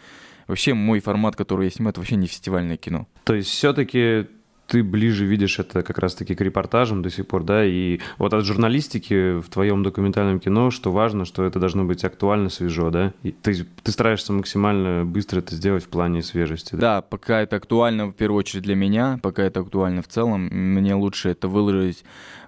Вообще 0.47 0.73
мой 0.73 0.99
формат, 0.99 1.35
который 1.35 1.65
я 1.65 1.71
снимаю, 1.71 1.91
это 1.91 2.01
вообще 2.01 2.15
не 2.15 2.27
фестивальное 2.27 2.77
кино. 2.77 3.07
То 3.23 3.33
есть 3.33 3.49
все-таки 3.49 4.27
ты 4.67 4.83
ближе 4.83 5.25
видишь 5.25 5.59
это 5.59 5.83
как 5.83 5.99
раз-таки 5.99 6.35
к 6.35 6.41
репортажам 6.41 7.01
до 7.01 7.09
сих 7.09 7.27
пор, 7.27 7.43
да, 7.43 7.65
и 7.65 7.99
вот 8.17 8.33
от 8.33 8.45
журналистики 8.45 9.39
в 9.39 9.49
твоем 9.49 9.83
документальном 9.83 10.39
кино, 10.39 10.71
что 10.71 10.91
важно, 10.91 11.25
что 11.25 11.43
это 11.43 11.59
должно 11.59 11.83
быть 11.83 12.03
актуально, 12.03 12.49
свежо, 12.49 12.89
да? 12.89 13.13
И 13.23 13.31
ты, 13.31 13.65
ты 13.83 13.91
стараешься 13.91 14.33
максимально 14.33 15.05
быстро 15.05 15.39
это 15.39 15.55
сделать 15.55 15.83
в 15.83 15.89
плане 15.89 16.23
свежести, 16.23 16.75
да? 16.75 16.81
Да, 16.81 17.01
пока 17.01 17.41
это 17.41 17.57
актуально, 17.57 18.07
в 18.07 18.13
первую 18.13 18.39
очередь 18.39 18.63
для 18.63 18.75
меня, 18.75 19.19
пока 19.21 19.43
это 19.43 19.59
актуально 19.59 20.01
в 20.01 20.07
целом, 20.07 20.47
мне 20.51 20.95
лучше 20.95 21.29
это 21.29 21.47
выложить 21.47 22.03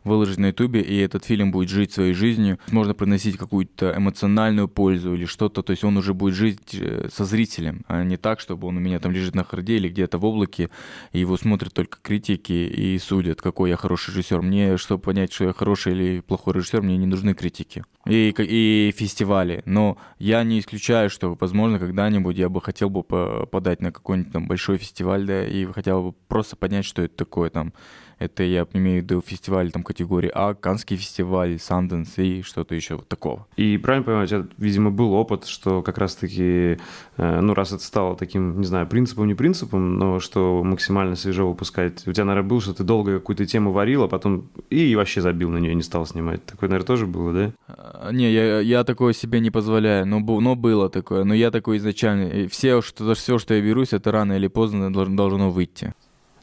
выложить 0.05 0.37
на 0.37 0.47
ютубе, 0.47 0.81
и 0.81 0.97
этот 0.97 1.25
фильм 1.25 1.51
будет 1.51 1.69
жить 1.69 1.91
своей 1.91 2.13
жизнью. 2.13 2.59
Можно 2.71 2.93
приносить 2.93 3.37
какую-то 3.37 3.93
эмоциональную 3.97 4.67
пользу 4.67 5.13
или 5.13 5.25
что-то, 5.25 5.63
то 5.63 5.71
есть 5.71 5.83
он 5.83 5.97
уже 5.97 6.13
будет 6.13 6.35
жить 6.35 6.73
э, 6.73 7.09
со 7.11 7.25
зрителем, 7.25 7.83
а 7.87 8.03
не 8.03 8.17
так, 8.17 8.39
чтобы 8.39 8.67
он 8.67 8.77
у 8.77 8.79
меня 8.79 8.99
там 8.99 9.11
лежит 9.11 9.35
на 9.35 9.43
харде 9.43 9.75
или 9.77 9.89
где-то 9.89 10.17
в 10.17 10.25
облаке, 10.25 10.69
и 11.11 11.19
его 11.19 11.35
смотрят 11.37 11.73
только 11.73 11.97
критики 12.01 12.53
и 12.53 12.97
судят, 12.99 13.41
какой 13.41 13.71
я 13.71 13.77
хороший 13.77 14.11
режиссер. 14.11 14.41
Мне, 14.41 14.77
чтобы 14.77 15.01
понять, 15.01 15.33
что 15.33 15.45
я 15.45 15.53
хороший 15.53 15.93
или 15.93 16.19
плохой 16.21 16.53
режиссер, 16.53 16.81
мне 16.81 16.97
не 16.97 17.07
нужны 17.07 17.33
критики 17.33 17.83
и, 18.07 18.33
и 18.37 18.93
фестивали. 18.95 19.61
Но 19.65 19.97
я 20.19 20.43
не 20.43 20.59
исключаю, 20.59 21.09
что, 21.09 21.35
возможно, 21.39 21.79
когда-нибудь 21.79 22.37
я 22.37 22.49
бы 22.49 22.61
хотел 22.61 22.89
бы 22.89 23.03
подать 23.03 23.81
на 23.81 23.91
какой-нибудь 23.91 24.31
там 24.31 24.47
большой 24.47 24.77
фестиваль, 24.77 25.25
да, 25.25 25.45
и 25.45 25.65
хотел 25.65 26.03
бы 26.03 26.11
просто 26.27 26.55
понять, 26.55 26.85
что 26.85 27.01
это 27.01 27.15
такое 27.15 27.49
там 27.49 27.73
это 28.19 28.43
я 28.43 28.65
имею 28.73 29.01
в 29.01 29.03
виду 29.03 29.23
фестиваль 29.25 29.71
там 29.71 29.83
категории 29.83 30.31
А, 30.33 30.53
Канский 30.53 30.97
фестиваль, 30.97 31.59
Санденс 31.59 32.17
и 32.17 32.41
что-то 32.41 32.75
еще 32.75 32.95
вот 32.95 33.07
такого. 33.07 33.47
И 33.57 33.77
правильно 33.77 34.05
понимаю, 34.05 34.25
у 34.25 34.27
тебя, 34.27 34.45
видимо, 34.57 34.91
был 34.91 35.13
опыт, 35.13 35.45
что 35.45 35.81
как 35.81 35.97
раз-таки, 35.97 36.77
э, 37.17 37.39
ну, 37.41 37.53
раз 37.53 37.71
это 37.73 37.83
стало 37.83 38.15
таким, 38.15 38.59
не 38.59 38.65
знаю, 38.65 38.87
принципом, 38.87 39.27
не 39.27 39.35
принципом, 39.35 39.97
но 39.97 40.19
что 40.19 40.63
максимально 40.63 41.15
свежо 41.15 41.47
выпускать. 41.47 42.07
У 42.07 42.13
тебя, 42.13 42.25
наверное, 42.25 42.49
было, 42.49 42.61
что 42.61 42.73
ты 42.73 42.83
долго 42.83 43.15
какую-то 43.15 43.45
тему 43.45 43.71
варил, 43.71 44.03
а 44.03 44.07
потом 44.07 44.49
и 44.69 44.95
вообще 44.95 45.21
забил 45.21 45.49
на 45.49 45.57
нее, 45.57 45.75
не 45.75 45.83
стал 45.83 46.05
снимать. 46.05 46.45
Такое, 46.45 46.69
наверное, 46.69 46.87
тоже 46.87 47.07
было, 47.07 47.33
да? 47.33 47.51
А, 47.67 48.11
не, 48.11 48.31
я, 48.31 48.59
я 48.59 48.83
такое 48.83 49.13
себе 49.13 49.39
не 49.39 49.51
позволяю, 49.51 50.05
но, 50.05 50.19
но 50.19 50.55
было 50.55 50.89
такое. 50.89 51.23
Но 51.23 51.33
я 51.33 51.51
такой 51.51 51.77
изначально. 51.77 52.47
Все, 52.49 52.81
что, 52.81 53.13
все, 53.13 53.37
что 53.39 53.53
я 53.53 53.61
берусь, 53.61 53.93
это 53.93 54.11
рано 54.11 54.33
или 54.33 54.47
поздно 54.47 54.93
должно 54.93 55.51
выйти. 55.51 55.93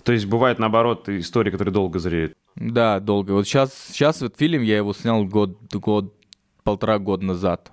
То 0.05 0.12
есть 0.12 0.26
бывает 0.26 0.59
наоборот 0.59 1.09
истории, 1.09 1.50
которые 1.50 1.72
долго 1.72 1.98
зреют. 1.98 2.34
Да, 2.57 3.00
долго. 3.00 3.32
Вот 3.32 3.46
сейчас, 3.46 3.72
сейчас 3.90 4.20
вот 4.20 4.36
фильм, 4.36 4.62
я 4.62 4.76
его 4.76 4.92
снял 4.92 5.24
год, 5.24 5.59
год, 5.72 6.14
полтора 6.64 6.98
года 6.98 7.24
назад. 7.24 7.72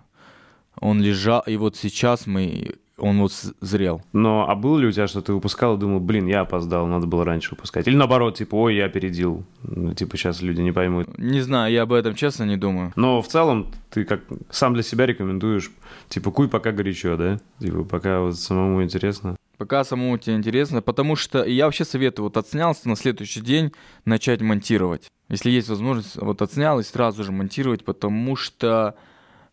Он 0.79 1.01
лежал, 1.01 1.43
и 1.45 1.57
вот 1.57 1.75
сейчас 1.75 2.25
мы, 2.25 2.75
он 2.97 3.19
вот 3.19 3.33
зрел. 3.59 4.01
Но, 4.13 4.49
а 4.49 4.55
был 4.55 4.77
ли 4.77 4.87
у 4.87 4.91
тебя, 4.91 5.07
что 5.07 5.21
ты 5.21 5.33
выпускал 5.33 5.75
и 5.75 5.79
думал, 5.79 5.99
блин, 5.99 6.27
я 6.27 6.41
опоздал, 6.41 6.87
надо 6.87 7.05
было 7.07 7.25
раньше 7.25 7.51
выпускать? 7.51 7.87
Или 7.87 7.95
наоборот, 7.95 8.37
типа, 8.37 8.55
ой, 8.55 8.75
я 8.75 8.85
опередил. 8.85 9.43
Ну, 9.63 9.93
типа, 9.93 10.15
сейчас 10.15 10.41
люди 10.41 10.61
не 10.61 10.71
поймут. 10.71 11.17
Не 11.17 11.41
знаю, 11.41 11.73
я 11.73 11.81
об 11.81 11.91
этом 11.91 12.15
честно 12.15 12.45
не 12.45 12.55
думаю. 12.55 12.93
Но 12.95 13.21
в 13.21 13.27
целом 13.27 13.67
ты 13.89 14.05
как 14.05 14.21
сам 14.49 14.73
для 14.73 14.83
себя 14.83 15.05
рекомендуешь, 15.05 15.71
типа, 16.07 16.31
куй 16.31 16.47
пока 16.47 16.71
горячо, 16.71 17.17
да? 17.17 17.39
Типа, 17.59 17.83
пока 17.83 18.21
вот 18.21 18.37
самому 18.37 18.81
интересно. 18.83 19.35
Пока 19.59 19.83
самому 19.83 20.17
тебе 20.17 20.37
интересно, 20.37 20.81
потому 20.81 21.17
что 21.17 21.43
я 21.43 21.65
вообще 21.65 21.83
советую, 21.83 22.23
вот 22.23 22.37
отснялся 22.37 22.87
на 22.87 22.95
следующий 22.95 23.41
день 23.41 23.73
начать 24.05 24.39
монтировать. 24.39 25.09
Если 25.27 25.51
есть 25.51 25.67
возможность, 25.67 26.15
вот 26.15 26.41
отснял 26.41 26.79
и 26.79 26.83
сразу 26.83 27.25
же 27.25 27.33
монтировать, 27.33 27.83
потому 27.83 28.35
что 28.37 28.95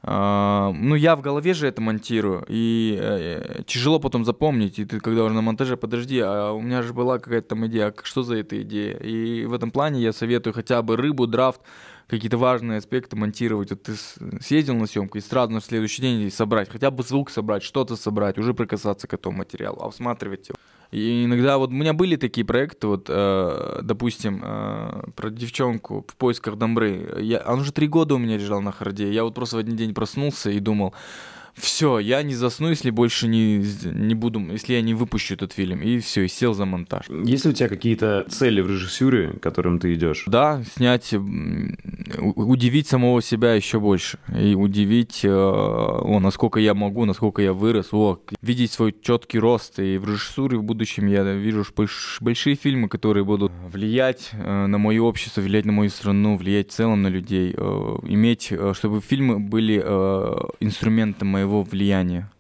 Uh, 0.02 0.72
ну, 0.72 0.94
я 0.94 1.16
в 1.16 1.20
голове 1.20 1.52
же 1.52 1.66
это 1.66 1.80
монтирую, 1.80 2.44
и 2.48 2.96
uh, 3.00 3.64
тяжело 3.64 3.98
потом 3.98 4.24
запомнить, 4.24 4.78
и 4.78 4.84
ты, 4.84 5.00
когда 5.00 5.24
уже 5.24 5.34
на 5.34 5.40
монтаже, 5.40 5.76
подожди, 5.76 6.20
а 6.20 6.52
у 6.52 6.60
меня 6.60 6.82
же 6.82 6.94
была 6.94 7.18
какая-то 7.18 7.48
там 7.48 7.66
идея, 7.66 7.86
а 7.86 7.94
что 8.04 8.22
за 8.22 8.36
эта 8.36 8.62
идея? 8.62 8.98
И 8.98 9.46
в 9.46 9.52
этом 9.52 9.72
плане 9.72 10.00
я 10.00 10.12
советую 10.12 10.54
хотя 10.54 10.80
бы 10.82 10.96
рыбу, 10.96 11.26
драфт, 11.26 11.60
какие-то 12.06 12.38
важные 12.38 12.78
аспекты 12.78 13.16
монтировать. 13.16 13.70
Вот 13.70 13.82
ты 13.82 13.94
съездил 14.40 14.74
на 14.76 14.86
съемку 14.86 15.18
и 15.18 15.20
сразу 15.20 15.52
на 15.52 15.60
следующий 15.60 16.02
день 16.02 16.30
собрать, 16.30 16.68
хотя 16.70 16.90
бы 16.90 17.02
звук 17.02 17.30
собрать, 17.30 17.62
что-то 17.62 17.96
собрать, 17.96 18.38
уже 18.38 18.54
прикасаться 18.54 19.06
к 19.08 19.14
этому 19.14 19.38
материалу, 19.38 19.82
осматривать 19.82 20.48
его. 20.48 20.56
И 20.92 21.24
иногда 21.24 21.58
вот 21.58 21.70
у 21.70 21.74
меня 21.74 21.92
были 21.92 22.14
такие 22.16 22.46
проекты, 22.46 22.86
вот, 22.86 23.06
э, 23.08 23.80
допустим, 23.82 24.40
э, 24.44 25.10
про 25.16 25.30
девчонку 25.30 26.04
в 26.06 26.16
поисках 26.16 26.56
Домбры. 26.56 27.18
Я, 27.20 27.42
он 27.46 27.60
уже 27.60 27.72
три 27.72 27.88
года 27.88 28.14
у 28.14 28.18
меня 28.18 28.36
лежал 28.36 28.60
на 28.62 28.70
харде. 28.70 29.12
Я 29.12 29.24
вот 29.24 29.34
просто 29.34 29.56
в 29.56 29.58
один 29.58 29.76
день 29.76 29.94
проснулся 29.94 30.50
и 30.50 30.60
думал, 30.60 30.94
все, 31.56 31.98
я 31.98 32.22
не 32.22 32.34
засну, 32.34 32.68
если 32.68 32.90
больше 32.90 33.28
не, 33.28 33.64
не 33.84 34.14
буду, 34.14 34.40
если 34.52 34.74
я 34.74 34.82
не 34.82 34.92
выпущу 34.92 35.34
этот 35.34 35.52
фильм. 35.52 35.80
И 35.80 35.98
все, 36.00 36.22
и 36.22 36.28
сел 36.28 36.52
за 36.52 36.66
монтаж. 36.66 37.06
Есть 37.08 37.44
ли 37.46 37.50
у 37.50 37.54
тебя 37.54 37.68
какие-то 37.68 38.26
цели 38.28 38.60
в 38.60 38.70
режиссуре, 38.70 39.30
к 39.30 39.40
которым 39.40 39.78
ты 39.78 39.94
идешь? 39.94 40.24
Да, 40.26 40.62
снять, 40.74 41.14
удивить 41.14 42.88
самого 42.88 43.22
себя 43.22 43.54
еще 43.54 43.80
больше. 43.80 44.18
И 44.38 44.54
удивить, 44.54 45.24
э, 45.24 45.30
о, 45.30 46.20
насколько 46.20 46.60
я 46.60 46.74
могу, 46.74 47.06
насколько 47.06 47.40
я 47.40 47.54
вырос, 47.54 47.88
о, 47.92 48.20
видеть 48.42 48.72
свой 48.72 48.94
четкий 49.00 49.38
рост. 49.38 49.78
И 49.78 49.96
в 49.96 50.06
режиссуре 50.06 50.58
в 50.58 50.62
будущем 50.62 51.06
я 51.06 51.22
вижу 51.22 51.64
большие 52.20 52.56
фильмы, 52.56 52.88
которые 52.88 53.24
будут 53.24 53.52
влиять 53.72 54.30
э, 54.32 54.66
на 54.66 54.76
мое 54.76 55.02
общество, 55.02 55.40
влиять 55.40 55.64
на 55.64 55.72
мою 55.72 55.88
страну, 55.88 56.36
влиять 56.36 56.70
в 56.70 56.74
целом 56.74 57.02
на 57.02 57.08
людей. 57.08 57.54
Э, 57.56 57.98
иметь, 58.02 58.52
чтобы 58.72 59.00
фильмы 59.00 59.38
были 59.40 59.76
инструментом 60.60 61.28
моего 61.28 61.45
моего 61.46 61.62
влияния. 61.62 62.30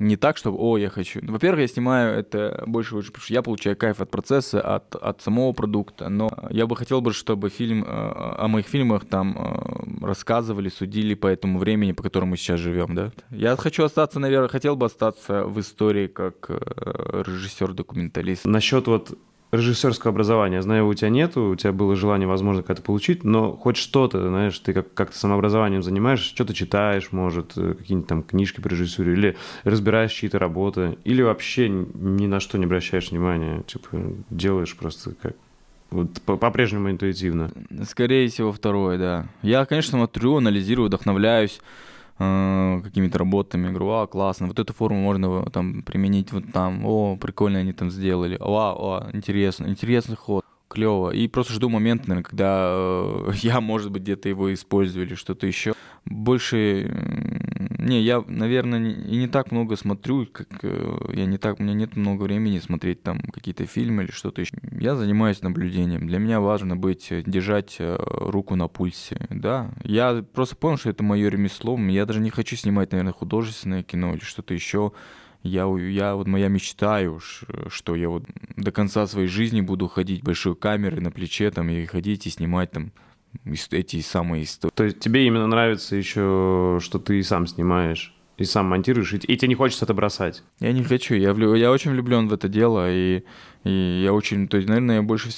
Не 0.00 0.16
так, 0.16 0.36
чтобы, 0.36 0.58
о, 0.58 0.76
я 0.76 0.90
хочу. 0.90 1.20
Во-первых, 1.22 1.60
я 1.60 1.68
снимаю 1.68 2.18
это 2.18 2.64
больше, 2.66 2.96
потому 2.96 3.20
что 3.20 3.32
я 3.32 3.42
получаю 3.42 3.76
кайф 3.76 4.00
от 4.00 4.10
процесса, 4.10 4.60
от, 4.60 4.96
от 4.96 5.22
самого 5.22 5.52
продукта. 5.52 6.08
Но 6.08 6.30
я 6.50 6.66
бы 6.66 6.74
хотел 6.76 7.00
бы, 7.00 7.12
чтобы 7.12 7.48
фильм, 7.48 7.84
э, 7.84 7.86
о 7.86 8.48
моих 8.48 8.66
фильмах 8.66 9.04
там 9.04 9.36
э, 9.38 10.06
рассказывали, 10.06 10.68
судили 10.68 11.14
по 11.14 11.28
этому 11.28 11.60
времени, 11.60 11.92
по 11.92 12.02
которому 12.02 12.32
мы 12.32 12.36
сейчас 12.36 12.58
живем, 12.58 12.94
да. 12.94 13.12
Я 13.30 13.56
хочу 13.56 13.84
остаться, 13.84 14.18
наверное, 14.18 14.48
хотел 14.48 14.74
бы 14.74 14.86
остаться 14.86 15.44
в 15.44 15.60
истории 15.60 16.08
как 16.08 16.46
э, 16.48 17.22
режиссер-документалист. 17.26 18.46
Насчет 18.46 18.88
вот 18.88 19.16
режиссерского 19.54 20.10
образования. 20.10 20.62
Знаю, 20.62 20.86
у 20.86 20.94
тебя 20.94 21.08
нету, 21.08 21.50
у 21.50 21.56
тебя 21.56 21.72
было 21.72 21.96
желание, 21.96 22.28
возможно, 22.28 22.62
как-то 22.62 22.82
получить, 22.82 23.24
но 23.24 23.52
хоть 23.52 23.76
что-то, 23.76 24.28
знаешь, 24.28 24.58
ты 24.58 24.72
как- 24.72 24.92
как-то 24.94 25.18
самообразованием 25.18 25.82
занимаешься, 25.82 26.28
что-то 26.28 26.54
читаешь, 26.54 27.12
может, 27.12 27.52
э, 27.56 27.74
какие-нибудь 27.74 28.08
там 28.08 28.22
книжки 28.22 28.60
по 28.60 28.68
режиссуре, 28.68 29.12
или 29.12 29.36
разбираешь 29.64 30.12
чьи-то 30.12 30.38
работы, 30.38 30.98
или 31.04 31.22
вообще 31.22 31.68
ни 31.68 32.26
на 32.26 32.40
что 32.40 32.58
не 32.58 32.64
обращаешь 32.64 33.10
внимания, 33.10 33.62
типа 33.66 33.88
делаешь 34.30 34.76
просто 34.76 35.14
как 35.20 35.34
вот 35.90 36.20
по-прежнему 36.22 36.90
интуитивно. 36.90 37.52
Скорее 37.88 38.28
всего, 38.28 38.52
второе, 38.52 38.98
да. 38.98 39.26
Я, 39.42 39.64
конечно, 39.64 39.92
смотрю, 39.98 40.36
анализирую, 40.36 40.88
вдохновляюсь, 40.88 41.60
э, 42.18 42.80
какими-то 42.82 43.18
работами, 43.18 43.68
говорю, 43.68 43.90
а, 43.90 44.06
классно, 44.06 44.46
вот 44.46 44.58
эту 44.58 44.72
форму 44.72 45.00
можно 45.00 45.44
там 45.50 45.82
применить 45.82 46.32
вот 46.32 46.44
там, 46.52 46.84
о, 46.84 47.16
прикольно 47.16 47.58
они 47.58 47.72
там 47.72 47.90
сделали, 47.90 48.36
о, 48.40 48.72
о, 48.72 49.10
интересно, 49.12 49.66
интересный 49.66 50.16
ход 50.16 50.44
клево. 50.74 51.10
И 51.10 51.28
просто 51.28 51.54
жду 51.54 51.68
момент, 51.68 52.06
наверное, 52.08 52.28
когда 52.28 52.68
э, 52.70 53.30
я, 53.42 53.60
может 53.60 53.90
быть, 53.90 54.02
где-то 54.02 54.28
его 54.28 54.52
использую 54.52 55.06
или 55.06 55.14
что-то 55.14 55.46
еще. 55.46 55.74
Больше... 56.04 56.90
Не, 57.84 58.00
я, 58.00 58.24
наверное, 58.26 58.80
и 58.80 59.16
не 59.16 59.28
так 59.28 59.52
много 59.52 59.76
смотрю, 59.76 60.26
как 60.32 60.48
э, 60.62 61.12
я 61.12 61.26
не 61.26 61.36
так... 61.36 61.60
У 61.60 61.62
меня 61.62 61.74
нет 61.74 61.96
много 61.96 62.22
времени 62.22 62.58
смотреть 62.58 63.02
там 63.02 63.20
какие-то 63.20 63.66
фильмы 63.66 64.04
или 64.04 64.10
что-то 64.10 64.40
еще. 64.40 64.56
Я 64.72 64.96
занимаюсь 64.96 65.42
наблюдением. 65.42 66.06
Для 66.06 66.18
меня 66.18 66.40
важно 66.40 66.76
быть, 66.76 67.12
э, 67.12 67.22
держать 67.26 67.76
э, 67.78 67.96
руку 68.00 68.56
на 68.56 68.68
пульсе, 68.68 69.26
да. 69.28 69.70
Я 69.82 70.24
просто 70.32 70.56
понял, 70.56 70.78
что 70.78 70.88
это 70.88 71.04
мое 71.04 71.28
ремесло. 71.28 71.78
Я 71.78 72.06
даже 72.06 72.20
не 72.20 72.30
хочу 72.30 72.56
снимать, 72.56 72.90
наверное, 72.92 73.12
художественное 73.12 73.82
кино 73.82 74.14
или 74.14 74.24
что-то 74.24 74.54
еще 74.54 74.92
я, 75.42 75.66
я 75.66 76.14
вот 76.14 76.26
моя 76.26 76.48
мечта, 76.48 77.02
что 77.68 77.94
я 77.94 78.08
вот 78.08 78.24
до 78.56 78.72
конца 78.72 79.06
своей 79.06 79.28
жизни 79.28 79.60
буду 79.60 79.88
ходить 79.88 80.22
большой 80.22 80.56
камерой 80.56 81.02
на 81.02 81.10
плече 81.10 81.50
там 81.50 81.68
и 81.68 81.84
ходить 81.84 82.26
и 82.26 82.30
снимать 82.30 82.70
там 82.70 82.92
эти 83.70 84.00
самые 84.00 84.44
истории. 84.44 84.72
То 84.74 84.84
есть 84.84 85.00
тебе 85.00 85.26
именно 85.26 85.46
нравится 85.46 85.96
еще, 85.96 86.78
что 86.80 86.98
ты 86.98 87.22
сам 87.22 87.46
снимаешь? 87.46 88.14
и 88.36 88.44
сам 88.44 88.66
монтируешь, 88.66 89.12
и, 89.12 89.16
и 89.16 89.36
тебе 89.36 89.48
не 89.48 89.54
хочется 89.54 89.84
это 89.84 89.94
бросать. 89.94 90.42
Я 90.60 90.72
не 90.72 90.82
хочу, 90.82 91.14
я, 91.14 91.32
влю, 91.32 91.54
я 91.54 91.70
очень 91.70 91.92
влюблен 91.92 92.28
в 92.28 92.32
это 92.32 92.48
дело, 92.48 92.90
и, 92.90 93.22
и 93.62 94.02
я 94.02 94.12
очень, 94.12 94.48
то 94.48 94.56
есть, 94.56 94.68
наверное, 94.68 94.96
я 94.96 95.02
больше, 95.02 95.28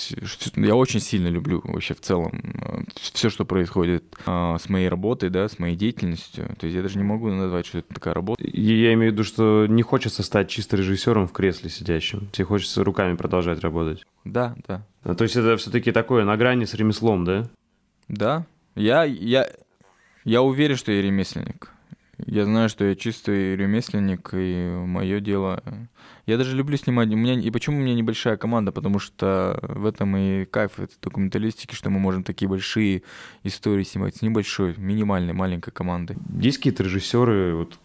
я 0.57 0.74
очень 0.74 1.01
сильно 1.01 1.28
люблю 1.28 1.61
вообще 1.64 1.94
в 1.94 2.01
целом 2.01 2.32
э, 2.55 2.82
все, 2.94 3.28
что 3.28 3.44
происходит 3.44 4.05
а, 4.24 4.57
с 4.59 4.68
моей 4.68 4.88
работой, 4.88 5.28
да, 5.28 5.49
с 5.49 5.59
моей 5.59 5.76
деятельностью. 5.76 6.47
То 6.59 6.66
есть 6.66 6.76
я 6.76 6.82
даже 6.82 6.97
не 6.97 7.05
могу 7.05 7.28
назвать, 7.28 7.66
что 7.66 7.78
это 7.78 7.92
такая 7.92 8.14
работа. 8.14 8.42
И 8.42 8.61
я 8.61 8.94
имею 8.94 9.11
в 9.11 9.14
виду, 9.14 9.24
что 9.24 9.66
не 9.68 9.82
хочется 9.82 10.22
стать 10.22 10.49
чисто 10.49 10.76
режиссером 10.76 11.28
в 11.28 11.32
кресле 11.32 11.68
сидящим. 11.68 12.28
Тебе 12.32 12.47
хочется 12.47 12.82
руками 12.82 13.16
продолжать 13.16 13.61
работать. 13.61 14.05
Да, 14.24 14.57
да. 14.66 14.86
А, 15.03 15.14
то 15.14 15.24
есть 15.24 15.36
это 15.36 15.57
все-таки 15.59 15.92
такое 15.92 16.24
на 16.24 16.36
грани 16.36 16.64
с 16.64 16.72
ремеслом, 16.72 17.24
да? 17.24 17.51
Да. 18.09 18.46
Я, 18.74 19.04
я, 19.04 19.48
я 20.24 20.42
уверен, 20.42 20.76
что 20.76 20.92
я 20.92 21.02
ремесленник. 21.02 21.72
Я 22.24 22.46
знаю, 22.46 22.70
что 22.70 22.84
я 22.84 22.94
чистый 22.94 23.57
ремесленник, 23.57 24.30
и 24.32 24.70
мое 24.86 25.20
дело... 25.20 25.62
Я 26.24 26.38
даже 26.38 26.57
люблю 26.57 26.76
снимать. 26.76 27.12
У 27.12 27.16
меня... 27.16 27.34
И 27.34 27.50
почему 27.50 27.78
у 27.78 27.80
меня 27.82 27.94
небольшая 27.94 28.36
команда? 28.36 28.72
Потому 28.72 28.98
что 28.98 29.59
в 29.62 29.84
этом 29.84 30.16
и 30.16 30.44
кайф 30.46 30.80
этой 30.80 30.96
документалистики, 31.02 31.74
что 31.74 31.90
мы 31.90 31.98
можем 31.98 32.24
такие 32.24 32.48
большие 32.48 33.02
истории 33.44 33.84
снимать 33.84 34.16
с 34.16 34.22
небольшой, 34.22 34.74
минимальной, 34.78 35.34
маленькой 35.34 35.72
командой. 35.72 36.16
Есть 36.40 36.57
какие-то 36.57 36.84
режиссеры, 36.84 37.54
вот, 37.54 37.78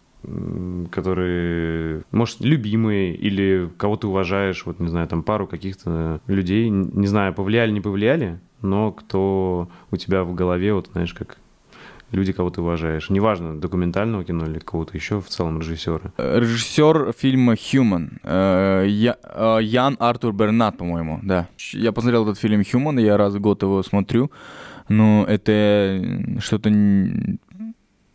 которые, 0.90 2.04
может, 2.10 2.40
любимые 2.40 3.14
или 3.14 3.70
кого 3.76 3.96
ты 3.96 4.06
уважаешь, 4.06 4.64
вот, 4.64 4.80
не 4.80 4.88
знаю, 4.88 5.08
там 5.08 5.22
пару 5.22 5.46
каких-то 5.46 6.20
людей, 6.26 6.68
не 6.70 7.06
знаю, 7.06 7.34
повлияли, 7.34 7.70
не 7.70 7.80
повлияли, 7.80 8.40
но 8.62 8.92
кто 8.92 9.68
у 9.90 9.96
тебя 9.96 10.24
в 10.24 10.34
голове, 10.34 10.72
вот, 10.74 10.88
знаешь, 10.92 11.12
как 11.12 11.38
люди, 12.12 12.32
кого 12.32 12.50
ты 12.50 12.60
уважаешь. 12.60 13.10
Неважно, 13.10 13.58
документального 13.60 14.24
кино 14.24 14.46
или 14.46 14.58
кого-то 14.58 14.96
еще, 14.96 15.20
в 15.20 15.28
целом 15.28 15.60
режиссера. 15.60 16.12
Режиссер 16.18 17.12
фильма 17.12 17.54
«Human». 17.54 18.18
Э, 18.22 18.84
э, 18.86 19.58
Ян 19.62 19.96
Артур 19.98 20.32
Бернат, 20.32 20.76
по-моему, 20.76 21.20
да. 21.22 21.48
Я 21.72 21.92
посмотрел 21.92 22.24
этот 22.24 22.38
фильм 22.38 22.60
«Human», 22.60 23.00
я 23.00 23.16
раз 23.16 23.34
в 23.34 23.40
год 23.40 23.62
его 23.62 23.82
смотрю. 23.82 24.30
Но 24.88 25.24
это 25.26 26.36
что-то 26.40 26.70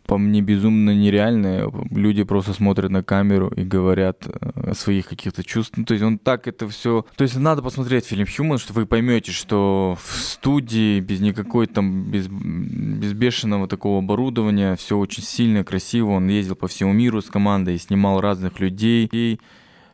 по 0.08 0.16
мне 0.16 0.40
безумно 0.40 0.94
нереальное. 0.94 1.70
Люди 1.90 2.22
просто 2.22 2.54
смотрят 2.54 2.90
на 2.90 3.04
камеру 3.04 3.48
и 3.48 3.62
говорят 3.62 4.26
э, 4.26 4.70
о 4.70 4.74
своих 4.74 5.06
каких-то 5.06 5.44
чувствах. 5.44 5.76
Ну, 5.76 5.84
то 5.84 5.92
есть 5.92 6.02
он 6.02 6.18
так 6.18 6.48
это 6.48 6.66
все... 6.66 7.04
То 7.14 7.24
есть 7.24 7.36
надо 7.36 7.60
посмотреть 7.60 8.06
фильм 8.06 8.24
«Human», 8.24 8.56
что 8.56 8.72
вы 8.72 8.86
поймете, 8.86 9.32
что 9.32 9.98
в 10.02 10.16
студии 10.16 11.00
без 11.00 11.20
никакой 11.20 11.66
там, 11.66 12.10
без, 12.10 12.26
без 12.26 13.12
бешеного 13.12 13.68
такого 13.68 13.98
оборудования 13.98 14.76
все 14.76 14.96
очень 14.96 15.22
сильно, 15.22 15.62
красиво. 15.62 16.12
Он 16.12 16.26
ездил 16.28 16.56
по 16.56 16.68
всему 16.68 16.94
миру 16.94 17.20
с 17.20 17.26
командой, 17.26 17.76
снимал 17.76 18.22
разных 18.22 18.60
людей 18.60 19.10
и, 19.12 19.38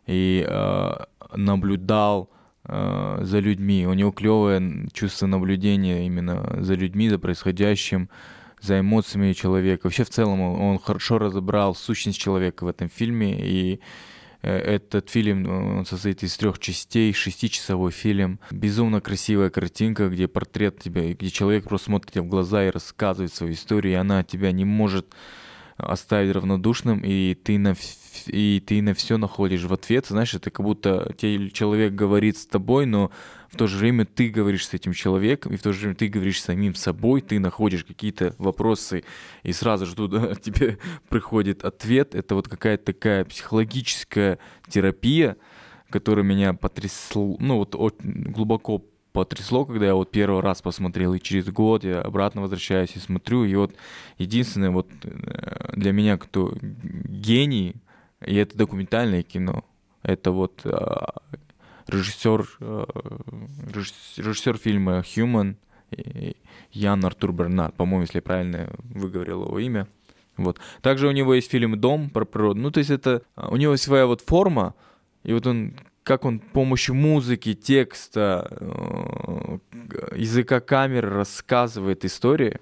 и 0.07 0.47
э, 0.49 0.93
наблюдал 1.35 2.31
э, 2.67 3.19
за 3.23 3.41
людьми. 3.41 3.85
У 3.89 3.95
него 3.95 4.12
клевое 4.12 4.89
чувство 4.93 5.27
наблюдения 5.27 6.07
именно 6.07 6.59
за 6.61 6.75
людьми, 6.75 7.09
за 7.09 7.19
происходящим 7.19 8.09
за 8.65 8.81
эмоциями 8.81 9.33
человека. 9.33 9.85
Вообще 9.85 10.05
в 10.05 10.11
целом 10.11 10.41
он 10.41 10.79
хорошо 10.79 11.19
разобрал 11.19 11.75
сущность 11.75 12.19
человека 12.19 12.65
в 12.65 12.69
этом 12.69 12.89
фильме, 12.89 13.39
и 13.39 13.81
э, 14.43 14.57
этот 14.57 15.11
фильм 15.11 15.79
он 15.79 15.87
состоит 15.87 16.23
из 16.23 16.37
трех 16.37 16.59
частей, 16.59 17.12
шестичасовой 17.12 17.93
фильм. 17.93 18.41
Безумно 18.51 19.01
красивая 19.01 19.51
картинка, 19.51 20.09
где 20.09 20.29
портрет 20.29 20.81
тебя, 20.81 21.12
где 21.12 21.31
человек 21.31 21.65
просто 21.65 21.87
смотрит 21.87 22.12
тебе 22.12 22.23
в 22.23 22.29
глаза 22.29 22.67
и 22.67 22.71
рассказывает 22.71 23.35
свою 23.35 23.53
историю, 23.53 23.93
и 23.93 23.97
она 23.97 24.23
тебя 24.25 24.51
не 24.53 24.65
может 24.65 25.15
оставить 25.77 26.35
равнодушным, 26.35 27.01
и 27.05 27.35
ты 27.35 27.59
на 27.59 27.75
и 28.27 28.62
ты 28.65 28.81
на 28.81 28.95
все 28.95 29.17
находишь 29.17 29.65
в 29.65 29.73
ответ. 29.73 30.07
Знаешь, 30.07 30.35
это 30.35 30.51
как 30.51 30.65
будто 30.65 31.12
человек 31.19 31.95
говорит 31.95 32.39
с 32.39 32.47
тобой, 32.47 32.87
но 32.87 33.11
в 33.55 33.57
то 33.57 33.69
же 33.69 33.79
время 33.79 34.05
ты 34.05 34.31
говоришь 34.31 34.67
с 34.67 34.75
этим 34.75 34.93
человеком, 34.93 35.53
и 35.53 35.57
в 35.57 35.63
то 35.63 35.73
же 35.73 35.81
время 35.81 35.95
ты 35.95 36.09
говоришь 36.09 36.41
с 36.41 36.45
самим 36.45 36.75
собой, 36.75 37.21
ты 37.21 37.39
находишь 37.39 37.85
какие-то 37.85 38.35
вопросы, 38.39 39.05
и 39.45 39.53
сразу 39.53 39.87
же 39.87 39.95
туда 39.95 40.35
тебе 40.43 40.79
приходит 41.09 41.65
ответ. 41.65 42.17
Это 42.17 42.35
вот 42.35 42.49
какая-то 42.49 42.87
такая 42.87 43.25
психологическая 43.25 44.41
терапия, 44.69 45.37
которая 45.89 46.25
меня 46.25 46.53
потрясла, 46.53 47.37
ну 47.39 47.59
вот 47.59 47.77
очень 47.77 48.25
глубоко 48.25 48.85
потрясло, 49.13 49.65
когда 49.65 49.87
я 49.87 49.95
вот 49.95 50.11
первый 50.11 50.41
раз 50.41 50.61
посмотрел, 50.61 51.15
и 51.15 51.21
через 51.21 51.47
год 51.47 51.85
я 51.85 52.01
обратно 52.01 52.43
возвращаюсь 52.43 52.97
и 52.97 52.99
смотрю, 52.99 53.45
и 53.45 53.55
вот 53.55 53.73
единственное 54.19 54.71
вот 54.71 54.89
э, 55.05 55.77
для 55.77 55.93
меня, 55.93 56.19
кто 56.19 56.53
гений, 56.61 57.77
и 58.27 58.35
это 58.35 58.59
документальное 58.59 59.23
кино, 59.23 59.65
это 60.03 60.33
вот 60.33 60.63
а, 60.65 61.23
режиссер, 61.87 62.49
э, 62.61 62.85
режиссер 64.16 64.57
фильма 64.57 65.01
«Human» 65.01 65.57
Ян 66.72 67.05
Артур 67.05 67.32
Бернат, 67.32 67.74
по-моему, 67.74 68.03
если 68.03 68.18
я 68.18 68.22
правильно 68.22 68.70
выговорил 68.78 69.45
его 69.45 69.59
имя. 69.59 69.87
Вот. 70.37 70.59
Также 70.82 71.07
у 71.07 71.12
него 71.12 71.35
есть 71.35 71.51
фильм 71.51 71.78
«Дом» 71.80 72.11
про 72.11 72.24
природу. 72.24 72.61
Ну, 72.61 72.70
то 72.70 72.78
есть 72.78 72.91
это... 72.91 73.22
А, 73.37 73.49
у 73.51 73.57
него 73.57 73.76
своя 73.76 74.07
вот 74.07 74.20
форма, 74.20 74.74
и 75.22 75.32
вот 75.32 75.47
он 75.47 75.74
как 76.03 76.26
он 76.26 76.39
с 76.39 76.53
помощью 76.53 76.95
музыки, 76.95 77.55
текста, 77.55 78.47
э, 78.51 79.59
языка 80.14 80.61
камеры 80.61 81.09
рассказывает 81.09 82.05
истории 82.05 82.61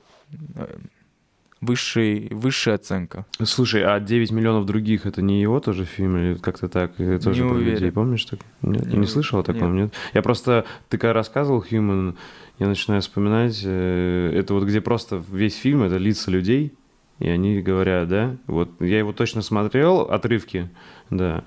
высший, 1.62 2.28
высшая 2.30 2.74
оценка. 2.74 3.24
Слушай, 3.42 3.84
а 3.84 3.98
9 3.98 4.30
миллионов 4.32 4.66
других 4.66 5.06
это 5.06 5.22
не 5.22 5.40
его 5.40 5.60
тоже 5.60 5.86
фильм 5.86 6.18
или 6.18 6.34
как-то 6.34 6.68
так? 6.68 7.00
Это 7.00 7.30
не 7.30 7.40
уверен. 7.40 7.74
людей, 7.74 7.92
помнишь? 7.92 8.24
Так? 8.26 8.40
Нет, 8.60 8.86
не, 8.86 8.92
Не 8.92 8.98
не 8.98 9.06
слышал 9.06 9.38
о 9.38 9.42
таком, 9.42 9.74
нет. 9.74 9.84
нет. 9.84 9.94
Я 10.12 10.22
просто, 10.22 10.66
ты 10.90 10.98
когда 10.98 11.14
рассказывал 11.14 11.64
Human, 11.70 12.16
я 12.58 12.66
начинаю 12.66 13.00
вспоминать, 13.00 13.62
э, 13.64 14.32
это 14.34 14.52
вот 14.52 14.64
где 14.64 14.80
просто 14.80 15.22
весь 15.30 15.56
фильм, 15.56 15.82
это 15.84 15.96
лица 15.96 16.30
людей, 16.30 16.74
и 17.18 17.28
они 17.28 17.62
говорят, 17.62 18.08
да, 18.08 18.36
вот 18.46 18.68
я 18.80 18.98
его 18.98 19.12
точно 19.12 19.42
смотрел, 19.42 20.00
отрывки, 20.00 20.68
да, 21.10 21.44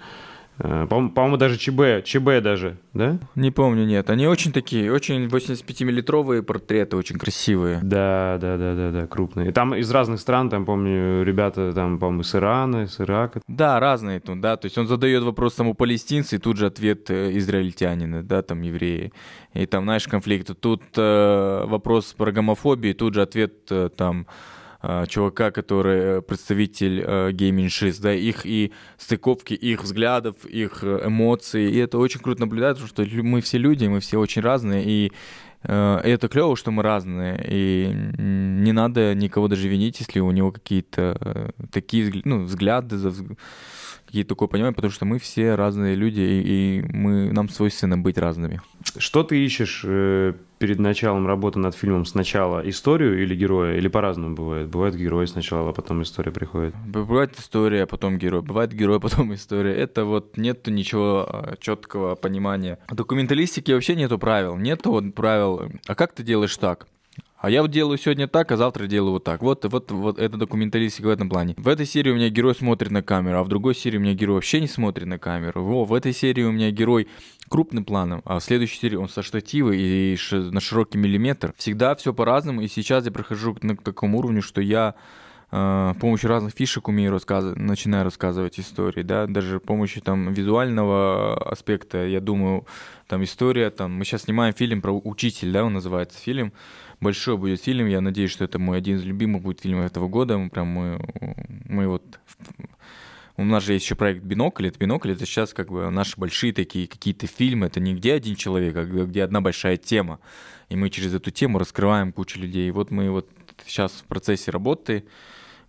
Э, 0.58 0.88
по- 0.90 1.10
По-моему, 1.10 1.38
даже 1.38 1.58
ЧБ, 1.58 2.04
ЧБ 2.06 2.42
даже, 2.42 2.78
да? 2.94 3.20
Не 3.36 3.52
помню, 3.52 3.86
нет. 3.86 4.10
Они 4.10 4.26
очень 4.28 4.54
такие, 4.54 4.92
очень 4.92 5.26
85-миллитровые 5.28 6.44
портреты, 6.44 6.96
очень 6.96 7.18
красивые. 7.18 7.80
Да, 7.84 8.38
да, 8.40 8.56
да, 8.58 8.74
да, 8.76 8.92
да, 8.92 9.08
крупные. 9.08 9.50
И 9.50 9.52
Там 9.52 9.76
из 9.76 9.92
разных 9.92 10.20
стран, 10.20 10.50
там, 10.50 10.66
помню, 10.66 11.24
ребята, 11.24 11.74
там, 11.74 12.00
по-моему, 12.00 12.24
с 12.24 12.34
Ирана, 12.36 12.88
с 12.88 13.02
Ирака. 13.02 13.42
Да, 13.48 13.80
разные 13.80 14.20
тут, 14.20 14.40
да. 14.40 14.56
То 14.56 14.66
есть 14.68 14.78
он 14.78 14.88
задает 14.88 15.24
вопрос 15.24 15.56
самому 15.56 15.74
палестинцу, 15.76 16.36
и 16.36 16.40
тут 16.40 16.58
же 16.58 16.68
ответ 16.68 17.10
э, 17.10 17.38
израильтянина, 17.38 18.24
да, 18.24 18.42
там 18.42 18.62
евреи. 18.62 19.12
И 19.54 19.66
там, 19.66 19.84
знаешь, 19.84 20.08
конфликт. 20.08 20.50
Тут 20.60 20.82
э, 20.96 21.66
вопрос 21.68 22.14
про 22.14 22.32
гомофобию, 22.32 22.94
и 22.94 22.96
тут 22.98 23.14
же 23.14 23.22
ответ 23.22 23.54
э, 23.72 23.90
там 23.96 24.26
чувака, 25.08 25.52
который 25.52 26.18
э, 26.18 26.22
представитель 26.22 27.04
э, 27.06 27.32
да, 28.00 28.14
их 28.14 28.46
и 28.46 28.72
стыковки, 28.98 29.54
их 29.54 29.84
взглядов, 29.84 30.46
их 30.46 30.84
э, 30.84 31.04
эмоций. 31.06 31.72
И 31.72 31.78
это 31.78 31.98
очень 31.98 32.20
круто 32.20 32.42
наблюдать, 32.42 32.78
потому 32.78 32.90
что 32.90 33.24
мы 33.24 33.42
все 33.42 33.58
люди, 33.58 33.86
мы 33.86 34.00
все 34.00 34.20
очень 34.20 34.42
разные, 34.42 34.84
и 34.86 35.12
э, 35.64 36.00
это 36.04 36.28
клево, 36.28 36.56
что 36.56 36.72
мы 36.72 36.84
разные, 36.84 37.44
и 37.48 37.90
не 38.18 38.72
надо 38.72 39.16
никого 39.16 39.48
даже 39.48 39.68
винить, 39.68 40.00
если 40.00 40.20
у 40.20 40.32
него 40.32 40.52
какие-то 40.52 41.18
э, 41.20 41.66
такие 41.72 42.22
ну, 42.24 42.44
взгляды, 42.44 42.98
какие-то 44.06 44.30
такое 44.30 44.48
понимание, 44.48 44.76
потому 44.76 44.92
что 44.92 45.06
мы 45.06 45.20
все 45.20 45.56
разные 45.56 45.96
люди, 45.96 46.22
и, 46.22 46.86
мы, 46.94 47.32
нам 47.32 47.50
свойственно 47.50 47.98
быть 47.98 48.18
разными. 48.18 48.62
Что 48.98 49.24
ты 49.24 49.44
ищешь 49.44 49.82
э, 49.84 50.34
перед 50.58 50.80
началом 50.80 51.28
работы 51.28 51.60
над 51.60 51.76
фильмом? 51.76 52.06
Сначала 52.06 52.68
историю 52.68 53.22
или 53.22 53.36
героя? 53.36 53.78
Или 53.78 53.88
по-разному 53.88 54.36
бывает? 54.36 54.70
Бывает 54.70 54.96
герой 54.96 55.28
сначала, 55.28 55.70
а 55.70 55.74
потом 55.74 56.04
история 56.04 56.32
приходит. 56.32 56.74
Бывает 56.86 57.38
история, 57.38 57.84
а 57.84 57.88
потом 57.88 58.18
герой. 58.18 58.42
Бывает 58.42 58.74
герой, 58.74 58.98
а 58.98 59.00
потом 59.00 59.34
история. 59.34 59.74
Это 59.74 60.06
вот 60.06 60.38
нету 60.38 60.72
ничего 60.72 61.56
четкого 61.60 62.16
понимания. 62.16 62.80
В 62.90 62.96
документалистике 62.96 63.74
вообще 63.74 63.96
нету 63.96 64.20
правил. 64.20 64.56
Нету 64.56 64.92
вот 64.92 65.14
правил. 65.14 65.70
А 65.88 65.96
как 65.96 66.14
ты 66.14 66.24
делаешь 66.24 66.56
так? 66.58 66.88
А 67.38 67.50
я 67.52 67.62
вот 67.62 67.70
делаю 67.70 68.00
сегодня 68.00 68.28
так, 68.28 68.52
а 68.52 68.58
завтра 68.58 68.88
делаю 68.88 69.12
вот 69.12 69.24
так. 69.24 69.44
Вот, 69.44 69.66
вот, 69.66 69.92
вот 69.92 70.18
это 70.18 70.36
документалистика 70.36 71.06
в 71.06 71.10
этом 71.10 71.30
плане. 71.30 71.54
В 71.58 71.68
этой 71.68 71.86
серии 71.86 72.10
у 72.10 72.16
меня 72.16 72.30
герой 72.30 72.56
смотрит 72.56 72.90
на 72.90 73.04
камеру, 73.04 73.38
а 73.38 73.44
в 73.44 73.50
другой 73.50 73.76
серии 73.76 73.98
у 73.98 74.00
меня 74.00 74.16
герой 74.16 74.38
вообще 74.38 74.60
не 74.62 74.68
смотрит 74.68 75.06
на 75.06 75.20
камеру. 75.20 75.64
Во, 75.64 75.86
в 75.86 75.94
этой 75.94 76.12
серии 76.12 76.42
у 76.42 76.52
меня 76.52 76.72
герой 76.72 77.08
крупным 77.56 77.86
планом, 77.86 78.22
а 78.26 78.42
следующей 78.42 78.80
серии 78.80 78.98
он 78.98 79.08
со 79.08 79.24
штатива 79.24 79.72
и 79.72 80.18
на 80.32 80.60
широкий 80.60 80.98
миллиметр. 80.98 81.54
Всегда 81.56 81.96
все 81.96 82.14
по-разному, 82.14 82.60
и 82.60 82.68
сейчас 82.68 83.06
я 83.06 83.12
прохожу 83.14 83.56
на- 83.62 83.78
к 83.78 83.82
такому 83.82 84.18
уровню, 84.20 84.42
что 84.42 84.60
я 84.60 84.96
э, 85.52 85.94
помощью 86.02 86.30
разных 86.30 86.54
фишек 86.54 86.90
умею 86.90 87.12
рассказывать, 87.12 87.58
начинаю 87.58 88.04
рассказывать 88.04 88.60
истории, 88.60 89.04
да, 89.04 89.26
даже 89.26 89.60
с 89.60 89.62
помощью 89.62 90.02
там 90.02 90.34
визуального 90.34 91.50
аспекта, 91.50 92.06
я 92.06 92.20
думаю, 92.20 92.66
там 93.08 93.24
история, 93.24 93.70
там, 93.70 93.94
мы 93.94 94.04
сейчас 94.04 94.24
снимаем 94.24 94.54
фильм 94.54 94.82
про 94.82 94.92
учитель, 94.92 95.54
да, 95.54 95.64
он 95.64 95.72
называется 95.72 96.20
фильм, 96.20 96.52
большой 97.00 97.38
будет 97.38 97.62
фильм, 97.62 97.88
я 97.88 98.02
надеюсь, 98.02 98.32
что 98.32 98.44
это 98.44 98.60
мой 98.60 98.78
один 98.80 98.98
из 98.98 99.06
любимых 99.06 99.44
будет 99.44 99.62
фильмов 99.62 99.86
этого 99.86 100.10
года, 100.10 100.38
мы 100.38 100.50
прям 100.50 100.68
мы, 100.68 101.00
мы 101.70 101.88
вот 101.88 102.04
у 103.38 103.44
нас 103.44 103.64
же 103.64 103.74
есть 103.74 103.86
еще 103.86 103.96
проект 103.96 104.24
«Бинокль». 104.24 104.68
Это 104.68 104.80
«Бинокль»— 104.80 105.12
это 105.14 105.26
сейчас 105.26 105.54
как 105.54 105.70
бы 105.70 105.90
наши 105.90 106.18
большие 106.18 106.54
такие 106.54 106.88
какие-то 106.88 107.28
фильмы. 107.28 107.68
Это 107.68 107.80
не 107.80 107.94
где 107.94 108.14
один 108.14 108.36
человек, 108.36 108.76
а 108.78 108.86
где 108.86 109.24
одна 109.24 109.42
большая 109.42 109.78
тема. 109.78 110.20
И 110.70 110.76
мы 110.76 110.90
через 110.90 111.14
эту 111.14 111.32
тему 111.32 111.60
раскрываем 111.60 112.12
кучу 112.14 112.40
людей. 112.40 112.68
И 112.70 112.72
вот 112.72 112.92
мы 112.92 113.10
вот 113.12 113.30
сейчас 113.66 113.92
в 113.92 114.06
процессе 114.06 114.52
работы 114.52 115.06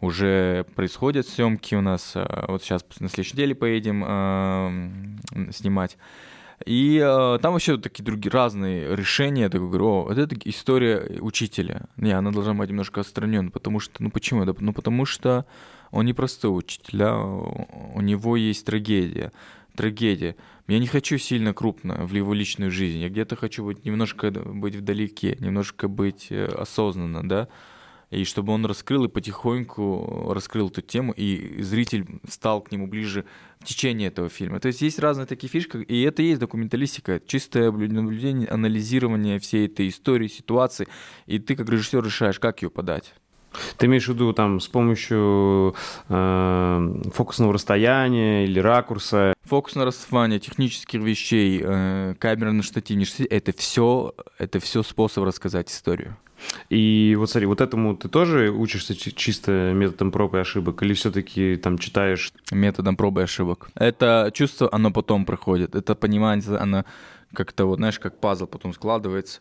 уже 0.01 0.65
происходят 0.75 1.27
съемки 1.27 1.75
у 1.75 1.81
нас. 1.81 2.13
А, 2.15 2.47
Вот 2.49 2.63
сейчас 2.63 2.85
на 3.01 3.09
следующей 3.09 3.35
неделе 3.35 3.55
поедем 3.55 4.05
м, 4.05 5.21
снимать. 5.53 5.97
И 6.65 7.01
э, 7.05 7.39
там 7.43 7.53
вообще 7.53 7.77
такие 7.77 8.05
другие 8.05 8.33
разные 8.33 8.97
решения. 8.97 9.43
Я 9.43 9.49
такой 9.51 9.69
говорю, 9.69 9.87
о, 9.87 10.05
вот 10.05 10.19
это 10.19 10.37
история 10.45 11.19
учителя. 11.21 11.83
Не, 11.97 12.13
она 12.13 12.31
должна 12.31 12.55
быть 12.55 12.71
немножко 12.71 13.01
отстранена, 13.01 13.51
потому 13.51 13.79
что, 13.79 14.03
ну 14.03 14.11
почему? 14.11 14.45
Ну 14.45 14.73
потому 14.73 15.05
что 15.05 15.45
он 15.91 16.07
не 16.07 16.15
простой 16.15 16.57
учитель, 16.57 16.99
да? 16.99 17.19
у 17.19 18.01
него 18.01 18.37
есть 18.37 18.65
трагедия. 18.65 19.33
Трагедия. 19.75 20.37
Я 20.67 20.79
не 20.79 20.87
хочу 20.87 21.19
сильно 21.19 21.53
крупно 21.53 22.07
в 22.07 22.15
его 22.15 22.33
личную 22.33 22.71
жизнь. 22.71 22.99
Я 22.99 23.11
где-то 23.11 23.37
хочу 23.37 23.65
быть 23.65 23.85
немножко 23.85 24.31
быть 24.31 24.75
вдалеке, 24.75 25.37
немножко 25.39 25.89
быть 25.89 26.29
э, 26.31 26.47
осознанно, 26.47 27.29
да 27.29 27.49
и 28.11 28.25
чтобы 28.25 28.53
он 28.53 28.65
раскрыл 28.67 29.05
и 29.05 29.09
потихоньку 29.09 30.33
раскрыл 30.33 30.69
эту 30.69 30.83
тему, 30.83 31.13
и 31.13 31.63
зритель 31.63 32.07
стал 32.29 32.63
к 32.63 32.71
нему 32.71 32.87
ближе 32.87 33.25
в 33.61 33.65
течение 33.65 34.09
этого 34.09 34.29
фильма. 34.29 34.61
То 34.61 34.69
есть 34.69 34.81
есть 34.83 34.99
разные 34.99 35.27
такие 35.27 35.49
фишки, 35.49 35.79
и 35.79 36.03
это 36.03 36.23
и 36.23 36.27
есть 36.27 36.41
документалистика, 36.41 37.21
чистое 37.27 37.71
наблюдение, 37.71 38.49
анализирование 38.49 39.39
всей 39.39 39.67
этой 39.67 39.89
истории, 39.89 40.29
ситуации, 40.29 40.87
и 41.27 41.39
ты 41.39 41.57
как 41.57 41.69
режиссер 41.69 42.05
решаешь, 42.05 42.39
как 42.39 42.63
ее 42.63 42.71
подать. 42.71 43.15
Ты 43.79 43.87
имеешь 43.87 44.07
в 44.07 44.09
виду 44.13 44.33
там 44.33 44.61
с 44.61 44.69
помощью 44.69 45.75
э, 46.09 47.03
фокусного 47.13 47.55
расстояния 47.55 48.45
или 48.45 48.59
ракурса? 48.59 49.33
Фокусное 49.45 49.87
расстояние, 49.87 50.41
технических 50.41 51.01
вещей, 51.01 51.63
э, 51.65 52.15
камера 52.19 52.53
на 52.53 52.63
штативе, 52.63 53.07
это 53.31 53.53
все, 53.57 54.15
это 54.39 54.61
все 54.61 54.83
способ 54.83 55.25
рассказать 55.25 55.71
историю. 55.71 56.17
И 56.69 57.15
вот 57.19 57.31
смотри, 57.31 57.47
вот 57.47 57.61
этому 57.61 57.97
ты 57.97 58.09
тоже 58.09 58.51
учишься 58.51 58.95
чисто 58.95 59.73
методом 59.75 60.13
проб 60.13 60.35
и 60.35 60.39
ошибок, 60.39 60.83
или 60.83 60.95
все-таки 60.95 61.57
там 61.57 61.79
читаешь? 61.79 62.33
Методом 62.51 62.97
проб 62.97 63.19
и 63.19 63.23
ошибок. 63.23 63.71
Это 63.75 64.31
чувство, 64.35 64.69
оно 64.73 64.91
потом 64.91 65.25
приходит. 65.25 65.75
Это 65.75 65.95
понимание, 65.95 66.57
оно 66.57 66.85
как-то 67.33 67.67
вот, 67.67 67.77
знаешь, 67.77 67.99
как 67.99 68.19
пазл 68.19 68.47
потом 68.47 68.73
складывается. 68.73 69.41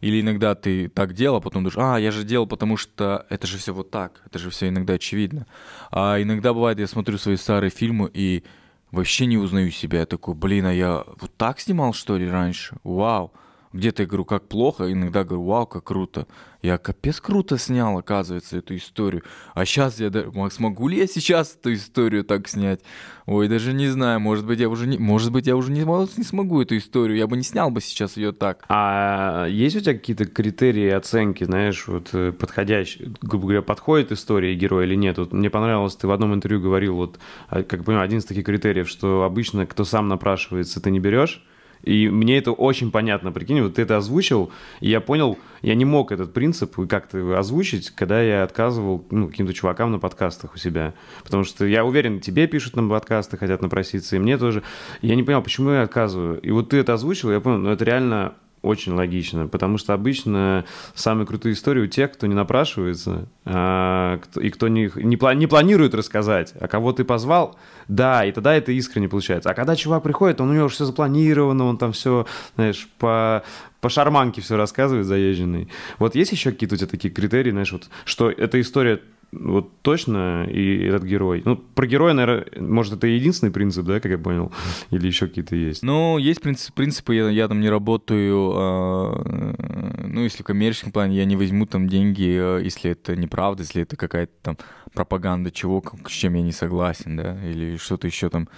Или 0.00 0.20
иногда 0.20 0.54
ты 0.54 0.88
так 0.88 1.14
делал, 1.14 1.36
а 1.36 1.40
потом 1.40 1.64
думаешь, 1.64 1.78
а, 1.78 1.98
я 1.98 2.10
же 2.10 2.24
делал, 2.24 2.46
потому 2.46 2.76
что 2.76 3.26
это 3.28 3.46
же 3.46 3.58
все 3.58 3.72
вот 3.72 3.90
так, 3.90 4.22
это 4.26 4.38
же 4.38 4.50
все 4.50 4.68
иногда 4.68 4.94
очевидно. 4.94 5.46
А 5.90 6.20
иногда 6.20 6.52
бывает, 6.52 6.78
я 6.78 6.86
смотрю 6.86 7.18
свои 7.18 7.36
старые 7.36 7.70
фильмы 7.70 8.10
и 8.12 8.42
вообще 8.90 9.26
не 9.26 9.38
узнаю 9.38 9.70
себя. 9.70 10.00
Я 10.00 10.06
такой, 10.06 10.34
блин, 10.34 10.66
а 10.66 10.72
я 10.72 11.04
вот 11.20 11.30
так 11.36 11.60
снимал, 11.60 11.92
что 11.92 12.16
ли, 12.16 12.28
раньше? 12.28 12.76
Вау. 12.84 13.32
Где-то 13.72 14.02
я 14.02 14.06
говорю, 14.06 14.24
как 14.24 14.48
плохо, 14.48 14.90
иногда 14.90 15.24
говорю, 15.24 15.44
вау, 15.44 15.66
как 15.66 15.84
круто. 15.84 16.26
Я 16.62 16.78
капец 16.78 17.20
круто 17.20 17.58
снял, 17.58 17.98
оказывается, 17.98 18.56
эту 18.56 18.76
историю. 18.76 19.22
А 19.54 19.64
сейчас 19.64 20.00
я 20.00 20.10
смогу 20.50 20.88
ли 20.88 20.98
я 20.98 21.06
сейчас 21.06 21.54
эту 21.54 21.74
историю 21.74 22.24
так 22.24 22.48
снять? 22.48 22.80
Ой, 23.26 23.48
даже 23.48 23.72
не 23.72 23.88
знаю, 23.88 24.20
может 24.20 24.46
быть, 24.46 24.58
я 24.58 24.68
уже 24.68 24.86
не, 24.86 24.98
может 24.98 25.32
быть, 25.32 25.46
я 25.46 25.56
уже 25.56 25.70
не, 25.70 25.80
не 25.80 26.24
смогу 26.24 26.62
эту 26.62 26.76
историю, 26.76 27.18
я 27.18 27.26
бы 27.26 27.36
не 27.36 27.42
снял 27.42 27.70
бы 27.70 27.80
сейчас 27.80 28.16
ее 28.16 28.32
так. 28.32 28.64
А 28.68 29.46
есть 29.48 29.76
у 29.76 29.80
тебя 29.80 29.94
какие-то 29.94 30.26
критерии 30.26 30.88
оценки, 30.90 31.44
знаешь, 31.44 31.86
вот 31.86 32.10
э, 32.12 32.32
подходящие, 32.32 33.12
грубо 33.20 33.44
говоря, 33.44 33.62
подходит 33.62 34.12
история 34.12 34.54
героя 34.54 34.86
или 34.86 34.94
нет? 34.94 35.18
Вот 35.18 35.32
мне 35.32 35.50
понравилось, 35.50 35.96
ты 35.96 36.06
в 36.06 36.10
одном 36.10 36.34
интервью 36.34 36.60
говорил, 36.60 36.96
вот, 36.96 37.18
а, 37.48 37.62
как 37.62 37.84
понимаю, 37.84 38.04
один 38.04 38.18
из 38.18 38.24
таких 38.24 38.44
критериев, 38.44 38.88
что 38.88 39.24
обычно, 39.24 39.66
кто 39.66 39.84
сам 39.84 40.08
напрашивается, 40.08 40.80
ты 40.80 40.90
не 40.90 41.00
берешь, 41.00 41.44
и 41.82 42.08
мне 42.08 42.38
это 42.38 42.52
очень 42.52 42.90
понятно, 42.90 43.32
прикинь, 43.32 43.62
вот 43.62 43.74
ты 43.74 43.82
это 43.82 43.96
озвучил, 43.96 44.50
и 44.80 44.90
я 44.90 45.00
понял, 45.00 45.38
я 45.62 45.74
не 45.74 45.84
мог 45.84 46.12
этот 46.12 46.32
принцип 46.32 46.76
как-то 46.88 47.38
озвучить, 47.38 47.90
когда 47.90 48.22
я 48.22 48.42
отказывал 48.42 49.04
ну, 49.10 49.28
каким-то 49.28 49.54
чувакам 49.54 49.92
на 49.92 49.98
подкастах 49.98 50.54
у 50.54 50.58
себя. 50.58 50.94
Потому 51.24 51.44
что 51.44 51.66
я 51.66 51.84
уверен, 51.84 52.20
тебе 52.20 52.46
пишут 52.46 52.76
на 52.76 52.88
подкасты, 52.88 53.36
хотят 53.36 53.62
напроситься, 53.62 54.16
и 54.16 54.18
мне 54.18 54.38
тоже. 54.38 54.62
Я 55.02 55.14
не 55.16 55.22
понял, 55.22 55.42
почему 55.42 55.70
я 55.70 55.82
отказываю. 55.82 56.40
И 56.40 56.50
вот 56.50 56.70
ты 56.70 56.78
это 56.78 56.94
озвучил, 56.94 57.30
я 57.30 57.40
понял, 57.40 57.58
ну 57.58 57.70
это 57.70 57.84
реально 57.84 58.34
очень 58.66 58.92
логично, 58.92 59.46
потому 59.48 59.78
что 59.78 59.94
обычно 59.94 60.64
самые 60.94 61.26
крутые 61.26 61.54
истории 61.54 61.82
у 61.82 61.86
тех, 61.86 62.12
кто 62.12 62.26
не 62.26 62.34
напрашивается, 62.34 63.28
а, 63.44 64.18
кто, 64.18 64.40
и 64.40 64.50
кто 64.50 64.68
не, 64.68 64.90
не, 64.96 65.34
не 65.36 65.46
планирует 65.46 65.94
рассказать, 65.94 66.52
а 66.58 66.68
кого 66.68 66.92
ты 66.92 67.04
позвал, 67.04 67.56
да, 67.88 68.24
и 68.24 68.32
тогда 68.32 68.54
это 68.54 68.72
искренне 68.72 69.08
получается. 69.08 69.50
А 69.50 69.54
когда 69.54 69.76
чувак 69.76 70.02
приходит, 70.02 70.40
он 70.40 70.50
у 70.50 70.54
него 70.54 70.68
все 70.68 70.84
запланировано, 70.84 71.64
он 71.64 71.78
там 71.78 71.92
все, 71.92 72.26
знаешь, 72.56 72.88
по, 72.98 73.44
по 73.80 73.88
шарманке 73.88 74.40
все 74.40 74.56
рассказывает 74.56 75.06
заезженный. 75.06 75.68
Вот 75.98 76.14
есть 76.14 76.32
еще 76.32 76.50
какие-то 76.50 76.74
у 76.74 76.78
тебя 76.78 76.88
такие 76.88 77.12
критерии, 77.12 77.50
знаешь, 77.50 77.72
вот, 77.72 77.88
что 78.04 78.30
эта 78.30 78.60
история 78.60 79.00
вот 79.32 79.82
точно 79.82 80.44
и 80.44 80.84
этот 80.84 81.04
герой. 81.04 81.42
Ну, 81.44 81.56
про 81.56 81.86
героя, 81.86 82.14
наверное, 82.14 82.46
может, 82.58 82.94
это 82.94 83.06
единственный 83.06 83.50
принцип, 83.50 83.84
да, 83.84 84.00
как 84.00 84.10
я 84.10 84.18
понял? 84.18 84.52
Или 84.90 85.06
еще 85.06 85.26
какие-то 85.26 85.56
есть? 85.56 85.82
Ну, 85.82 86.18
есть 86.18 86.40
принцип, 86.40 86.74
принципы, 86.74 87.14
я, 87.14 87.28
я 87.28 87.48
там 87.48 87.60
не 87.60 87.68
работаю, 87.68 88.52
э, 88.54 90.06
ну, 90.06 90.22
если 90.22 90.42
в 90.42 90.46
коммерческом 90.46 90.92
плане, 90.92 91.16
я 91.16 91.24
не 91.24 91.36
возьму 91.36 91.66
там 91.66 91.88
деньги, 91.88 92.36
э, 92.38 92.62
если 92.62 92.92
это 92.92 93.16
неправда, 93.16 93.62
если 93.62 93.82
это 93.82 93.96
какая-то 93.96 94.32
там 94.42 94.58
пропаганда 94.94 95.50
чего, 95.50 95.82
с 96.06 96.12
чем 96.12 96.34
я 96.34 96.42
не 96.42 96.52
согласен, 96.52 97.16
да, 97.16 97.36
или 97.44 97.76
что-то 97.76 98.06
еще 98.06 98.30
там. 98.30 98.48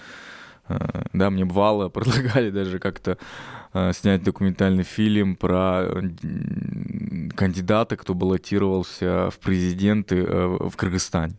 Э, 0.67 1.03
да, 1.13 1.29
мне 1.29 1.45
бывало, 1.45 1.89
предлагали 1.89 2.51
даже 2.51 2.79
как-то 2.79 3.17
снять 3.93 4.23
документальный 4.23 4.83
фильм 4.83 5.35
про 5.35 5.87
кандидата, 7.35 7.95
кто 7.97 8.13
баллотировался 8.13 9.29
в 9.29 9.39
президенты 9.39 10.17
э, 10.17 10.47
в 10.69 10.75
Кыргызстане. 10.75 11.35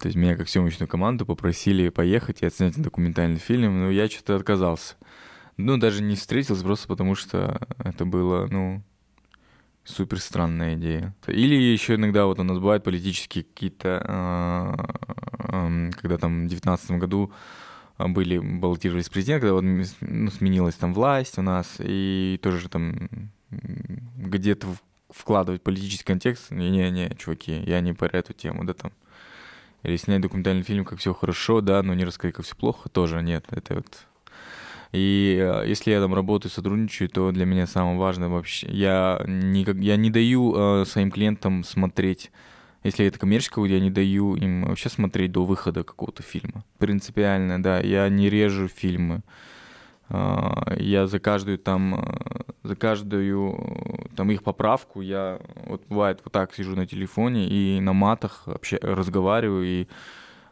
То 0.00 0.06
есть 0.08 0.16
меня 0.16 0.36
как 0.36 0.48
съемочную 0.48 0.88
команду 0.88 1.26
попросили 1.26 1.88
поехать 1.88 2.42
и 2.42 2.46
отснять 2.46 2.80
документальный 2.80 3.38
фильм, 3.38 3.80
но 3.80 3.90
я 3.90 4.08
что-то 4.08 4.36
отказался. 4.36 4.96
Ну, 5.56 5.78
даже 5.78 6.02
не 6.02 6.16
встретился, 6.16 6.62
просто 6.62 6.86
потому 6.86 7.14
что 7.14 7.60
это 7.78 8.04
было, 8.04 8.46
ну, 8.46 8.82
супер 9.84 10.20
странная 10.20 10.76
идея. 10.76 11.14
Или 11.26 11.54
еще 11.54 11.94
иногда 11.96 12.26
вот 12.26 12.38
у 12.38 12.42
нас 12.42 12.58
бывают 12.58 12.84
политические 12.84 13.44
какие-то, 13.44 14.86
когда 16.00 16.18
там 16.18 16.46
в 16.46 16.48
девятнадцатом 16.48 16.98
году 16.98 17.32
а, 17.32 17.36
были, 18.08 18.38
баллотировались 18.38 19.08
президент, 19.08 19.42
когда 19.42 19.54
вот, 19.54 19.64
ну, 20.00 20.30
сменилась 20.30 20.74
там 20.74 20.94
власть 20.94 21.38
у 21.38 21.42
нас, 21.42 21.76
и 21.78 22.38
тоже 22.42 22.68
там 22.68 23.08
где-то 23.50 24.66
вкладывать 25.10 25.62
политический 25.62 26.04
контекст, 26.04 26.50
не-не-не, 26.50 27.16
чуваки, 27.16 27.62
я 27.66 27.80
не 27.80 27.92
про 27.92 28.16
эту 28.16 28.32
тему, 28.32 28.64
да, 28.64 28.74
там. 28.74 28.92
Или 29.82 29.96
снять 29.96 30.20
документальный 30.20 30.62
фильм, 30.62 30.84
как 30.84 30.98
все 30.98 31.14
хорошо, 31.14 31.60
да, 31.60 31.82
но 31.82 31.94
не 31.94 32.04
рассказать, 32.04 32.34
как 32.34 32.44
все 32.44 32.54
плохо, 32.54 32.88
тоже 32.88 33.22
нет, 33.22 33.46
это 33.50 33.76
вот... 33.76 34.06
И 34.92 35.38
а, 35.40 35.62
если 35.64 35.92
я 35.92 36.00
там 36.00 36.14
работаю, 36.14 36.50
сотрудничаю, 36.50 37.08
то 37.08 37.30
для 37.30 37.46
меня 37.46 37.66
самое 37.66 37.96
важное 37.96 38.28
вообще, 38.28 38.68
я 38.70 39.22
не, 39.26 39.64
я 39.84 39.96
не 39.96 40.10
даю 40.10 40.54
э, 40.54 40.84
своим 40.84 41.12
клиентам 41.12 41.62
смотреть 41.62 42.32
если 42.82 43.06
это 43.06 43.18
коммерческое, 43.18 43.66
я 43.66 43.80
не 43.80 43.90
даю 43.90 44.36
им 44.36 44.64
вообще 44.64 44.88
смотреть 44.88 45.32
до 45.32 45.44
выхода 45.44 45.84
какого-то 45.84 46.22
фильма. 46.22 46.64
Принципиально, 46.78 47.62
да. 47.62 47.80
Я 47.80 48.08
не 48.08 48.30
режу 48.30 48.68
фильмы. 48.68 49.22
А, 50.12 50.74
я 50.78 51.06
за 51.06 51.20
каждую 51.20 51.58
там, 51.58 51.94
э, 51.94 52.42
за 52.64 52.74
каждую 52.74 54.08
там 54.16 54.30
их 54.32 54.42
поправку 54.42 55.02
я 55.02 55.38
вот 55.66 55.84
бывает 55.88 56.20
вот 56.24 56.32
так 56.32 56.52
сижу 56.52 56.74
на 56.74 56.84
телефоне 56.84 57.48
и 57.48 57.80
на 57.80 57.92
матах 57.92 58.42
вообще 58.46 58.78
разговариваю 58.82 59.64
и 59.64 59.86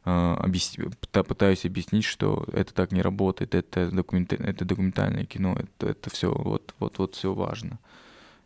э, 0.04 0.36
объяс... 0.38 0.76
пытаюсь 1.10 1.64
объяснить, 1.64 2.04
что 2.04 2.44
это 2.52 2.72
так 2.72 2.92
не 2.92 3.02
работает, 3.02 3.56
это, 3.56 3.90
документ... 3.90 4.32
это 4.32 4.64
документальное 4.64 5.24
кино, 5.24 5.56
это, 5.58 5.90
это 5.90 6.08
все 6.08 6.32
вот, 6.32 6.74
вот, 6.78 6.98
вот 6.98 7.16
все 7.16 7.34
важно. 7.34 7.80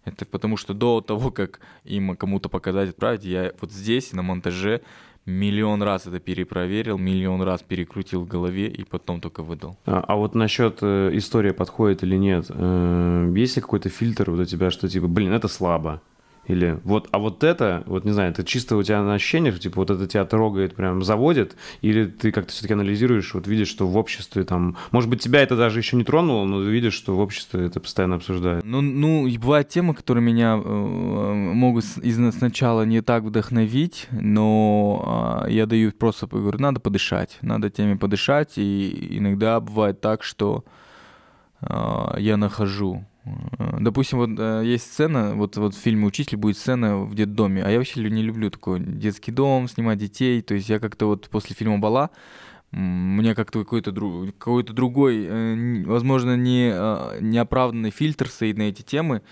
Это 0.05 0.27
потому 0.27 0.57
что 0.57 0.75
до 0.75 1.01
того, 1.01 1.31
как 1.31 1.61
им 1.85 2.17
кому-то 2.17 2.49
показать, 2.49 2.91
отправить, 2.91 3.25
я 3.25 3.53
вот 3.61 3.73
здесь 3.73 4.13
на 4.13 4.23
монтаже 4.23 4.83
миллион 5.27 5.83
раз 5.83 6.07
это 6.07 6.19
перепроверил, 6.19 6.99
миллион 6.99 7.43
раз 7.43 7.63
перекрутил 7.63 8.23
в 8.23 8.27
голове 8.27 8.69
и 8.69 8.85
потом 8.85 9.21
только 9.21 9.43
выдал. 9.43 9.77
А, 9.87 10.05
а 10.07 10.17
вот 10.17 10.35
насчет 10.35 10.79
э, 10.83 11.11
истории 11.13 11.53
подходит 11.53 12.03
или 12.03 12.17
нет, 12.17 12.47
э, 12.49 13.33
есть 13.37 13.57
ли 13.57 13.63
какой-то 13.63 13.89
фильтр 13.89 14.31
вот 14.31 14.41
у 14.41 14.45
тебя, 14.45 14.71
что 14.71 14.89
типа, 14.89 15.07
блин, 15.07 15.33
это 15.33 15.49
слабо, 15.49 16.03
или 16.47 16.81
вот, 16.85 17.09
а 17.13 17.19
вот 17.19 17.45
это, 17.45 17.85
вот 17.87 18.05
не 18.05 18.11
знаю, 18.11 18.31
это 18.31 18.45
чисто 18.45 18.77
у 18.77 18.83
тебя 18.83 19.03
на 19.03 19.15
ощущение, 19.15 19.53
что 19.53 19.61
типа 19.61 19.77
вот 19.77 19.91
это 19.91 20.07
тебя 20.07 20.25
трогает, 20.25 20.75
прям 20.75 21.03
заводит, 21.03 21.57
или 21.83 22.07
ты 22.07 22.33
как-то 22.33 22.53
все-таки 22.53 22.75
анализируешь, 22.75 23.33
вот 23.35 23.47
видишь, 23.47 23.69
что 23.69 23.87
в 23.87 23.97
обществе 23.97 24.45
там, 24.45 24.77
может 24.91 25.09
быть, 25.09 25.23
тебя 25.23 25.41
это 25.41 25.57
даже 25.57 25.79
еще 25.79 25.97
не 25.97 26.05
тронуло, 26.05 26.45
но 26.45 26.61
видишь, 26.61 26.95
что 26.95 27.17
в 27.17 27.21
обществе 27.21 27.67
это 27.67 27.79
постоянно 27.79 28.17
обсуждают. 28.17 28.65
Ну, 28.65 28.81
ну, 28.81 29.29
бывают 29.39 29.69
темы, 29.69 29.95
которые 29.95 30.25
меня 30.25 30.55
э, 30.57 31.33
могут 31.35 31.85
из 32.03 32.23
сначала 32.35 32.83
не 32.83 33.03
так 33.03 33.23
вдохновить, 33.25 34.09
но 34.11 35.45
э, 35.47 35.53
я 35.53 35.67
даю 35.67 35.93
просто, 35.93 36.27
говорю, 36.27 36.59
надо 36.59 36.81
подышать, 36.81 37.39
надо 37.41 37.71
теме 37.71 37.97
подышать, 37.97 38.53
и 38.57 39.19
иногда 39.19 39.61
бывает 39.61 40.01
так, 40.01 40.23
что 40.23 40.65
э, 41.61 42.15
я 42.19 42.37
нахожу 42.37 43.05
допустим, 43.25 44.19
вот 44.19 44.31
э, 44.39 44.63
есть 44.65 44.93
сцена, 44.93 45.35
вот, 45.35 45.57
вот 45.57 45.75
в 45.75 45.79
фильме 45.79 46.07
«Учитель» 46.07 46.37
будет 46.37 46.59
сцена 46.59 46.99
в 46.99 47.15
детдоме, 47.15 47.63
а 47.63 47.71
я 47.71 47.79
вообще 47.79 48.01
не 48.01 48.23
люблю 48.23 48.51
такой 48.51 48.81
детский 48.81 49.31
дом, 49.31 49.69
снимать 49.69 49.99
детей, 49.99 50.43
то 50.43 50.55
есть 50.55 50.69
я 50.69 50.79
как-то 50.79 51.07
вот 51.07 51.29
после 51.29 51.55
фильма 51.55 51.79
«Бала» 51.79 52.11
мне 52.73 53.35
как-то 53.35 53.59
какой-то 53.61 53.93
друг, 53.93 54.37
какой-то 54.39 54.73
другой, 54.73 55.27
э, 55.29 55.85
возможно, 55.85 56.37
не 56.37 56.73
э, 56.75 57.19
неоправданный 57.21 57.91
фильтр 57.91 58.29
стоит 58.29 58.57
на 58.57 58.63
эти 58.63 58.83
темы. 58.83 59.23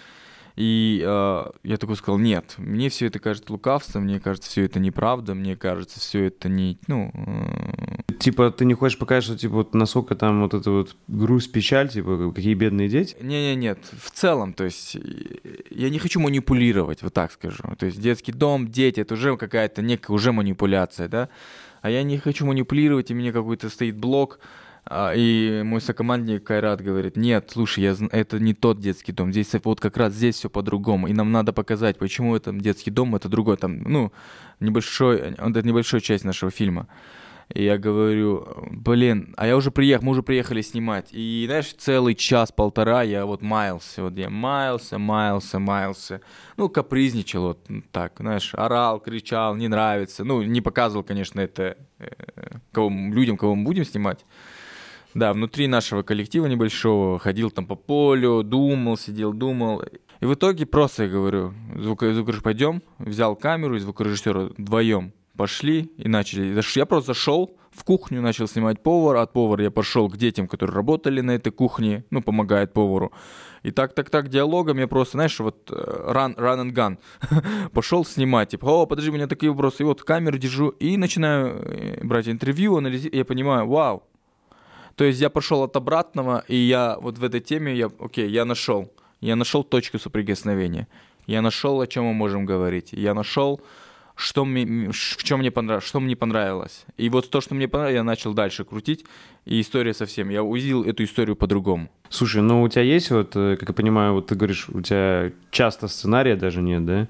И 0.61 1.03
э, 1.03 1.45
я 1.63 1.77
такой 1.79 1.97
сказал, 1.97 2.19
нет, 2.19 2.53
мне 2.59 2.91
все 2.91 3.07
это 3.07 3.19
кажется 3.19 3.51
лукавством, 3.51 4.05
мне 4.05 4.21
кажется, 4.21 4.51
все 4.51 4.67
это 4.67 4.79
неправда, 4.79 5.35
мне 5.35 5.57
кажется, 5.57 5.99
все 6.01 6.25
это 6.25 6.51
не, 6.51 6.79
ну... 6.87 7.11
Э... 7.15 8.13
Типа 8.19 8.51
ты 8.51 8.67
не 8.67 8.75
хочешь 8.75 8.99
показать, 8.99 9.25
что 9.25 9.39
типа 9.39 9.55
вот 9.55 9.75
насколько 9.75 10.15
там 10.17 10.43
вот 10.43 10.53
это 10.53 10.71
вот 10.71 10.97
грусть, 11.09 11.51
печаль, 11.51 11.89
типа 11.89 12.31
какие 12.35 12.53
бедные 12.53 12.91
дети? 12.91 13.17
Не-не, 13.23 13.55
нет, 13.55 13.79
в 13.91 14.11
целом, 14.11 14.53
то 14.53 14.65
есть 14.65 14.99
я 15.71 15.89
не 15.89 15.99
хочу 15.99 16.21
манипулировать, 16.21 17.03
вот 17.03 17.15
так 17.15 17.33
скажу. 17.33 17.63
То 17.79 17.87
есть 17.87 17.99
детский 17.99 18.33
дом, 18.33 18.71
дети, 18.71 19.01
это 19.01 19.15
уже 19.15 19.39
какая-то 19.39 19.81
некая 19.81 20.13
уже 20.13 20.31
манипуляция, 20.31 21.09
да? 21.09 21.31
А 21.81 21.89
я 21.89 22.03
не 22.03 22.19
хочу 22.19 22.45
манипулировать, 22.45 23.11
и 23.11 23.15
мне 23.15 23.33
какой-то 23.33 23.71
стоит 23.71 23.97
блок, 23.97 24.41
и 24.89 25.63
мой 25.65 25.81
сокомандник 25.81 26.45
Кайрат 26.45 26.81
говорит, 26.81 27.17
нет, 27.17 27.51
слушай, 27.53 27.85
я, 27.85 27.97
это 28.11 28.39
не 28.39 28.55
тот 28.55 28.81
детский 28.81 29.13
дом, 29.13 29.33
здесь 29.33 29.51
вот 29.63 29.81
как 29.81 29.97
раз 29.97 30.13
здесь 30.15 30.37
все 30.37 30.51
по-другому, 30.51 31.07
и 31.07 31.13
нам 31.13 31.33
надо 31.33 31.53
показать, 31.53 31.99
почему 31.99 32.35
это 32.37 32.53
детский 32.53 32.91
дом, 32.91 33.15
это 33.15 33.29
другой, 33.29 33.57
там, 33.57 33.83
ну, 33.83 34.13
небольшой, 34.59 35.19
это 35.19 35.63
небольшая 35.63 36.01
часть 36.01 36.25
нашего 36.25 36.51
фильма. 36.51 36.89
И 37.53 37.65
я 37.65 37.79
говорю, 37.79 38.47
блин, 38.71 39.35
а 39.37 39.47
я 39.47 39.57
уже 39.57 39.73
приехал, 39.73 40.05
мы 40.05 40.13
уже 40.13 40.23
приехали 40.23 40.63
снимать. 40.63 41.09
И, 41.11 41.43
знаешь, 41.47 41.75
целый 41.77 42.15
час-полтора 42.15 43.03
я 43.03 43.27
вот 43.27 43.43
маялся, 43.43 44.05
вот 44.05 44.17
я 44.17 44.31
маялся, 44.31 44.99
маялся, 44.99 45.59
маялся. 45.59 46.21
Ну, 46.57 46.69
капризничал 46.69 47.43
вот 47.43 47.67
так, 47.91 48.13
знаешь, 48.21 48.55
орал, 48.55 49.01
кричал, 49.01 49.57
не 49.57 49.67
нравится. 49.67 50.23
Ну, 50.23 50.43
не 50.43 50.61
показывал, 50.61 51.03
конечно, 51.03 51.41
это 51.41 51.77
э, 51.99 52.09
кого, 52.71 52.89
людям, 52.89 53.37
кого 53.37 53.57
мы 53.57 53.65
будем 53.65 53.85
снимать. 53.85 54.25
Да, 55.15 55.33
внутри 55.33 55.67
нашего 55.67 56.03
коллектива 56.03 56.47
небольшого 56.47 57.19
ходил 57.19 57.51
там 57.51 57.67
по 57.67 57.75
полю, 57.75 58.43
думал, 58.43 58.97
сидел, 58.97 59.33
думал. 59.33 59.83
И 60.21 60.27
в 60.27 60.35
итоге 60.35 60.67
просто, 60.67 61.05
я 61.05 61.09
говорю, 61.09 61.55
звук, 61.77 62.03
звукорежиссер, 62.03 62.43
пойдем, 62.43 62.83
взял 62.99 63.35
камеру 63.35 63.77
и 63.77 63.81
звукорежиссера 63.81 64.51
вдвоем 64.57 65.13
пошли 65.41 65.91
и 65.97 66.07
начали. 66.07 66.61
Я 66.77 66.85
просто 66.85 67.15
зашел 67.15 67.57
в 67.71 67.83
кухню, 67.85 68.21
начал 68.21 68.47
снимать 68.47 68.83
повара, 68.83 69.23
от 69.23 69.33
повара 69.33 69.63
я 69.63 69.71
пошел 69.71 70.11
к 70.11 70.19
детям, 70.19 70.47
которые 70.47 70.75
работали 70.75 71.23
на 71.23 71.31
этой 71.31 71.51
кухне, 71.51 72.05
ну, 72.11 72.21
помогает 72.21 72.75
повару. 72.75 73.11
И 73.63 73.71
так, 73.71 73.95
так, 73.95 74.11
так, 74.11 74.29
диалогом 74.29 74.79
я 74.79 74.87
просто, 74.87 75.17
знаешь, 75.17 75.41
вот 75.41 75.71
э, 75.71 76.13
run, 76.13 76.37
run 76.37 76.67
and 76.67 76.73
gun. 76.75 76.99
пошел 77.73 78.05
снимать, 78.05 78.51
типа, 78.51 78.67
о, 78.67 78.87
подожди, 78.87 79.11
у 79.11 79.15
меня 79.15 79.27
такие 79.27 79.51
вопросы. 79.51 79.83
И 79.83 79.87
вот 79.87 80.03
камеру 80.03 80.37
держу 80.37 80.69
и 80.69 80.99
начинаю 80.99 81.47
э, 81.47 82.05
брать 82.05 82.29
интервью, 82.29 82.77
анализировать. 82.77 83.17
Я 83.17 83.25
понимаю, 83.25 83.67
вау, 83.67 84.03
то 85.01 85.07
есть 85.07 85.19
я 85.19 85.31
пошел 85.31 85.63
от 85.63 85.77
обратного, 85.77 86.45
и 86.47 86.57
я 86.57 86.99
вот 87.01 87.17
в 87.17 87.25
этой 87.25 87.41
теме, 87.41 87.75
я, 87.75 87.89
окей, 88.01 88.29
я 88.29 88.45
нашел. 88.45 88.93
Я 89.23 89.35
нашел 89.35 89.65
точку 89.65 89.99
соприкосновения. 89.99 90.89
Я 91.27 91.41
нашел, 91.41 91.81
о 91.81 91.87
чем 91.87 92.05
мы 92.05 92.13
можем 92.13 92.45
говорить. 92.45 92.93
Я 92.93 93.15
нашел, 93.15 93.63
что 94.15 94.45
мне, 94.45 94.91
в 94.93 95.25
чем 95.25 95.39
мне 95.39 95.51
понравилось, 95.51 95.87
что 95.87 96.01
мне 96.01 96.17
понравилось. 96.17 96.85
И 96.99 97.09
вот 97.09 97.31
то, 97.31 97.41
что 97.41 97.55
мне 97.55 97.67
понравилось, 97.67 97.97
я 97.97 98.03
начал 98.03 98.35
дальше 98.35 98.65
крутить, 98.65 99.07
и 99.47 99.63
история 99.63 99.95
совсем. 99.95 100.29
Я 100.29 100.43
увидел 100.43 100.85
эту 100.85 101.03
историю 101.05 101.35
по-другому. 101.35 101.89
Слушай, 102.11 102.43
ну 102.43 102.61
у 102.61 102.69
тебя 102.69 102.83
есть 102.83 103.11
вот, 103.11 103.35
э, 103.37 103.57
как 103.59 103.71
я 103.71 103.75
понимаю, 103.75 104.13
вот 104.13 104.27
ты 104.27 104.35
говоришь, 104.35 104.69
у 104.69 104.83
тебя 104.83 105.33
часто 105.51 105.89
сценария 105.89 106.37
даже 106.37 106.61
нет, 106.61 106.85
да? 106.85 107.09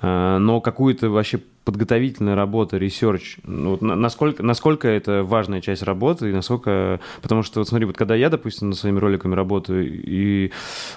А, 0.00 0.38
но 0.38 0.60
какую-то 0.60 1.10
вообще 1.10 1.40
подготовительная 1.64 2.34
работа, 2.34 2.76
research, 2.76 3.38
ну, 3.44 3.70
вот 3.70 3.82
насколько, 3.82 4.42
насколько 4.42 4.88
это 4.88 5.22
важная 5.22 5.60
часть 5.60 5.82
работы, 5.82 6.30
и 6.30 6.32
насколько... 6.32 7.00
Потому 7.20 7.42
что, 7.42 7.60
вот 7.60 7.68
смотри, 7.68 7.86
вот 7.86 7.96
когда 7.96 8.14
я, 8.14 8.30
допустим, 8.30 8.70
над 8.70 8.78
своими 8.78 8.98
роликами 8.98 9.34
работаю, 9.34 9.88
и 9.88 10.50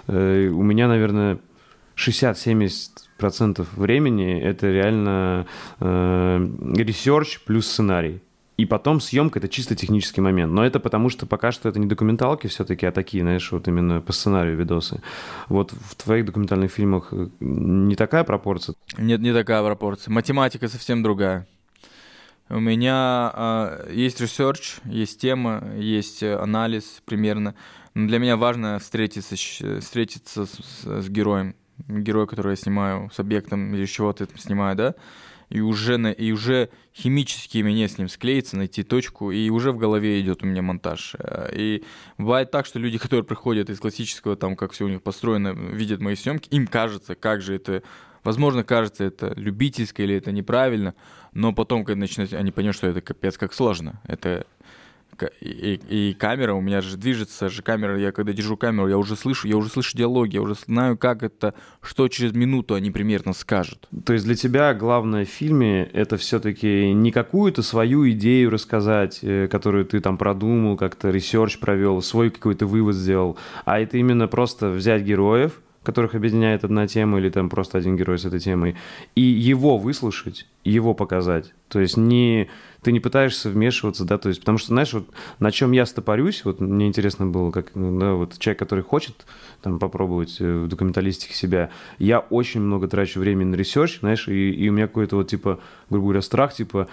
э, 0.07 0.47
у 0.47 0.63
меня, 0.63 0.87
наверное, 0.87 1.39
60-70% 1.95 3.65
времени 3.75 4.41
это 4.41 4.67
реально 4.71 5.47
э, 5.79 6.47
research 6.75 7.39
плюс 7.45 7.67
сценарий. 7.67 8.21
И 8.57 8.65
потом 8.65 9.01
съемка— 9.01 9.39
это 9.39 9.49
чисто 9.49 9.75
технический 9.75 10.21
момент. 10.21 10.53
Но 10.53 10.65
это 10.65 10.79
потому, 10.79 11.09
что 11.09 11.25
пока 11.25 11.51
что 11.51 11.67
это 11.67 11.79
не 11.79 11.87
документалки 11.87 12.47
все-таки, 12.47 12.85
а 12.85 12.91
такие, 12.91 13.21
знаешь, 13.21 13.51
вот 13.51 13.67
именно 13.67 13.99
по 14.01 14.13
сценарию 14.13 14.55
видосы. 14.57 15.01
Вот 15.49 15.71
в 15.71 15.95
твоих 15.95 16.25
документальных 16.25 16.71
фильмах 16.71 17.09
э, 17.11 17.27
не 17.41 17.95
такая 17.95 18.23
пропорция? 18.23 18.75
Нет, 18.97 19.19
не 19.19 19.33
такая 19.33 19.61
пропорция. 19.61 20.11
Математика 20.11 20.69
совсем 20.69 21.03
другая. 21.03 21.47
У 22.47 22.59
меня 22.59 23.31
э, 23.35 23.91
есть 23.93 24.21
research, 24.21 24.77
есть 24.85 25.19
тема, 25.19 25.63
есть 25.75 26.23
анализ 26.23 27.01
примерно. 27.03 27.55
Но 27.93 28.07
для 28.07 28.19
меня 28.19 28.37
важно 28.37 28.79
встретиться, 28.79 29.35
встретиться 29.35 30.45
с, 30.45 30.85
с 30.85 31.09
героем. 31.09 31.55
Герой, 31.89 32.25
который 32.25 32.51
я 32.51 32.55
снимаю, 32.55 33.09
с 33.13 33.19
объектом 33.19 33.75
или 33.75 33.85
чего-то 33.85 34.27
снимаю, 34.37 34.77
да? 34.77 34.95
И 35.55 35.61
уже, 35.61 35.95
на, 35.95 36.11
и 36.11 36.33
уже 36.33 36.69
химически 36.93 37.59
мне 37.59 37.87
с 37.87 37.97
ним 37.97 38.09
склеиться, 38.09 38.57
найти 38.57 38.83
точку, 38.83 39.31
и 39.31 39.49
уже 39.49 39.71
в 39.71 39.77
голове 39.77 40.19
идет 40.19 40.43
у 40.43 40.47
меня 40.47 40.61
монтаж. 40.61 41.15
Э, 41.17 41.49
и 41.53 41.85
бывает 42.17 42.51
так, 42.51 42.65
что 42.65 42.77
люди, 42.77 42.97
которые 42.97 43.23
приходят 43.23 43.69
из 43.69 43.79
классического, 43.79 44.35
там, 44.35 44.57
как 44.57 44.73
все 44.73 44.83
у 44.83 44.89
них 44.89 45.01
построено, 45.01 45.53
видят 45.53 46.01
мои 46.01 46.15
съемки, 46.15 46.49
им 46.49 46.67
кажется, 46.67 47.15
как 47.15 47.41
же 47.41 47.55
это, 47.55 47.83
возможно, 48.25 48.65
кажется 48.65 49.05
это 49.05 49.31
любительское 49.37 50.05
или 50.05 50.15
это 50.15 50.33
неправильно, 50.33 50.93
но 51.31 51.53
потом, 51.53 51.85
когда 51.85 52.01
начинают, 52.01 52.33
они 52.33 52.51
понимают, 52.51 52.75
что 52.75 52.87
это 52.87 52.99
капец 52.99 53.37
как 53.37 53.53
сложно. 53.53 54.01
Это 54.03 54.45
и, 55.41 55.79
и 55.89 56.13
камера 56.13 56.53
у 56.53 56.61
меня 56.61 56.81
же 56.81 56.97
движется 56.97 57.49
же 57.49 57.61
камера, 57.61 57.97
я 57.99 58.11
когда 58.11 58.33
держу 58.33 58.57
камеру, 58.57 58.87
я 58.87 58.97
уже 58.97 59.15
слышу, 59.15 59.47
я 59.47 59.57
уже 59.57 59.69
слышу 59.69 59.97
диалоги, 59.97 60.35
я 60.35 60.41
уже 60.41 60.55
знаю, 60.55 60.97
как 60.97 61.23
это, 61.23 61.53
что 61.81 62.07
через 62.07 62.33
минуту 62.33 62.75
они 62.75 62.91
примерно 62.91 63.33
скажут. 63.33 63.87
То 64.05 64.13
есть 64.13 64.25
для 64.25 64.35
тебя 64.35 64.73
главное 64.73 65.25
в 65.25 65.29
фильме 65.29 65.83
это 65.93 66.17
все-таки 66.17 66.91
не 66.93 67.11
какую-то 67.11 67.61
свою 67.61 68.09
идею 68.11 68.49
рассказать, 68.49 69.19
э, 69.21 69.47
которую 69.47 69.85
ты 69.85 69.99
там 69.99 70.17
продумал, 70.17 70.77
как-то 70.77 71.09
research 71.09 71.59
провел, 71.59 72.01
свой 72.01 72.29
какой-то 72.29 72.65
вывод 72.65 72.95
сделал, 72.95 73.37
а 73.65 73.79
это 73.79 73.97
именно 73.97 74.27
просто 74.27 74.69
взять 74.69 75.03
героев, 75.03 75.61
которых 75.85 76.15
объединяет 76.15 76.63
одна 76.63 76.87
тема 76.87 77.19
или 77.19 77.29
там 77.29 77.49
просто 77.49 77.77
один 77.77 77.95
герой 77.95 78.19
с 78.19 78.25
этой 78.25 78.39
темой, 78.39 78.75
и 79.15 79.21
его 79.21 79.77
выслушать, 79.77 80.47
его 80.63 80.93
показать. 80.93 81.53
То 81.69 81.79
есть 81.79 81.95
не, 81.95 82.49
ты 82.81 82.91
не 82.91 82.99
пытаешься 82.99 83.49
вмешиваться, 83.49 84.03
да, 84.03 84.17
то 84.17 84.29
есть, 84.29 84.41
потому 84.41 84.57
что, 84.57 84.69
знаешь, 84.69 84.93
вот 84.93 85.07
на 85.39 85.51
чем 85.51 85.71
я 85.71 85.85
стопорюсь, 85.85 86.43
вот 86.43 86.59
мне 86.59 86.87
интересно 86.87 87.27
было, 87.27 87.51
как, 87.51 87.71
да, 87.73 88.13
вот 88.13 88.37
человек, 88.39 88.59
который 88.59 88.83
хочет 88.83 89.25
там 89.61 89.79
попробовать 89.79 90.37
э, 90.39 90.63
в 90.63 90.67
документалистике 90.67 91.33
себя, 91.33 91.69
я 91.99 92.19
очень 92.19 92.61
много 92.61 92.87
трачу 92.87 93.19
времени 93.19 93.49
на 93.49 93.55
research, 93.55 93.99
знаешь, 93.99 94.27
и, 94.27 94.51
и 94.51 94.69
у 94.69 94.73
меня 94.73 94.87
какой-то 94.87 95.15
вот, 95.15 95.29
типа, 95.29 95.59
грубо 95.89 96.07
говоря, 96.07 96.21
страх, 96.21 96.53
типа, 96.53 96.87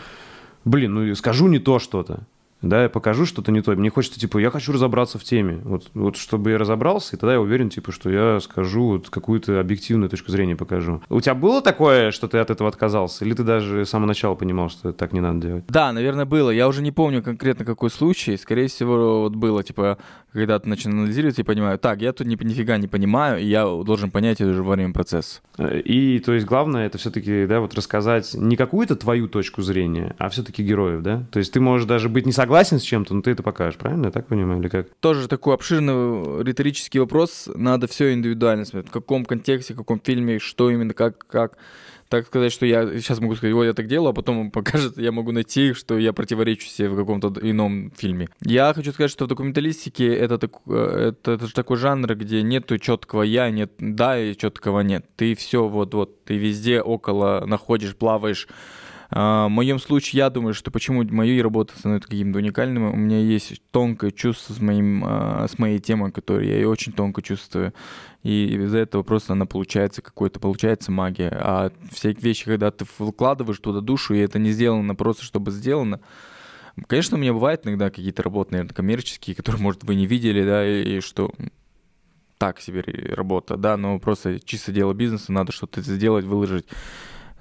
блин, 0.64 0.95
ну 0.95 1.14
скажу 1.14 1.49
не 1.49 1.59
то 1.59 1.78
что-то, 1.78 2.20
да, 2.62 2.84
я 2.84 2.88
покажу 2.88 3.26
что-то 3.26 3.50
не 3.50 3.60
то. 3.60 3.74
Мне 3.74 3.90
хочется, 3.90 4.20
типа, 4.20 4.38
я 4.38 4.50
хочу 4.50 4.72
разобраться 4.72 5.18
в 5.18 5.24
теме. 5.24 5.60
Вот, 5.64 5.90
вот 5.94 6.16
чтобы 6.16 6.52
я 6.52 6.58
разобрался, 6.58 7.16
и 7.16 7.18
тогда 7.18 7.34
я 7.34 7.40
уверен, 7.40 7.68
типа, 7.70 7.90
что 7.90 8.08
я 8.08 8.38
скажу 8.40 8.84
вот 8.84 9.10
какую-то 9.10 9.58
объективную 9.60 10.08
точку 10.08 10.30
зрения 10.30 10.54
покажу. 10.54 11.02
У 11.08 11.20
тебя 11.20 11.34
было 11.34 11.60
такое, 11.60 12.12
что 12.12 12.28
ты 12.28 12.38
от 12.38 12.50
этого 12.50 12.68
отказался? 12.68 13.24
Или 13.24 13.34
ты 13.34 13.42
даже 13.42 13.84
с 13.84 13.90
самого 13.90 14.06
начала 14.06 14.36
понимал, 14.36 14.70
что 14.70 14.92
так 14.92 15.12
не 15.12 15.20
надо 15.20 15.40
делать? 15.40 15.64
Да, 15.68 15.92
наверное, 15.92 16.24
было. 16.24 16.50
Я 16.50 16.68
уже 16.68 16.82
не 16.82 16.92
помню 16.92 17.22
конкретно 17.22 17.64
какой 17.64 17.90
случай. 17.90 18.36
Скорее 18.36 18.68
всего, 18.68 19.22
вот 19.22 19.34
было, 19.34 19.64
типа, 19.64 19.98
когда 20.32 20.58
ты 20.58 20.68
начинаешь 20.68 21.00
анализировать 21.00 21.38
и 21.40 21.42
понимаю, 21.42 21.78
так, 21.78 22.00
я 22.00 22.12
тут 22.12 22.28
ни, 22.28 22.42
нифига 22.42 22.78
не 22.78 22.86
понимаю, 22.86 23.40
и 23.40 23.44
я 23.44 23.64
должен 23.64 24.10
понять 24.10 24.40
это 24.40 24.50
уже 24.50 24.62
во 24.62 24.74
время 24.74 24.92
процесса. 24.92 25.40
И, 25.58 26.20
то 26.20 26.32
есть, 26.32 26.46
главное, 26.46 26.86
это 26.86 26.98
все-таки, 26.98 27.46
да, 27.46 27.60
вот 27.60 27.74
рассказать 27.74 28.34
не 28.34 28.56
какую-то 28.56 28.94
твою 28.94 29.28
точку 29.28 29.62
зрения, 29.62 30.14
а 30.18 30.28
все-таки 30.28 30.62
героев, 30.62 31.02
да? 31.02 31.24
То 31.32 31.38
есть 31.40 31.52
ты 31.52 31.60
можешь 31.60 31.86
даже 31.86 32.08
быть 32.08 32.24
не 32.24 32.32
согласен 32.32 32.51
с 32.61 32.82
чем-то, 32.82 33.14
но 33.14 33.22
ты 33.22 33.30
это 33.30 33.42
покажешь, 33.42 33.78
правильно? 33.78 34.07
Я 34.07 34.12
так 34.12 34.26
понимаю, 34.26 34.61
или 34.61 34.68
как? 34.68 34.88
Тоже 35.00 35.28
такой 35.28 35.55
обширный 35.55 36.42
риторический 36.42 36.98
вопрос. 36.98 37.48
Надо 37.55 37.86
все 37.86 38.12
индивидуально 38.12 38.64
смотреть. 38.64 38.90
В 38.90 38.92
каком 38.92 39.24
контексте, 39.24 39.74
в 39.74 39.78
каком 39.78 40.00
фильме, 40.00 40.38
что 40.38 40.70
именно, 40.70 40.94
как, 40.94 41.26
как 41.26 41.59
так 42.12 42.26
сказать, 42.26 42.53
что 42.53 42.66
я 42.66 42.86
сейчас 43.00 43.20
могу 43.20 43.34
сказать, 43.36 43.55
вот 43.55 43.64
я 43.64 43.72
так 43.72 43.86
делаю, 43.86 44.11
а 44.11 44.12
потом 44.12 44.50
покажет, 44.53 44.98
я 44.98 45.12
могу 45.12 45.32
найти, 45.32 45.72
что 45.72 45.96
я 45.96 46.12
противоречу 46.12 46.66
себе 46.66 46.90
в 46.90 46.96
каком-то 46.96 47.32
ином 47.40 47.90
фильме. 47.96 48.28
Я 48.42 48.74
хочу 48.74 48.92
сказать, 48.92 49.11
что 49.11 49.24
в 49.24 49.28
документалистике 49.28 50.14
это, 50.14 50.36
так, 50.36 50.53
это, 50.66 51.32
это 51.32 51.46
же 51.46 51.55
такой 51.55 51.78
жанр, 51.78 52.14
где 52.14 52.42
нету 52.42 52.78
четкого 52.78 53.22
я, 53.22 53.50
нет 53.50 53.72
да 53.78 54.18
и 54.18 54.36
четкого 54.36 54.80
нет. 54.80 55.07
Ты 55.16 55.34
все 55.34 55.66
вот-вот, 55.66 56.24
ты 56.26 56.36
везде 56.36 56.82
около 56.82 57.44
находишь, 57.46 57.96
плаваешь, 57.96 58.46
в 59.14 59.48
моем 59.48 59.78
случае, 59.78 60.20
я 60.20 60.30
думаю, 60.30 60.54
что 60.54 60.70
почему 60.70 61.04
мои 61.04 61.40
работы 61.40 61.74
становятся 61.76 62.08
какими-то 62.08 62.38
уникальными, 62.38 62.90
у 62.90 62.96
меня 62.96 63.18
есть 63.18 63.60
тонкое 63.70 64.10
чувство 64.10 64.54
с, 64.54 64.60
моим, 64.60 65.04
а, 65.04 65.46
с 65.46 65.58
моей 65.58 65.80
темой, 65.80 66.12
которую 66.12 66.48
я 66.48 66.58
и 66.58 66.64
очень 66.64 66.92
тонко 66.92 67.20
чувствую. 67.20 67.74
И 68.22 68.46
из-за 68.54 68.78
этого 68.78 69.02
просто 69.02 69.34
она 69.34 69.44
получается 69.44 70.00
какой-то, 70.00 70.40
получается 70.40 70.92
магия. 70.92 71.28
А 71.30 71.72
все 71.90 72.12
вещи, 72.12 72.46
когда 72.46 72.70
ты 72.70 72.86
вкладываешь 72.86 73.58
туда 73.58 73.80
душу, 73.80 74.14
и 74.14 74.18
это 74.18 74.38
не 74.38 74.50
сделано 74.52 74.94
просто, 74.94 75.24
чтобы 75.24 75.50
сделано, 75.50 76.00
Конечно, 76.86 77.18
у 77.18 77.20
меня 77.20 77.34
бывают 77.34 77.66
иногда 77.66 77.90
какие-то 77.90 78.22
работы, 78.22 78.52
наверное, 78.52 78.72
коммерческие, 78.72 79.36
которые, 79.36 79.60
может, 79.60 79.84
вы 79.84 79.94
не 79.94 80.06
видели, 80.06 80.42
да, 80.42 80.66
и, 80.66 80.96
и 80.96 81.00
что 81.00 81.30
так 82.38 82.60
себе 82.60 82.82
работа, 83.14 83.56
да, 83.56 83.76
но 83.76 83.98
просто 83.98 84.40
чисто 84.40 84.72
дело 84.72 84.94
бизнеса, 84.94 85.32
надо 85.32 85.52
что-то 85.52 85.82
сделать, 85.82 86.24
выложить. 86.24 86.66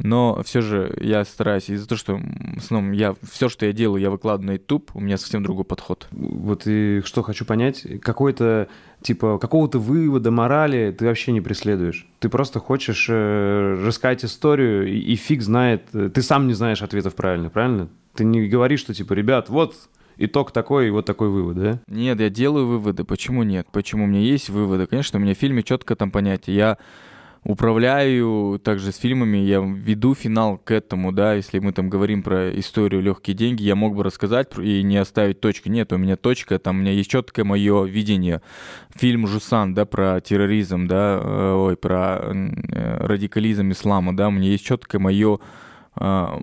Но 0.04 0.41
все 0.43 0.62
же 0.62 0.95
я 0.99 1.24
стараюсь 1.24 1.70
из-за 1.70 1.88
того, 1.88 1.99
что 1.99 2.18
в 2.18 2.58
основном 2.58 2.91
я 2.91 3.16
все, 3.30 3.49
что 3.49 3.66
я 3.66 3.74
делаю, 3.74 4.02
я 4.02 4.10
выкладываю 4.10 4.47
на 4.47 4.52
YouTube, 4.54 4.91
у 4.95 4.99
меня 4.99 5.18
совсем 5.18 5.43
другой 5.43 5.66
подход. 5.66 6.08
Вот 6.12 6.64
и 6.66 7.02
что 7.06 7.22
хочу 7.22 7.45
понять, 7.45 7.86
какой-то 8.02 8.68
типа 9.02 9.38
какого-то 9.38 9.80
вывода 9.80 10.32
морали 10.32 10.95
ты 10.97 11.06
вообще 11.06 11.32
не 11.32 11.41
преследуешь. 11.41 12.08
Ты 12.20 12.30
просто 12.30 12.60
хочешь 12.60 13.08
э, 13.10 13.84
рассказать 13.86 14.26
историю 14.26 14.88
и, 14.88 14.97
и 14.97 15.16
фиг 15.16 15.41
знает, 15.41 15.89
ты 15.91 16.22
сам 16.22 16.47
не 16.47 16.54
знаешь 16.54 16.82
ответов 16.82 17.16
правильно, 17.16 17.49
правильно? 17.49 17.89
Ты 18.16 18.26
не 18.26 18.47
говоришь, 18.47 18.82
что 18.82 18.93
типа, 18.93 19.14
ребят, 19.14 19.49
вот 19.49 19.76
итог 20.18 20.52
такой, 20.52 20.88
и 20.88 20.91
вот 20.91 21.06
такой 21.06 21.30
вывод, 21.30 21.58
да? 21.58 21.80
Нет, 21.88 22.20
я 22.20 22.30
делаю 22.30 22.68
выводы. 22.68 23.04
Почему 23.04 23.43
нет? 23.43 23.68
Почему 23.72 24.04
у 24.04 24.08
меня 24.08 24.20
есть 24.20 24.49
выводы? 24.49 24.86
Конечно, 24.88 25.20
у 25.20 25.22
меня 25.22 25.34
в 25.34 25.38
фильме 25.38 25.64
четко 25.64 25.95
там 25.95 26.12
понятие. 26.12 26.56
Я 26.56 26.78
управляю 27.44 28.60
также 28.64 28.92
с 28.92 28.98
фильмами, 28.98 29.38
я 29.38 29.60
веду 29.60 30.14
финал 30.14 30.58
к 30.58 30.72
этому, 30.72 31.12
да, 31.12 31.34
если 31.34 31.60
мы 31.60 31.72
там 31.74 31.89
говорим 31.89 32.22
про 32.22 32.52
историю 32.60 33.02
«Легкие 33.02 33.36
деньги», 33.36 33.64
я 33.64 33.76
мог 33.76 33.96
бы 33.96 34.04
рассказать 34.04 34.58
и 34.60 34.84
не 34.84 34.98
оставить 34.98 35.42
точки. 35.42 35.68
Нет, 35.70 35.92
у 35.92 35.98
меня 35.98 36.18
точка, 36.18 36.60
там 36.60 36.78
у 36.78 36.82
меня 36.82 36.92
есть 36.92 37.10
четкое 37.10 37.44
мое 37.44 37.86
видение. 37.86 38.42
Фильм 38.96 39.26
«Жусан», 39.26 39.74
да, 39.74 39.86
про 39.86 40.22
терроризм, 40.22 40.88
да, 40.88 41.20
э, 41.22 41.54
ой, 41.54 41.78
про 41.78 42.20
э, 42.22 43.06
радикализм 43.06 43.72
ислама, 43.72 44.16
да, 44.16 44.28
у 44.28 44.32
меня 44.32 44.50
есть 44.50 44.66
четкое 44.66 45.02
мое 45.02 45.39
а, 45.96 46.42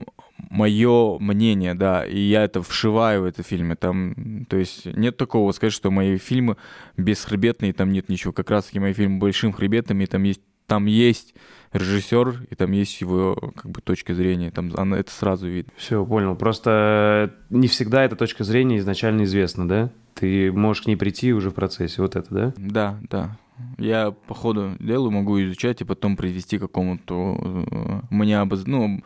мое 0.51 1.19
мнение, 1.19 1.75
да, 1.75 2.05
и 2.07 2.19
я 2.19 2.45
это 2.45 2.63
вшиваю 2.63 3.23
в 3.23 3.25
это 3.25 3.43
фильме. 3.43 3.77
Там, 3.77 4.47
то 4.49 4.57
есть 4.57 4.87
нет 4.87 5.17
такого 5.17 5.53
сказать, 5.53 5.73
что 5.73 5.91
мои 5.91 6.19
фильмы 6.19 6.57
бесхребетные, 6.97 7.73
там 7.73 7.93
нет 7.93 8.09
ничего. 8.09 8.33
Как 8.33 8.51
раз 8.51 8.67
таки 8.67 8.79
мои 8.79 8.93
фильмы 8.93 9.19
большим 9.19 9.53
хребетами, 9.53 10.07
там 10.07 10.23
есть 10.23 10.41
там 10.69 10.85
есть 10.85 11.35
режиссер, 11.73 12.47
и 12.51 12.55
там 12.55 12.71
есть 12.73 13.01
его 13.01 13.35
как 13.57 13.71
бы 13.71 13.81
точка 13.81 14.15
зрения, 14.15 14.51
там 14.51 14.71
она, 14.77 14.99
это 14.99 15.11
сразу 15.11 15.49
видно. 15.49 15.73
Все, 15.77 16.05
понял. 16.05 16.37
Просто 16.37 17.35
не 17.51 17.67
всегда 17.67 18.05
эта 18.05 18.15
точка 18.15 18.45
зрения 18.45 18.79
изначально 18.79 19.25
известна, 19.25 19.67
да? 19.67 19.91
Ты 20.15 20.53
можешь 20.53 20.83
к 20.83 20.87
ней 20.87 20.97
прийти 20.97 21.33
уже 21.33 21.51
в 21.51 21.55
процессе, 21.55 22.03
вот 22.03 22.17
это, 22.17 22.35
да? 22.35 22.55
Да, 22.57 23.01
да. 23.11 23.37
Я 23.79 24.13
по 24.13 24.35
ходу 24.35 24.77
делу 24.79 25.11
могу 25.11 25.43
изучать 25.43 25.81
и 25.81 25.85
потом 25.85 26.17
привести 26.17 26.59
к 26.59 26.63
какому-то 26.63 27.39
э, 27.41 28.01
мне 28.11 28.39
обоз... 28.39 28.67
ну, 28.67 29.03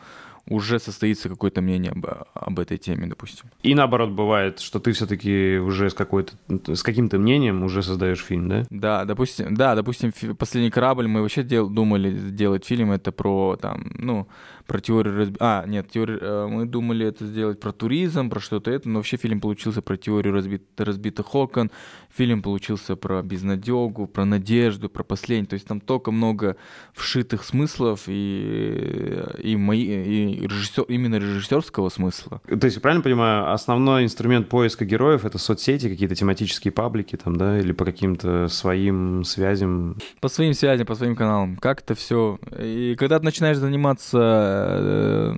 уже 0.47 0.79
состоится 0.79 1.29
какое-то 1.29 1.61
мнение 1.61 1.91
об, 1.91 2.05
об 2.33 2.59
этой 2.59 2.77
теме, 2.77 3.07
допустим. 3.07 3.45
И 3.61 3.73
наоборот 3.75 4.11
бывает, 4.11 4.59
что 4.59 4.79
ты 4.79 4.91
все-таки 4.91 5.57
уже 5.57 5.89
с 5.89 5.93
какой-то 5.93 6.33
с 6.67 6.83
каким-то 6.83 7.17
мнением 7.17 7.63
уже 7.63 7.81
создаешь 7.81 8.23
фильм, 8.23 8.49
да? 8.49 8.65
Да, 8.69 9.05
допустим, 9.05 9.55
да, 9.55 9.75
допустим, 9.75 10.11
последний 10.37 10.71
корабль 10.71 11.07
мы 11.07 11.21
вообще 11.21 11.43
дел, 11.43 11.69
думали 11.69 12.11
сделать 12.11 12.65
фильм 12.65 12.91
это 12.91 13.11
про 13.11 13.57
там, 13.61 13.91
ну, 13.97 14.27
про 14.67 14.79
теорию 14.79 15.17
разби... 15.17 15.35
А, 15.39 15.65
нет, 15.65 15.89
теорию... 15.89 16.19
Э, 16.21 16.47
мы 16.47 16.65
думали 16.65 17.05
это 17.05 17.25
сделать 17.25 17.59
про 17.59 17.71
туризм, 17.71 18.29
про 18.29 18.39
что-то 18.39 18.71
это, 18.71 18.87
но 18.89 18.99
вообще 18.99 19.17
фильм 19.17 19.41
получился 19.41 19.81
про 19.81 19.97
теорию 19.97 20.33
разбит... 20.33 20.63
разбитых 20.77 21.35
окон, 21.35 21.71
фильм 22.09 22.41
получился 22.41 22.95
про 22.95 23.21
безнадегу, 23.21 24.07
про 24.07 24.25
надежду, 24.25 24.89
про 24.89 25.03
последний. 25.03 25.47
То 25.47 25.55
есть 25.55 25.67
там 25.67 25.79
только 25.79 26.11
много 26.11 26.55
вшитых 26.93 27.43
смыслов 27.43 28.03
и, 28.07 29.21
и, 29.39 29.55
мои... 29.55 29.83
и 29.83 30.47
режиссер... 30.47 30.83
именно 30.83 31.15
режиссерского 31.15 31.89
смысла. 31.89 32.41
То 32.47 32.65
есть, 32.65 32.81
правильно 32.81 33.03
понимаю, 33.03 33.51
основной 33.51 34.03
инструмент 34.03 34.49
поиска 34.49 34.85
героев— 34.85 35.25
это 35.25 35.37
соцсети, 35.37 35.89
какие-то 35.89 36.15
тематические 36.15 36.71
паблики 36.71 37.15
там, 37.15 37.35
да, 37.35 37.59
или 37.59 37.71
по 37.71 37.85
каким-то 37.85 38.47
своим 38.47 39.23
связям? 39.23 39.97
По 40.21 40.29
своим 40.29 40.53
связям, 40.53 40.85
по 40.85 40.95
своим 40.95 41.15
каналам. 41.15 41.57
Как 41.57 41.81
это 41.81 41.95
все... 41.95 42.39
И 42.59 42.95
когда 42.97 43.19
ты 43.19 43.25
начинаешь 43.25 43.57
заниматься 43.57 44.52
Э, 44.53 45.35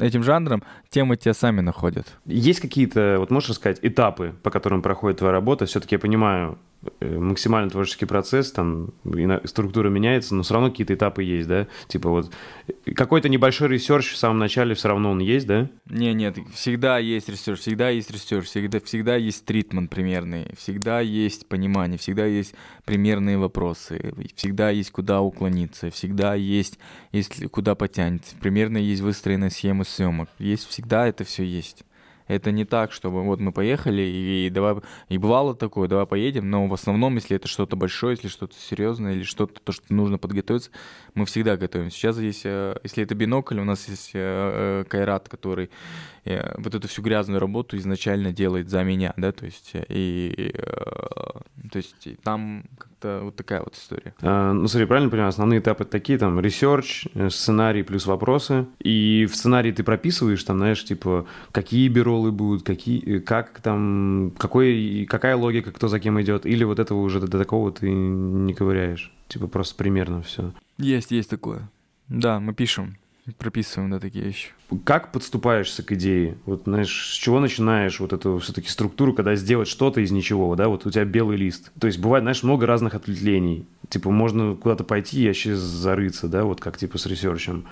этим 0.00 0.22
жанром, 0.22 0.62
темы 0.88 1.16
тебя 1.16 1.34
сами 1.34 1.60
находят. 1.60 2.06
Есть 2.26 2.60
какие-то, 2.60 3.16
вот 3.18 3.30
можешь 3.30 3.50
рассказать, 3.50 3.78
этапы, 3.82 4.34
по 4.42 4.50
которым 4.50 4.82
проходит 4.82 5.18
твоя 5.18 5.32
работа? 5.32 5.66
Все-таки 5.66 5.94
я 5.94 5.98
понимаю, 5.98 6.58
максимально 7.00 7.70
творческий 7.70 8.06
процесс, 8.06 8.52
там 8.52 8.90
структура 9.44 9.88
меняется, 9.88 10.34
но 10.34 10.42
все 10.42 10.54
равно 10.54 10.70
какие-то 10.70 10.94
этапы 10.94 11.22
есть, 11.22 11.48
да? 11.48 11.66
Типа 11.88 12.10
вот 12.10 12.30
какой-то 12.94 13.28
небольшой 13.28 13.68
research 13.68 14.12
в 14.12 14.16
самом 14.16 14.38
начале 14.38 14.74
все 14.74 14.88
равно 14.88 15.10
он 15.10 15.18
есть, 15.18 15.46
да? 15.46 15.68
Не, 15.86 16.14
нет, 16.14 16.38
всегда 16.54 16.98
есть 16.98 17.28
research, 17.28 17.60
всегда 17.60 17.90
есть 17.90 18.10
research, 18.10 18.46
всегда, 18.46 18.80
всегда 18.80 19.16
есть 19.16 19.44
treatment 19.44 19.90
примерный, 19.90 20.46
всегда 20.56 21.00
есть 21.00 21.48
понимание, 21.48 21.98
всегда 21.98 22.26
есть 22.26 22.54
примерные 22.84 23.38
вопросы, 23.38 24.14
всегда 24.34 24.70
есть 24.70 24.90
куда 24.90 25.20
уклониться, 25.20 25.90
всегда 25.90 26.34
есть, 26.34 26.78
есть 27.12 27.48
куда 27.50 27.74
потянется, 27.74 28.36
примерно 28.40 28.78
есть 28.78 29.02
выстроенная 29.02 29.50
схема 29.50 29.84
съемок, 29.84 30.28
есть 30.38 30.68
всегда 30.68 31.06
это 31.06 31.24
все 31.24 31.44
есть. 31.44 31.84
Это 32.28 32.50
не 32.50 32.64
так, 32.64 32.92
чтобы 32.92 33.22
вот 33.22 33.40
мы 33.40 33.52
поехали 33.52 34.02
и 34.02 34.50
давай... 34.50 34.76
И 35.08 35.18
бывало 35.18 35.54
такое, 35.54 35.88
давай 35.88 36.06
поедем, 36.06 36.50
но 36.50 36.66
в 36.66 36.74
основном, 36.74 37.14
если 37.14 37.36
это 37.36 37.46
что-то 37.48 37.76
большое, 37.76 38.16
если 38.16 38.28
что-то 38.28 38.54
серьезное 38.56 39.14
или 39.14 39.22
что-то, 39.22 39.60
то, 39.60 39.72
что 39.72 39.92
нужно 39.92 40.18
подготовиться, 40.18 40.70
мы 41.14 41.24
всегда 41.26 41.56
готовим. 41.56 41.90
Сейчас 41.90 42.16
здесь, 42.16 42.42
э, 42.44 42.76
если 42.82 43.04
это 43.04 43.14
бинокль, 43.14 43.58
у 43.60 43.64
нас 43.64 43.88
есть 43.88 44.10
э, 44.14 44.18
э, 44.18 44.84
Кайрат, 44.88 45.28
который 45.28 45.70
вот 46.58 46.74
эту 46.74 46.88
всю 46.88 47.02
грязную 47.02 47.38
работу 47.38 47.76
изначально 47.76 48.32
делает 48.32 48.68
за 48.68 48.82
меня, 48.82 49.14
да, 49.16 49.30
то 49.30 49.44
есть 49.44 49.70
и, 49.88 50.52
то 51.70 51.76
есть 51.76 52.20
там 52.24 52.64
как-то 52.96 53.24
вот 53.24 53.36
такая 53.36 53.60
вот 53.60 53.74
история. 53.74 54.14
А, 54.22 54.52
ну, 54.52 54.66
смотри, 54.68 54.86
правильно 54.86 55.10
понимаю, 55.10 55.28
основные 55.28 55.60
этапы 55.60 55.84
такие, 55.84 56.18
там, 56.18 56.40
research, 56.40 57.06
сценарий 57.28 57.82
плюс 57.82 58.06
вопросы, 58.06 58.66
и 58.80 59.26
в 59.30 59.36
сценарии 59.36 59.72
ты 59.72 59.82
прописываешь, 59.82 60.42
там, 60.44 60.58
знаешь, 60.58 60.84
типа, 60.84 61.26
какие 61.52 61.88
b-roll 61.88 62.26
ы 62.26 62.32
будут, 62.32 62.64
какие, 62.64 63.18
как 63.18 63.60
там, 63.60 64.32
какой, 64.38 65.06
какая 65.08 65.36
логика, 65.36 65.72
кто 65.72 65.88
за 65.88 66.00
кем 66.00 66.20
идет, 66.20 66.46
или 66.46 66.64
вот 66.64 66.78
этого 66.78 67.00
уже 67.00 67.20
до, 67.20 67.28
до 67.28 67.38
такого 67.38 67.72
ты 67.72 67.90
не 67.90 68.54
ковыряешь, 68.54 69.12
типа, 69.28 69.46
просто 69.46 69.76
примерно 69.76 70.22
все. 70.22 70.52
Есть, 70.78 71.10
есть 71.10 71.30
такое. 71.30 71.68
Да, 72.08 72.40
мы 72.40 72.54
пишем, 72.54 72.96
прописываем, 73.38 73.90
да, 73.90 73.98
такие 73.98 74.24
вещи. 74.24 74.50
Как 74.84 75.12
подступаешься 75.12 75.82
к 75.82 75.92
идее? 75.92 76.38
Вот, 76.44 76.62
знаешь, 76.64 77.12
с 77.12 77.14
чего 77.14 77.40
начинаешь 77.40 78.00
вот 78.00 78.12
эту 78.12 78.38
все-таки 78.38 78.68
структуру, 78.68 79.12
когда 79.12 79.34
сделать 79.34 79.68
что-то 79.68 80.00
из 80.00 80.10
ничего, 80.10 80.54
да, 80.56 80.68
вот 80.68 80.86
у 80.86 80.90
тебя 80.90 81.04
белый 81.04 81.36
лист. 81.36 81.72
То 81.78 81.86
есть 81.86 81.98
бывает, 81.98 82.22
знаешь, 82.22 82.42
много 82.42 82.66
разных 82.66 82.94
ответвлений. 82.94 83.66
Типа 83.88 84.10
можно 84.10 84.54
куда-то 84.54 84.84
пойти 84.84 85.22
и 85.22 85.26
вообще 85.26 85.54
зарыться, 85.54 86.28
да, 86.28 86.44
вот 86.44 86.60
как 86.60 86.78
типа 86.78 86.98
с 86.98 87.06
research 87.06 87.50
ем. 87.50 87.66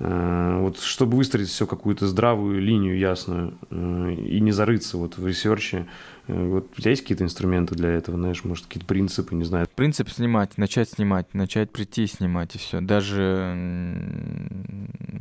Э, 0.00 0.56
вот 0.60 0.80
чтобы 0.80 1.18
выстроить 1.18 1.48
все 1.48 1.66
какую-то 1.66 2.06
здравую 2.06 2.60
линию 2.60 2.98
ясную 2.98 3.54
э, 3.70 4.14
и 4.14 4.40
не 4.40 4.50
зарыться 4.50 4.96
вот 4.96 5.18
в 5.18 5.26
research 5.26 5.74
е, 5.74 5.86
э, 6.26 6.32
вот 6.32 6.70
у 6.76 6.80
тебя 6.80 6.92
есть 6.92 7.02
какие-то 7.02 7.22
инструменты 7.24 7.74
для 7.74 7.90
этого, 7.90 8.16
знаешь, 8.16 8.42
может, 8.44 8.64
какие-то 8.64 8.86
принципы, 8.86 9.34
не 9.34 9.44
знаю? 9.44 9.68
Принцип 9.74 10.08
снимать, 10.08 10.56
начать 10.56 10.88
снимать, 10.88 11.34
начать 11.34 11.70
прийти 11.70 12.06
снимать 12.06 12.54
и 12.54 12.58
все. 12.58 12.80
Даже 12.80 14.48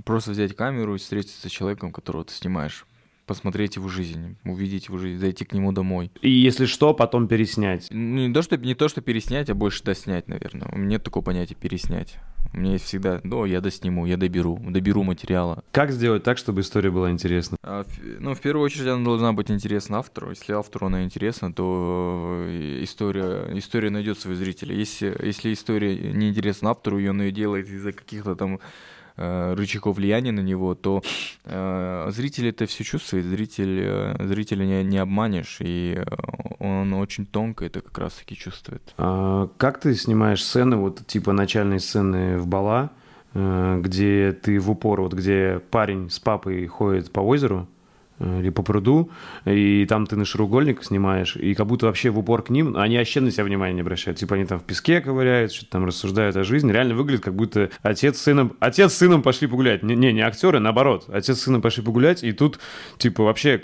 просто 0.05 0.31
взять 0.31 0.55
камеру 0.55 0.95
и 0.95 0.97
встретиться 0.97 1.49
с 1.49 1.51
человеком, 1.51 1.91
которого 1.91 2.23
ты 2.23 2.33
снимаешь 2.33 2.85
посмотреть 3.29 3.75
его 3.75 3.87
жизнь, 3.89 4.37
увидеть 4.43 4.87
его 4.87 4.97
жизнь, 4.97 5.19
зайти 5.19 5.45
к 5.45 5.53
нему 5.53 5.71
домой. 5.71 6.11
И 6.19 6.31
если 6.31 6.65
что, 6.65 6.95
потом 6.95 7.27
переснять. 7.27 7.91
Не 7.91 8.33
то, 8.33 8.41
что, 8.41 8.57
не 8.57 8.73
то, 8.73 8.87
что 8.87 9.01
переснять, 9.01 9.51
а 9.51 9.53
больше 9.53 9.83
доснять, 9.83 10.27
наверное. 10.27 10.67
У 10.71 10.79
меня 10.79 10.89
нет 10.93 11.03
такого 11.03 11.23
понятия 11.23 11.53
переснять. 11.53 12.17
У 12.53 12.57
меня 12.57 12.71
есть 12.71 12.85
всегда, 12.85 13.21
ну, 13.23 13.45
я 13.45 13.61
досниму, 13.61 14.07
я 14.07 14.17
доберу, 14.17 14.57
доберу 14.57 15.03
материала. 15.03 15.63
Как 15.71 15.91
сделать 15.91 16.23
так, 16.23 16.39
чтобы 16.39 16.61
история 16.61 16.89
была 16.89 17.11
интересна? 17.11 17.57
А, 17.61 17.85
ну, 18.19 18.33
в 18.33 18.41
первую 18.41 18.65
очередь, 18.65 18.87
она 18.87 19.05
должна 19.05 19.31
быть 19.31 19.51
интересна 19.51 19.99
автору. 19.99 20.31
Если 20.31 20.53
автору 20.53 20.87
она 20.87 21.03
интересна, 21.03 21.53
то 21.53 22.45
э, 22.47 22.79
история, 22.81 23.55
история 23.55 23.91
найдет 23.91 24.17
своего 24.17 24.39
зрителя. 24.39 24.73
Если, 24.73 25.15
если 25.23 25.53
история 25.53 25.95
не 26.13 26.29
интересна 26.29 26.71
автору, 26.71 26.97
и 26.97 27.07
он 27.07 27.21
ее 27.21 27.31
делает 27.31 27.69
из-за 27.69 27.91
каких-то 27.91 28.35
там 28.35 28.59
рычагов 29.19 29.97
влияния 29.97 30.31
на 30.31 30.41
него, 30.41 30.75
то 30.75 31.01
э, 31.45 32.09
зритель 32.11 32.47
это 32.47 32.65
все 32.65 32.83
чувствует, 32.83 33.25
зритель, 33.25 33.79
э, 33.81 34.27
зрителя 34.27 34.65
не, 34.65 34.83
не 34.83 34.97
обманешь, 34.97 35.57
и 35.59 35.97
э, 35.97 36.05
он 36.59 36.93
очень 36.93 37.25
тонко 37.25 37.65
это 37.65 37.81
как 37.81 37.97
раз-таки 37.97 38.35
чувствует. 38.35 38.81
А 38.97 39.49
как 39.57 39.79
ты 39.79 39.95
снимаешь 39.95 40.43
сцены, 40.43 40.77
вот 40.77 41.05
типа 41.05 41.33
начальной 41.33 41.79
сцены 41.79 42.37
в 42.37 42.47
Бала, 42.47 42.91
э, 43.33 43.81
где 43.83 44.31
ты 44.31 44.59
в 44.59 44.71
упор, 44.71 45.01
вот 45.01 45.13
где 45.13 45.61
парень 45.71 46.09
с 46.09 46.19
папой 46.19 46.65
ходит 46.67 47.11
по 47.11 47.19
озеру, 47.19 47.67
э, 47.67 47.78
или 48.19 48.49
по 48.49 48.63
пруду, 48.63 49.11
и 49.45 49.85
там 49.87 50.05
ты 50.05 50.15
на 50.15 50.25
шароугольник 50.25 50.83
снимаешь, 50.83 51.35
и 51.35 51.53
как 51.53 51.67
будто 51.67 51.85
вообще 51.85 52.09
в 52.09 52.19
упор 52.19 52.43
к 52.43 52.49
ним, 52.49 52.75
они 52.77 52.97
вообще 52.97 53.21
на 53.21 53.31
себя 53.31 53.45
внимания 53.45 53.73
не 53.73 53.81
обращают. 53.81 54.19
Типа 54.19 54.35
они 54.35 54.45
там 54.45 54.59
в 54.59 54.63
песке 54.63 55.01
ковыряют, 55.01 55.51
что-то 55.51 55.71
там 55.71 55.85
рассуждают 55.85 56.35
о 56.35 56.43
жизни. 56.43 56.71
Реально 56.71 56.95
выглядит, 56.95 57.23
как 57.23 57.35
будто 57.35 57.69
отец 57.81 58.17
с 58.17 58.21
сыном, 58.21 58.53
отец 58.59 58.93
с 58.93 58.97
сыном 58.97 59.21
пошли 59.21 59.47
погулять. 59.47 59.83
Не, 59.83 59.95
не, 59.95 60.13
не 60.13 60.21
актеры, 60.21 60.59
наоборот. 60.59 61.05
Отец 61.07 61.37
с 61.37 61.43
сыном 61.43 61.61
пошли 61.61 61.83
погулять, 61.83 62.23
и 62.23 62.31
тут, 62.31 62.59
типа, 62.97 63.23
вообще 63.23 63.61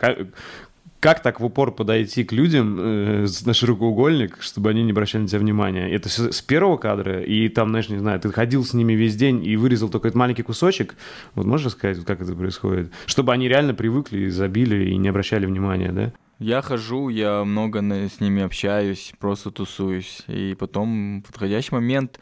как 1.05 1.21
так 1.21 1.39
в 1.39 1.45
упор 1.45 1.71
подойти 1.71 2.23
к 2.23 2.31
людям 2.31 2.77
э, 2.79 3.27
на 3.45 3.53
широкоугольник, 3.53 4.41
чтобы 4.41 4.71
они 4.71 4.81
не 4.81 4.89
обращали 4.89 5.21
на 5.21 5.27
тебя 5.27 5.39
внимания? 5.39 5.87
Это 5.87 6.09
с, 6.09 6.17
с 6.31 6.41
первого 6.41 6.77
кадра, 6.77 7.21
и 7.21 7.47
там, 7.47 7.69
знаешь, 7.69 7.89
не 7.89 7.99
знаю, 7.99 8.19
ты 8.19 8.31
ходил 8.31 8.65
с 8.65 8.73
ними 8.73 8.93
весь 8.93 9.15
день 9.15 9.45
и 9.45 9.55
вырезал 9.55 9.89
только 9.89 10.07
этот 10.07 10.17
маленький 10.17 10.41
кусочек. 10.41 10.95
Вот 11.35 11.45
можешь 11.45 11.73
сказать, 11.73 12.03
как 12.05 12.21
это 12.21 12.33
происходит? 12.33 12.91
Чтобы 13.05 13.33
они 13.33 13.47
реально 13.47 13.75
привыкли, 13.75 14.29
забили 14.29 14.89
и 14.89 14.97
не 14.97 15.09
обращали 15.09 15.45
внимания, 15.45 15.91
да? 15.91 16.11
Я 16.39 16.63
хожу, 16.63 17.09
я 17.09 17.43
много 17.43 17.83
с 17.83 18.19
ними 18.19 18.41
общаюсь, 18.41 19.13
просто 19.19 19.51
тусуюсь. 19.51 20.23
И 20.27 20.55
потом 20.57 21.21
в 21.21 21.27
подходящий 21.27 21.75
момент 21.75 22.19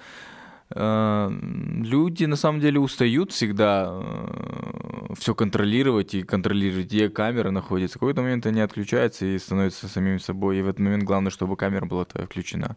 люди 0.76 2.26
на 2.26 2.36
самом 2.36 2.59
деле 2.59 2.80
устают 2.80 3.32
всегда 3.32 3.89
э, 3.91 5.13
все 5.15 5.36
контролировать 5.36 6.15
и 6.15 6.24
контролировать, 6.24 6.86
где 6.86 7.09
камера 7.09 7.51
находится. 7.51 7.97
В 7.97 7.99
какой-то 7.99 8.21
момент 8.21 8.45
они 8.45 8.61
отключаются 8.61 9.26
и 9.26 9.38
становятся 9.38 9.88
самим 9.88 10.19
собой. 10.19 10.57
И 10.57 10.61
в 10.61 10.67
этот 10.67 10.80
момент 10.80 11.03
главное, 11.03 11.32
чтобы 11.32 11.55
камера 11.57 11.86
была 11.86 12.05
твоя 12.05 12.26
включена. 12.26 12.76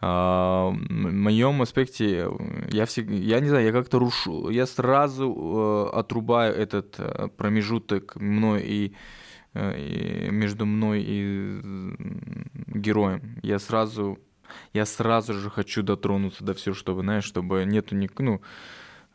А, 0.00 0.68
в 0.68 1.12
моем 1.12 1.62
аспекте 1.62 2.28
я 2.70 2.84
всегда, 2.84 3.14
я 3.14 3.40
не 3.40 3.48
знаю, 3.48 3.64
я 3.64 3.72
как-то 3.72 3.98
рушу, 3.98 4.50
я 4.50 4.66
сразу 4.66 5.90
э, 5.92 5.96
отрубаю 5.96 6.54
этот 6.54 6.98
промежуток 7.36 8.16
мной 8.16 8.62
и 8.64 8.96
между 9.54 10.66
мной 10.66 11.04
и 11.06 11.60
героем. 12.74 13.38
Я 13.42 13.60
сразу 13.60 14.18
я 14.72 14.86
сразу 14.86 15.34
же 15.34 15.50
хочу 15.50 15.82
дотронуться 15.82 16.44
до 16.44 16.54
всего, 16.54 16.74
чтобы, 16.74 17.02
знаешь, 17.02 17.24
чтобы 17.24 17.64
нету 17.64 17.94
ни, 17.94 18.08
ну, 18.18 18.40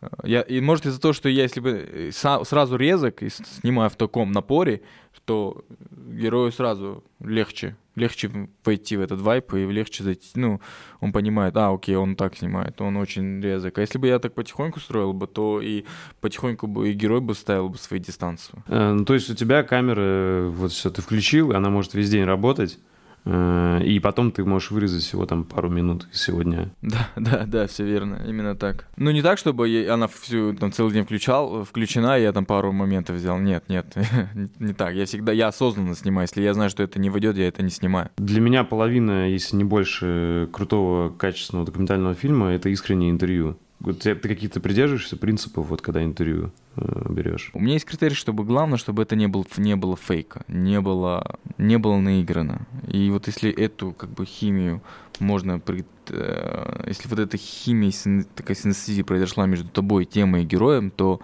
э, 0.02 0.08
я, 0.24 0.42
и 0.42 0.62
может 0.62 0.86
из-за 0.86 1.00
того, 1.00 1.14
что 1.14 1.30
я 1.30 1.44
если 1.44 1.60
бы 1.60 1.72
э, 1.72 2.12
сразу 2.12 2.76
резок 2.76 3.24
и 3.24 3.30
снимаю 3.30 3.90
в 3.90 3.96
таком 3.96 4.32
напоре, 4.32 4.82
то 5.30 5.64
герою 5.92 6.52
сразу 6.52 7.04
легче, 7.20 7.76
легче 7.96 8.50
войти 8.64 8.98
в 8.98 9.02
этот 9.02 9.22
вайп 9.22 9.54
и 9.54 9.66
легче 9.66 10.04
зайти, 10.04 10.28
ну, 10.34 10.60
он 11.02 11.12
понимает, 11.12 11.56
а, 11.56 11.72
окей, 11.72 11.96
он 11.96 12.16
так 12.16 12.36
снимает, 12.36 12.82
он 12.82 12.98
очень 12.98 13.40
резок. 13.40 13.78
А 13.78 13.82
если 13.82 14.00
бы 14.00 14.08
я 14.08 14.18
так 14.18 14.34
потихоньку 14.34 14.80
строил 14.80 15.14
бы, 15.14 15.28
то 15.28 15.62
и 15.62 15.86
потихоньку 16.20 16.66
бы 16.66 16.90
и 16.90 16.94
герой 16.94 17.22
бы 17.22 17.36
ставил 17.36 17.70
бы 17.70 17.78
свои 17.78 18.00
дистанции. 18.00 18.64
Э, 18.68 18.94
ну, 18.94 19.06
то 19.06 19.14
есть 19.14 19.30
у 19.30 19.36
тебя 19.36 19.62
камера, 19.62 20.50
вот 20.50 20.72
все 20.72 20.90
ты 20.90 21.02
включил, 21.04 21.54
она 21.54 21.70
может 21.70 21.94
весь 21.94 22.10
день 22.10 22.24
работать, 22.24 22.80
Э, 22.80 22.89
и 23.26 24.00
потом 24.02 24.32
ты 24.32 24.44
можешь 24.44 24.72
вырезать 24.72 25.04
всего 25.04 25.26
там 25.26 25.44
пару 25.44 25.70
минут 25.70 26.08
из 26.12 26.22
сегодня. 26.22 26.72
Да, 26.82 27.10
да, 27.16 27.44
да, 27.46 27.68
все 27.68 27.86
верно, 27.86 28.24
именно 28.28 28.56
так. 28.56 28.88
Ну 28.98 29.12
не 29.12 29.22
так, 29.22 29.38
чтобы 29.38 29.88
она 29.90 30.08
всю 30.08 30.54
там 30.54 30.72
целый 30.72 30.94
день 30.94 31.06
включал, 31.06 31.64
включена, 31.64 32.18
и 32.18 32.22
я 32.22 32.32
там 32.32 32.46
пару 32.46 32.72
моментов 32.72 33.16
взял. 33.16 33.38
Нет, 33.40 33.66
нет, 33.68 33.96
не 34.60 34.74
так. 34.74 34.94
Я 34.94 35.06
всегда, 35.06 35.32
я 35.32 35.48
осознанно 35.48 35.96
снимаю. 35.96 36.28
Если 36.28 36.42
я 36.42 36.54
знаю, 36.54 36.70
что 36.70 36.84
это 36.84 37.00
не 37.00 37.10
войдет, 37.10 37.38
я 37.38 37.48
это 37.48 37.64
не 37.64 37.70
снимаю. 37.70 38.10
Для 38.18 38.42
меня 38.42 38.64
половина, 38.64 39.30
если 39.30 39.56
не 39.56 39.64
больше, 39.64 40.50
крутого 40.52 41.10
качественного 41.10 41.66
документального 41.66 42.14
фильма— 42.14 42.48
это 42.52 42.70
искреннее 42.70 43.12
интервью. 43.12 43.58
Вот 43.80 44.00
ты 44.00 44.16
какие-то 44.16 44.60
придерживаешься 44.60 45.16
принципов, 45.16 45.68
вот 45.68 45.82
когда 45.82 46.04
интервью 46.04 46.52
э, 46.76 47.06
берешь? 47.10 47.52
У 47.54 47.60
меня 47.60 47.74
есть 47.74 47.86
критерий, 47.86 48.14
чтобы 48.14 48.44
главное, 48.44 48.78
чтобы 48.78 49.04
это 49.04 49.16
не, 49.16 49.28
был, 49.28 49.48
не 49.56 49.76
было 49.78 49.96
фейка, 49.96 50.44
не 50.50 50.82
было, 50.82 51.40
не 51.58 51.78
было 51.78 51.98
наиграно. 51.98 52.68
И 52.88 53.10
вот 53.10 53.28
если 53.28 53.50
эту 53.50 53.94
как 53.94 54.10
бы 54.10 54.26
химию 54.26 54.82
можно, 55.20 55.60
пред, 55.60 55.88
э, 56.10 56.84
если 56.88 57.08
вот 57.08 57.20
эта 57.20 57.38
химия, 57.38 57.94
такая 58.36 58.56
синестезия 58.56 59.06
произошла 59.06 59.46
между 59.46 59.70
тобой, 59.70 60.04
темой 60.04 60.44
и 60.44 60.46
героем, 60.46 60.92
то 60.92 61.22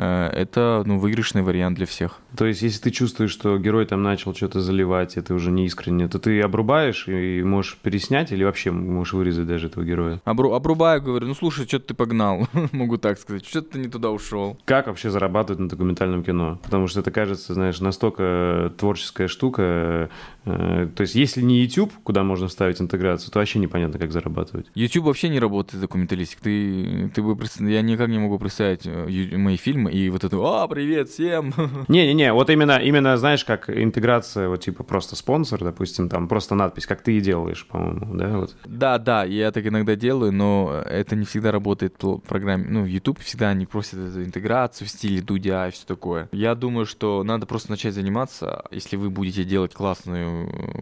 это 0.00 0.82
ну, 0.86 0.98
выигрышный 0.98 1.42
вариант 1.42 1.76
для 1.76 1.86
всех. 1.86 2.18
То 2.36 2.46
есть, 2.46 2.62
если 2.62 2.80
ты 2.80 2.90
чувствуешь, 2.90 3.30
что 3.30 3.58
герой 3.58 3.86
там 3.86 4.02
начал 4.02 4.34
что-то 4.34 4.60
заливать, 4.60 5.16
это 5.16 5.34
уже 5.34 5.50
не 5.50 5.66
искренне, 5.66 6.08
то 6.08 6.18
ты 6.18 6.40
обрубаешь 6.40 7.08
и 7.08 7.42
можешь 7.42 7.76
переснять 7.76 8.32
или 8.32 8.44
вообще 8.44 8.70
можешь 8.70 9.12
вырезать 9.12 9.46
даже 9.46 9.66
этого 9.66 9.84
героя? 9.84 10.20
Обру 10.24 10.52
обрубаю, 10.52 11.02
говорю, 11.02 11.26
ну 11.26 11.34
слушай, 11.34 11.66
что 11.66 11.80
ты 11.80 11.94
погнал, 11.94 12.48
могу 12.72 12.96
так 12.96 13.18
сказать, 13.18 13.46
что 13.46 13.62
ты 13.62 13.78
не 13.78 13.88
туда 13.88 14.10
ушел. 14.10 14.58
Как 14.64 14.86
вообще 14.86 15.10
зарабатывать 15.10 15.60
на 15.60 15.68
документальном 15.68 16.22
кино? 16.22 16.58
Потому 16.62 16.86
что 16.86 17.00
это 17.00 17.10
кажется, 17.10 17.54
знаешь, 17.54 17.80
настолько 17.80 18.72
творческая 18.78 19.28
штука. 19.28 20.10
Э, 20.44 20.88
то 20.94 21.02
есть, 21.02 21.14
если 21.14 21.42
не 21.42 21.60
YouTube, 21.60 21.92
куда 22.02 22.22
можно 22.22 22.48
ставить 22.48 22.80
интеграцию, 22.80 23.30
то 23.30 23.38
вообще 23.38 23.58
непонятно, 23.58 23.98
как 23.98 24.12
зарабатывать. 24.12 24.66
YouTube 24.74 25.06
вообще 25.06 25.28
не 25.28 25.38
работает 25.40 25.80
документалистик. 25.80 26.40
Ты, 26.40 27.10
ты 27.14 27.22
бы, 27.22 27.36
я 27.60 27.82
никак 27.82 28.08
не 28.08 28.18
могу 28.18 28.38
представить 28.38 28.82
э, 28.84 29.36
мои 29.36 29.56
фильмы 29.56 29.92
и 29.92 30.08
вот 30.10 30.24
это 30.24 30.36
«А, 30.40 30.66
привет 30.68 31.08
всем!» 31.08 31.52
Не-не-не, 31.88 32.32
вот 32.32 32.50
именно, 32.50 32.78
именно, 32.78 33.16
знаешь, 33.16 33.44
как 33.44 33.68
интеграция, 33.68 34.48
вот 34.48 34.60
типа 34.60 34.84
просто 34.84 35.16
спонсор, 35.16 35.62
допустим, 35.62 36.08
там 36.08 36.28
просто 36.28 36.54
надпись, 36.54 36.86
как 36.86 37.02
ты 37.02 37.16
и 37.16 37.20
делаешь, 37.20 37.66
по-моему, 37.66 38.14
да? 38.14 38.38
Вот. 38.38 38.56
Да, 38.64 38.98
да, 38.98 39.24
я 39.24 39.50
так 39.52 39.66
иногда 39.66 39.96
делаю, 39.96 40.32
но 40.32 40.82
это 40.86 41.16
не 41.16 41.24
всегда 41.24 41.52
работает 41.52 41.94
в 42.02 42.18
программе. 42.18 42.66
Ну, 42.68 42.86
YouTube 42.86 43.20
всегда 43.20 43.50
они 43.50 43.66
просят 43.66 43.94
эту 43.94 44.24
интеграцию 44.24 44.86
в 44.86 44.90
стиле 44.90 45.20
Дудя 45.20 45.68
и 45.68 45.70
все 45.70 45.86
такое. 45.86 46.28
Я 46.32 46.54
думаю, 46.54 46.86
что 46.86 47.22
надо 47.22 47.46
просто 47.46 47.70
начать 47.70 47.94
заниматься, 47.94 48.64
если 48.70 48.96
вы 48.96 49.10
будете 49.10 49.44
делать 49.44 49.74
классную, 49.74 50.29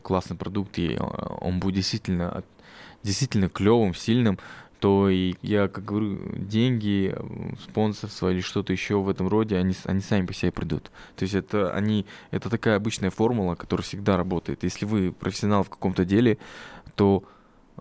классный 0.03 0.37
продукт, 0.37 0.79
и 0.79 0.99
он 1.41 1.61
будет 1.61 1.77
действительно 1.77 2.43
действительно 3.03 3.49
клевым, 3.49 3.95
сильным, 3.95 4.39
то 4.81 5.09
и 5.09 5.35
я, 5.43 5.69
как 5.69 5.85
говорю, 5.85 6.19
деньги, 6.37 7.15
спонсорство 7.63 8.31
или 8.31 8.41
что-то 8.41 8.73
еще 8.73 8.97
в 9.01 9.09
этом 9.09 9.29
роде, 9.29 9.57
они, 9.57 9.75
они 9.85 10.01
сами 10.01 10.27
по 10.27 10.33
себе 10.33 10.53
придут. 10.53 10.91
То 11.17 11.25
есть 11.25 11.35
это, 11.35 11.73
они, 11.73 12.07
это 12.31 12.49
такая 12.49 12.77
обычная 12.77 13.11
формула, 13.11 13.55
которая 13.57 13.85
всегда 13.85 14.17
работает. 14.17 14.63
Если 14.63 14.85
вы 14.85 15.13
профессионал 15.13 15.65
в 15.65 15.71
каком-то 15.71 16.05
деле, 16.05 16.39
то 16.95 17.25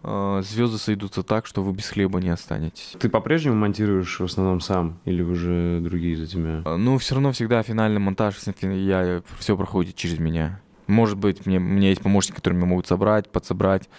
э, 0.01 0.41
звезды 0.43 0.79
сойдутся 0.79 1.21
так, 1.21 1.45
что 1.45 1.61
вы 1.61 1.71
без 1.73 1.87
хлеба 1.87 2.19
не 2.19 2.29
останетесь. 2.29 2.95
Ты 2.99 3.09
по-прежнему 3.09 3.57
монтируешь 3.57 4.19
в 4.19 4.23
основном 4.23 4.59
сам 4.59 4.99
или 5.05 5.21
уже 5.21 5.79
другие 5.81 6.17
за 6.17 6.25
тебя? 6.25 6.63
А, 6.65 6.77
ну, 6.77 6.97
все 6.97 7.13
равно 7.13 7.31
всегда 7.31 7.61
финальный 7.61 7.99
монтаж, 7.99 8.35
я, 8.61 9.21
все 9.37 9.55
проходит 9.55 9.95
через 9.95 10.17
меня. 10.17 10.61
Может 10.87 11.17
быть, 11.17 11.45
мне, 11.45 11.57
у 11.57 11.61
меня 11.61 11.89
есть 11.89 12.01
помощники, 12.01 12.35
которые 12.37 12.63
могут 12.63 12.87
собрать, 12.87 13.29
подсобрать, 13.29 13.89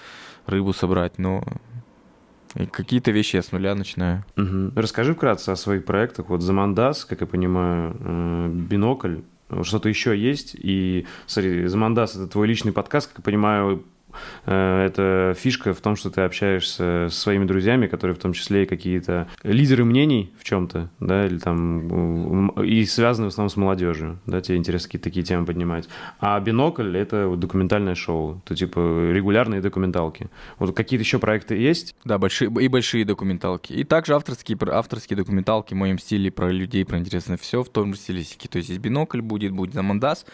рыбу 0.46 0.72
собрать, 0.72 1.18
но 1.18 1.44
и 2.54 2.66
какие-то 2.66 3.10
вещи 3.10 3.36
я 3.36 3.42
с 3.42 3.52
нуля 3.52 3.74
начинаю. 3.74 4.24
Угу. 4.36 4.72
Расскажи 4.74 5.14
вкратце 5.14 5.50
о 5.50 5.56
своих 5.56 5.84
проектах. 5.84 6.28
Вот 6.28 6.42
Замандас, 6.42 7.04
как 7.04 7.20
я 7.20 7.26
понимаю, 7.26 7.96
э, 8.00 8.48
бинокль, 8.48 9.18
что-то 9.62 9.88
еще 9.88 10.18
есть. 10.18 10.54
И, 10.54 11.06
смотри, 11.26 11.66
Замандас— 11.66 12.14
это 12.16 12.26
твой 12.26 12.46
личный 12.46 12.72
подкаст, 12.72 13.08
как 13.08 13.18
я 13.18 13.24
понимаю, 13.24 13.84
это 14.44 15.34
фишка 15.36 15.74
в 15.74 15.80
том, 15.80 15.96
что 15.96 16.10
ты 16.10 16.22
общаешься 16.22 17.08
со 17.10 17.20
своими 17.20 17.44
друзьями, 17.44 17.86
которые 17.86 18.14
в 18.14 18.18
том 18.18 18.32
числе 18.32 18.64
и 18.64 18.66
какие-то 18.66 19.28
лидеры 19.42 19.84
мнений 19.84 20.32
в 20.38 20.44
чем-то, 20.44 20.90
да, 21.00 21.26
или 21.26 21.38
там 21.38 22.48
и 22.60 22.84
связаны 22.84 23.26
в 23.26 23.28
основном 23.28 23.50
с 23.50 23.56
молодежью, 23.56 24.18
да, 24.26 24.40
тебе 24.40 24.56
интересно 24.56 24.88
какие-то 24.88 25.04
такие 25.04 25.24
темы 25.24 25.46
поднимать. 25.46 25.88
А 26.20 26.38
бинокль— 26.40 26.96
это 26.98 27.34
документальное 27.36 27.94
шоу, 27.94 28.40
то 28.44 28.54
типа 28.54 29.10
регулярные 29.12 29.60
документалки. 29.60 30.28
Вот 30.58 30.74
какие-то 30.74 31.02
еще 31.02 31.18
проекты 31.18 31.56
есть? 31.56 31.94
Да, 32.04 32.18
большие 32.18 32.50
и 32.60 32.68
большие 32.68 33.04
документалки. 33.04 33.72
И 33.72 33.84
также 33.84 34.14
авторские, 34.14 34.58
авторские 34.70 35.16
документалки 35.16 35.74
в 35.74 35.76
моем 35.76 35.98
стиле 35.98 36.30
про 36.30 36.50
людей, 36.50 36.84
про 36.84 36.98
интересное 36.98 37.36
все 37.36 37.62
в 37.62 37.68
том 37.68 37.94
же 37.94 38.00
стилистике. 38.00 38.48
То 38.48 38.58
есть 38.58 38.68
здесь 38.68 38.78
бинокль 38.78 39.20
будет, 39.20 39.52
будет 39.52 39.74
Замандас, 39.74 40.26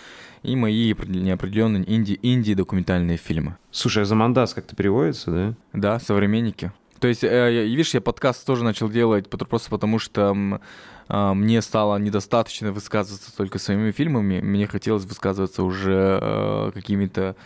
и 0.44 0.56
мои 0.56 0.94
неопределенные 1.06 1.84
инди, 1.92 2.18
инди-документальные 2.22 3.16
фильмы. 3.16 3.56
Слушай, 3.70 4.02
а 4.02 4.06
Замандас 4.06 4.54
как-то 4.54 4.76
переводится, 4.76 5.30
да? 5.30 5.54
Да, 5.72 5.98
современники. 5.98 6.72
То 7.00 7.08
есть, 7.08 7.24
э, 7.24 7.64
видишь, 7.66 7.94
я 7.94 8.00
подкаст 8.00 8.46
тоже 8.46 8.64
начал 8.64 8.88
делать 8.88 9.28
просто 9.28 9.70
потому, 9.70 9.98
что 9.98 10.60
мне 11.08 11.60
стало 11.62 11.98
недостаточно 11.98 12.72
высказываться 12.72 13.34
только 13.36 13.58
своими 13.58 13.90
фильмами. 13.90 14.40
Мне 14.40 14.66
хотелось 14.66 15.04
высказываться 15.04 15.62
уже 15.62 16.18
э, 16.20 16.70
какими-то 16.72 17.36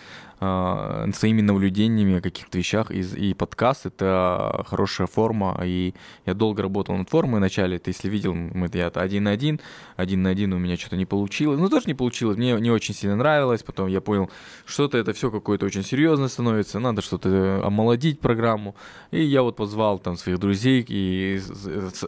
э, 0.41 1.11
своими 1.15 1.41
наблюдениями 1.41 2.19
о 2.19 2.21
каких-то 2.21 2.59
вещах. 2.59 2.91
И, 2.91 3.01
и 3.01 3.35
подкаст— 3.35 3.87
это 3.87 4.65
хорошая 4.69 5.07
форма, 5.07 5.61
и 5.65 5.95
я 6.27 6.35
долго 6.35 6.63
работал 6.63 6.97
над 6.97 7.09
формой 7.09 7.39
вначале. 7.39 7.79
Ты, 7.79 7.91
если 7.91 8.09
видел, 8.09 8.35
мы, 8.35 8.71
я 8.73 8.89
один 8.89 9.25
на 9.25 9.31
один, 9.31 9.61
один 9.97 10.23
на 10.23 10.31
один 10.31 10.53
у 10.53 10.59
меня 10.59 10.77
что-то 10.77 10.97
не 10.97 11.07
получилось. 11.07 11.59
Ну, 11.59 11.69
тоже 11.69 11.87
не 11.87 11.95
получилось, 11.95 12.37
мне 12.37 12.53
не 12.61 12.71
очень 12.71 12.95
сильно 12.95 13.17
нравилось. 13.17 13.63
Потом 13.63 13.89
я 13.89 14.01
понял, 14.01 14.31
что-то 14.67 14.99
это 14.99 15.13
все 15.13 15.31
какое-то 15.31 15.67
очень 15.67 15.83
серьезное 15.85 16.29
становится, 16.29 16.79
надо 16.79 17.03
что-то 17.03 17.63
омолодить 17.65 18.21
программу. 18.21 18.77
И 19.11 19.23
я 19.23 19.43
вот 19.43 19.57
позвал 19.57 19.99
там 19.99 20.17
своих 20.17 20.39
друзей, 20.39 20.85
и 20.89 21.41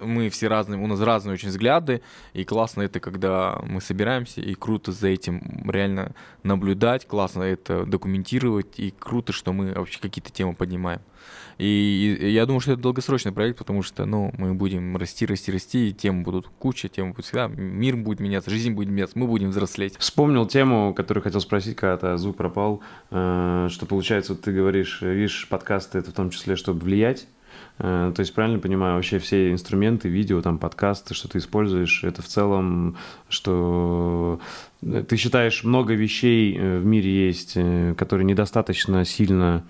мы 0.02 0.30
все 0.30 0.48
разные, 0.48 0.80
у 0.80 0.86
нас 0.86 1.00
разные 1.00 1.34
очень 1.40 1.48
взгляды, 1.48 2.02
и 2.34 2.44
классно 2.44 2.82
это, 2.82 3.00
когда 3.00 3.58
мы 3.64 3.80
собираемся, 3.80 4.40
и 4.40 4.54
круто 4.54 4.92
за 4.92 5.08
этим 5.08 5.70
реально 5.70 6.14
наблюдать, 6.42 7.06
классно 7.06 7.42
это 7.42 7.86
документировать, 7.86 8.78
и 8.78 8.92
круто, 8.96 9.32
что 9.32 9.52
мы 9.52 9.72
вообще 9.72 9.98
какие-то 10.00 10.30
темы 10.30 10.54
поднимаем. 10.54 11.00
И, 11.58 12.16
и 12.18 12.30
я 12.30 12.46
думаю, 12.46 12.60
что 12.60 12.72
это 12.72 12.80
долгосрочный 12.80 13.32
проект, 13.32 13.58
потому 13.58 13.82
что, 13.82 14.06
ну, 14.06 14.32
мы 14.38 14.54
будем 14.54 14.96
расти, 14.96 15.26
расти, 15.26 15.52
расти, 15.52 15.90
и 15.90 15.92
темы 15.92 16.22
будут 16.22 16.48
куча, 16.58 16.88
темы 16.88 17.10
будут 17.10 17.26
всегда, 17.26 17.48
мир 17.48 17.96
будет 17.96 18.20
меняться, 18.20 18.50
жизнь 18.50 18.72
будет 18.72 18.88
меняться, 18.88 19.18
мы 19.18 19.26
будем 19.26 19.50
взрослеть. 19.50 19.96
Вспомнил 19.98 20.46
тему, 20.46 20.94
которую 20.94 21.22
хотел 21.22 21.40
спросить, 21.40 21.76
когда 21.76 22.16
звук 22.16 22.36
пропал, 22.36 22.80
э, 23.10 23.68
что 23.70 23.86
получается, 23.86 24.34
ты 24.34 24.52
говоришь, 24.52 25.02
видишь, 25.02 25.48
подкасты 25.50 25.98
это 25.98 26.10
в 26.10 26.14
том 26.14 26.30
числе, 26.30 26.56
чтобы 26.56 26.80
влиять, 26.80 27.26
то 27.80 28.14
есть, 28.18 28.34
правильно 28.34 28.58
понимаю, 28.58 28.96
вообще 28.96 29.18
все 29.18 29.52
инструменты, 29.52 30.08
видео, 30.08 30.42
там, 30.42 30.58
подкасты, 30.58 31.14
что 31.14 31.28
ты 31.28 31.38
используешь, 31.38 32.04
это 32.04 32.20
в 32.20 32.26
целом, 32.26 32.96
что 33.28 34.38
ты 34.80 35.16
считаешь, 35.16 35.64
много 35.64 35.94
вещей 35.94 36.56
э, 36.56 36.78
в 36.78 36.84
мире 36.84 37.26
есть, 37.28 37.56
которые 37.96 38.24
недостаточно 38.26 39.04
сильно 39.04 39.64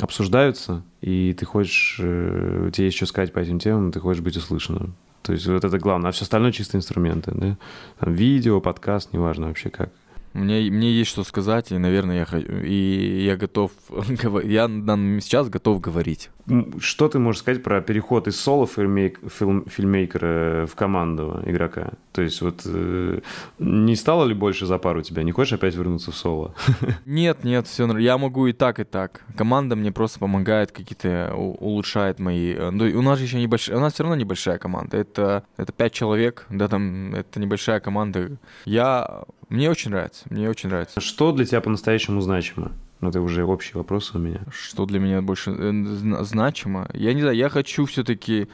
обсуждаются, 0.00 0.82
и 1.00 1.34
ты 1.38 1.44
хочешь, 1.44 1.98
э, 2.00 2.66
у 2.68 2.70
тебя 2.70 2.86
есть 2.86 2.96
что 2.96 3.06
сказать 3.06 3.32
по 3.32 3.38
этим 3.38 3.58
темам, 3.58 3.92
ты 3.92 4.00
хочешь 4.00 4.22
быть 4.22 4.36
услышанным. 4.36 4.94
То 5.22 5.32
есть 5.32 5.46
вот 5.46 5.64
это 5.64 5.78
главное, 5.78 6.08
а 6.08 6.12
все 6.12 6.24
остальное 6.24 6.52
чисто 6.52 6.76
инструменты, 6.76 7.32
да? 7.34 7.58
Там 8.00 8.14
видео, 8.14 8.60
подкаст, 8.60 9.12
неважно 9.12 9.48
вообще 9.48 9.70
как. 9.70 9.90
Мне, 10.32 10.70
мне 10.70 10.90
есть 10.90 11.10
что 11.10 11.24
сказать, 11.24 11.72
и, 11.72 11.78
наверное, 11.78 12.26
я, 12.26 12.38
и 12.38 13.24
я 13.24 13.36
готов, 13.36 13.70
я 14.44 14.66
сейчас 15.20 15.48
готов 15.50 15.80
говорить. 15.80 16.30
Что 16.80 17.08
ты 17.08 17.18
можешь 17.18 17.40
сказать 17.40 17.62
про 17.62 17.80
переход 17.80 18.26
из 18.26 18.40
соло 18.40 18.66
фильмейк, 18.66 19.20
фильм, 19.30 19.64
фильмейкера 19.66 20.66
в 20.66 20.74
команду 20.74 21.40
игрока? 21.46 21.92
То 22.12 22.22
есть 22.22 22.42
вот 22.42 22.62
э, 22.64 23.20
не 23.60 23.94
стало 23.94 24.24
ли 24.24 24.34
больше 24.34 24.66
за 24.66 24.78
пару 24.78 25.02
тебя? 25.02 25.22
Не 25.22 25.30
хочешь 25.30 25.52
опять 25.52 25.76
вернуться 25.76 26.10
в 26.10 26.16
соло? 26.16 26.54
Нет, 27.06 27.44
нет, 27.44 27.66
все 27.66 27.86
Я 27.98 28.18
могу 28.18 28.46
и 28.48 28.52
так, 28.52 28.80
и 28.80 28.84
так. 28.84 29.22
Команда 29.36 29.76
мне 29.76 29.92
просто 29.92 30.18
помогает, 30.18 30.72
какие-то 30.72 31.32
улучшает 31.34 32.18
мои... 32.18 32.54
Э, 32.54 32.70
ну, 32.70 32.84
у 32.98 33.02
нас 33.02 33.18
же 33.18 33.24
еще 33.24 33.40
небольшая... 33.40 33.76
У 33.76 33.80
нас 33.80 33.94
все 33.94 34.02
равно 34.02 34.16
небольшая 34.16 34.58
команда. 34.58 34.96
Это, 34.96 35.44
это 35.56 35.72
пять 35.72 35.92
человек, 35.92 36.46
да, 36.50 36.66
там, 36.66 37.14
это 37.14 37.38
небольшая 37.38 37.78
команда. 37.80 38.32
Я... 38.64 39.22
Мне 39.48 39.70
очень 39.70 39.90
нравится, 39.90 40.24
мне 40.30 40.50
очень 40.50 40.70
нравится. 40.70 41.00
Что 41.00 41.30
для 41.32 41.44
тебя 41.44 41.60
по-настоящему 41.60 42.20
значимо? 42.20 42.72
Ну, 43.02 43.08
это 43.08 43.20
уже 43.20 43.44
общий 43.44 43.76
вопрос 43.76 44.14
у 44.14 44.18
меня. 44.18 44.42
Что 44.52 44.86
для 44.86 45.00
меня 45.00 45.20
больше 45.22 45.50
э, 45.50 45.72
значимо? 46.22 46.88
Я 46.94 47.12
не 47.14 47.20
знаю, 47.20 47.36
я 47.36 47.48
хочу 47.48 47.84
все-таки 47.84 48.46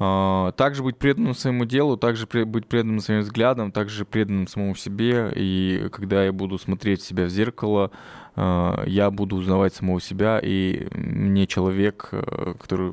э, 0.00 0.52
также 0.56 0.82
быть 0.82 0.96
преданным 0.96 1.34
своему 1.34 1.64
делу, 1.66 1.96
также 1.96 2.26
при, 2.26 2.42
быть 2.42 2.66
преданным 2.66 2.98
своим 2.98 3.20
взглядам, 3.20 3.70
также 3.70 4.04
преданным 4.04 4.48
самому 4.48 4.74
себе. 4.74 5.32
И 5.36 5.88
когда 5.92 6.24
я 6.24 6.32
буду 6.32 6.58
смотреть 6.58 7.02
себя 7.02 7.26
в 7.26 7.28
зеркало, 7.28 7.92
э, 8.34 8.84
я 8.88 9.12
буду 9.12 9.36
узнавать 9.36 9.72
самого 9.72 10.00
себя, 10.00 10.40
и 10.42 10.88
мне 10.92 11.46
человек, 11.46 12.08
э, 12.10 12.54
который 12.60 12.92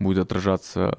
будет 0.00 0.18
отражаться 0.18 0.92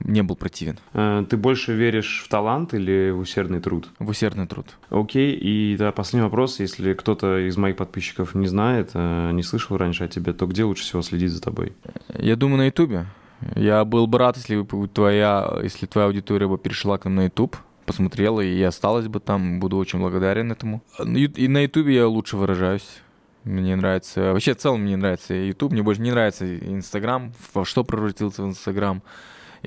не 0.00 0.22
был 0.22 0.36
противен. 0.36 0.78
Э, 0.92 1.24
ты 1.28 1.36
больше 1.36 1.72
веришь 1.74 2.22
в 2.24 2.28
талант 2.28 2.74
или 2.74 3.10
в 3.10 3.20
усердный 3.20 3.60
труд? 3.60 3.88
В 3.98 4.08
усердный 4.08 4.46
труд. 4.46 4.66
Окей, 4.90 5.34
и 5.34 5.76
да, 5.76 5.92
последний 5.92 6.24
вопрос. 6.24 6.60
Если 6.60 6.94
кто-то 6.94 7.46
из 7.46 7.56
моих 7.56 7.76
подписчиков 7.76 8.34
не 8.34 8.46
знает, 8.46 8.90
э, 8.94 9.30
не 9.32 9.42
слышал 9.42 9.76
раньше 9.76 10.04
о 10.04 10.08
тебе, 10.08 10.32
то 10.32 10.46
где 10.46 10.64
лучше 10.64 10.84
всего 10.84 11.02
следить 11.02 11.32
за 11.32 11.40
тобой? 11.40 11.72
Я 12.18 12.36
думаю, 12.36 12.58
на 12.58 12.66
Ютубе. 12.66 13.06
Я 13.54 13.84
был 13.84 14.06
бы 14.06 14.18
рад, 14.18 14.36
если 14.36 14.56
бы 14.56 14.88
твоя, 14.88 15.58
если 15.62 15.86
твоя 15.86 16.06
аудитория 16.06 16.48
бы 16.48 16.58
перешла 16.58 16.98
к 16.98 17.04
нам 17.04 17.16
на 17.16 17.24
YouTube, 17.24 17.56
посмотрела 17.84 18.40
и 18.40 18.62
осталась 18.62 19.08
бы 19.08 19.20
там. 19.20 19.60
Буду 19.60 19.76
очень 19.76 19.98
благодарен 19.98 20.52
этому. 20.52 20.82
И 20.98 21.48
на 21.48 21.62
Ютубе 21.62 21.94
я 21.94 22.08
лучше 22.08 22.36
выражаюсь. 22.36 23.02
Мне 23.44 23.76
нравится... 23.76 24.32
Вообще, 24.32 24.54
в 24.54 24.56
целом 24.56 24.82
мне 24.82 24.96
нравится 24.96 25.32
YouTube. 25.32 25.72
Мне 25.72 25.82
больше 25.82 26.02
не 26.02 26.10
нравится 26.10 26.58
Инстаграм. 26.58 27.32
Во 27.54 27.64
что 27.64 27.84
превратился 27.84 28.42
в 28.42 28.48
Инстаграм. 28.48 29.02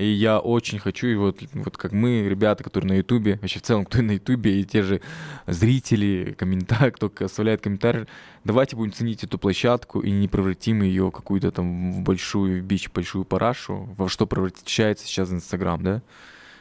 И 0.00 0.06
я 0.06 0.38
очень 0.38 0.78
хочу, 0.78 1.08
и 1.08 1.14
вот, 1.14 1.40
вот 1.52 1.76
как 1.76 1.92
мы, 1.92 2.26
ребята, 2.26 2.64
которые 2.64 2.88
на 2.88 2.96
Ютубе, 2.96 3.38
вообще 3.42 3.58
в 3.58 3.62
целом, 3.62 3.84
кто 3.84 4.00
на 4.00 4.12
Ютубе, 4.12 4.58
и 4.58 4.64
те 4.64 4.82
же 4.82 5.02
зрители, 5.46 6.34
комментарии, 6.38 6.90
кто 6.90 7.12
оставляет 7.22 7.60
комментарий, 7.60 8.06
давайте 8.42 8.76
будем 8.76 8.94
ценить 8.94 9.24
эту 9.24 9.38
площадку 9.38 10.00
и 10.00 10.10
не 10.10 10.26
превратим 10.26 10.80
ее 10.80 11.10
какую-то 11.10 11.50
там 11.50 11.92
в 11.92 12.00
большую 12.02 12.62
бич, 12.62 12.90
большую 12.90 13.26
парашу, 13.26 13.90
во 13.98 14.08
что 14.08 14.26
превращается 14.26 15.06
сейчас 15.06 15.30
Инстаграм, 15.32 15.82
да? 15.82 16.02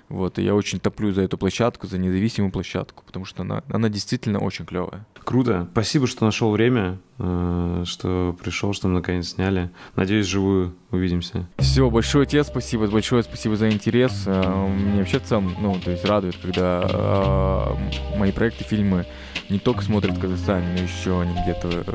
Вот, 0.10 0.40
и 0.40 0.44
я 0.44 0.56
очень 0.56 0.80
топлю 0.80 1.12
за 1.12 1.22
эту 1.22 1.38
площадку, 1.38 1.86
за 1.86 2.00
независимую 2.00 2.52
площадку, 2.52 3.04
потому 3.06 3.26
что 3.26 3.44
она, 3.44 3.64
она 3.70 3.90
действительно 3.90 4.40
очень 4.40 4.66
клевая. 4.66 5.06
Круто. 5.24 5.68
Спасибо, 5.72 6.08
что 6.08 6.26
нашел 6.26 6.52
время, 6.52 6.98
э, 7.20 7.84
что 7.86 8.36
пришел, 8.42 8.74
что 8.74 8.88
мы 8.88 8.96
наконец 8.96 9.30
сняли. 9.30 9.70
Надеюсь, 9.96 10.26
живую 10.26 10.76
увидимся. 10.90 11.48
Все, 11.60 11.88
большое 11.92 12.26
тебе 12.26 12.44
спасибо, 12.44 12.88
большое 12.88 13.22
спасибо 13.22 13.56
за 13.56 13.70
интерес. 13.70 14.24
Э, 14.26 14.68
мне 14.68 15.00
вообще 15.00 15.20
в 15.20 15.24
целом, 15.24 15.56
ну, 15.62 15.80
то 15.80 15.92
есть 15.92 16.04
радует, 16.06 16.38
когда 16.38 16.82
э, 16.90 18.18
мои 18.18 18.32
проекты, 18.32 18.64
фильмы 18.64 19.06
не 19.50 19.60
только 19.60 19.84
смотрят 19.84 20.18
в 20.18 20.20
Казахстане, 20.20 20.76
но 20.76 20.84
еще 20.84 21.22
они 21.22 21.34
где-то 21.44 21.86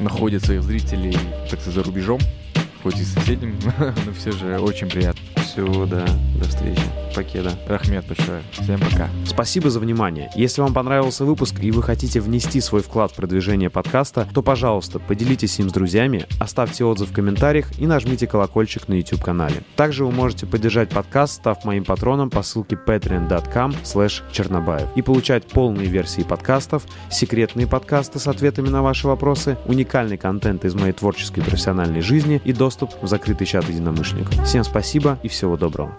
находят 0.00 0.44
своих 0.44 0.62
зрителей, 0.62 1.16
так 1.48 1.60
сказать, 1.60 1.74
за 1.74 1.82
рубежом 1.82 2.20
хоть 2.84 3.00
и 3.00 3.04
соседям, 3.04 3.54
но 3.78 4.12
все 4.12 4.30
же 4.30 4.58
очень 4.58 4.88
приятно. 4.88 5.22
Всего, 5.36 5.86
да. 5.86 6.04
До 6.38 6.44
встречи. 6.44 6.82
Покеда. 7.14 7.52
Рахмет 7.66 8.06
большое. 8.06 8.42
Всем 8.52 8.78
пока. 8.78 9.08
Спасибо 9.24 9.70
за 9.70 9.80
внимание. 9.80 10.30
Если 10.34 10.60
вам 10.60 10.74
понравился 10.74 11.24
выпуск 11.24 11.60
и 11.60 11.70
вы 11.70 11.82
хотите 11.82 12.20
внести 12.20 12.60
свой 12.60 12.82
вклад 12.82 13.12
в 13.12 13.14
продвижение 13.14 13.70
подкаста, 13.70 14.28
то, 14.34 14.42
пожалуйста, 14.42 14.98
поделитесь 14.98 15.58
им 15.60 15.70
с 15.70 15.72
друзьями, 15.72 16.26
оставьте 16.38 16.84
отзыв 16.84 17.10
в 17.10 17.14
комментариях 17.14 17.78
и 17.78 17.86
нажмите 17.86 18.26
колокольчик 18.26 18.88
на 18.88 18.94
YouTube-канале. 18.94 19.62
Также 19.76 20.04
вы 20.04 20.12
можете 20.12 20.46
поддержать 20.46 20.90
подкаст, 20.90 21.36
став 21.36 21.64
моим 21.64 21.84
патроном 21.84 22.28
по 22.28 22.42
ссылке 22.42 22.76
patreon.com 22.76 23.74
чернобаев 24.32 24.88
и 24.94 25.02
получать 25.02 25.46
полные 25.46 25.86
версии 25.86 26.22
подкастов, 26.22 26.84
секретные 27.10 27.66
подкасты 27.66 28.18
с 28.18 28.26
ответами 28.26 28.68
на 28.68 28.82
ваши 28.82 29.06
вопросы, 29.06 29.56
уникальный 29.66 30.18
контент 30.18 30.64
из 30.64 30.74
моей 30.74 30.92
творческой 30.92 31.40
и 31.40 31.42
профессиональной 31.42 32.00
жизни 32.02 32.42
и 32.44 32.52
доступ 32.52 32.73
доступ 32.74 33.02
в 33.02 33.06
закрытый 33.06 33.46
чат 33.46 33.68
единомышленников. 33.68 34.44
Всем 34.44 34.64
спасибо 34.64 35.18
и 35.22 35.28
всего 35.28 35.56
доброго. 35.56 35.96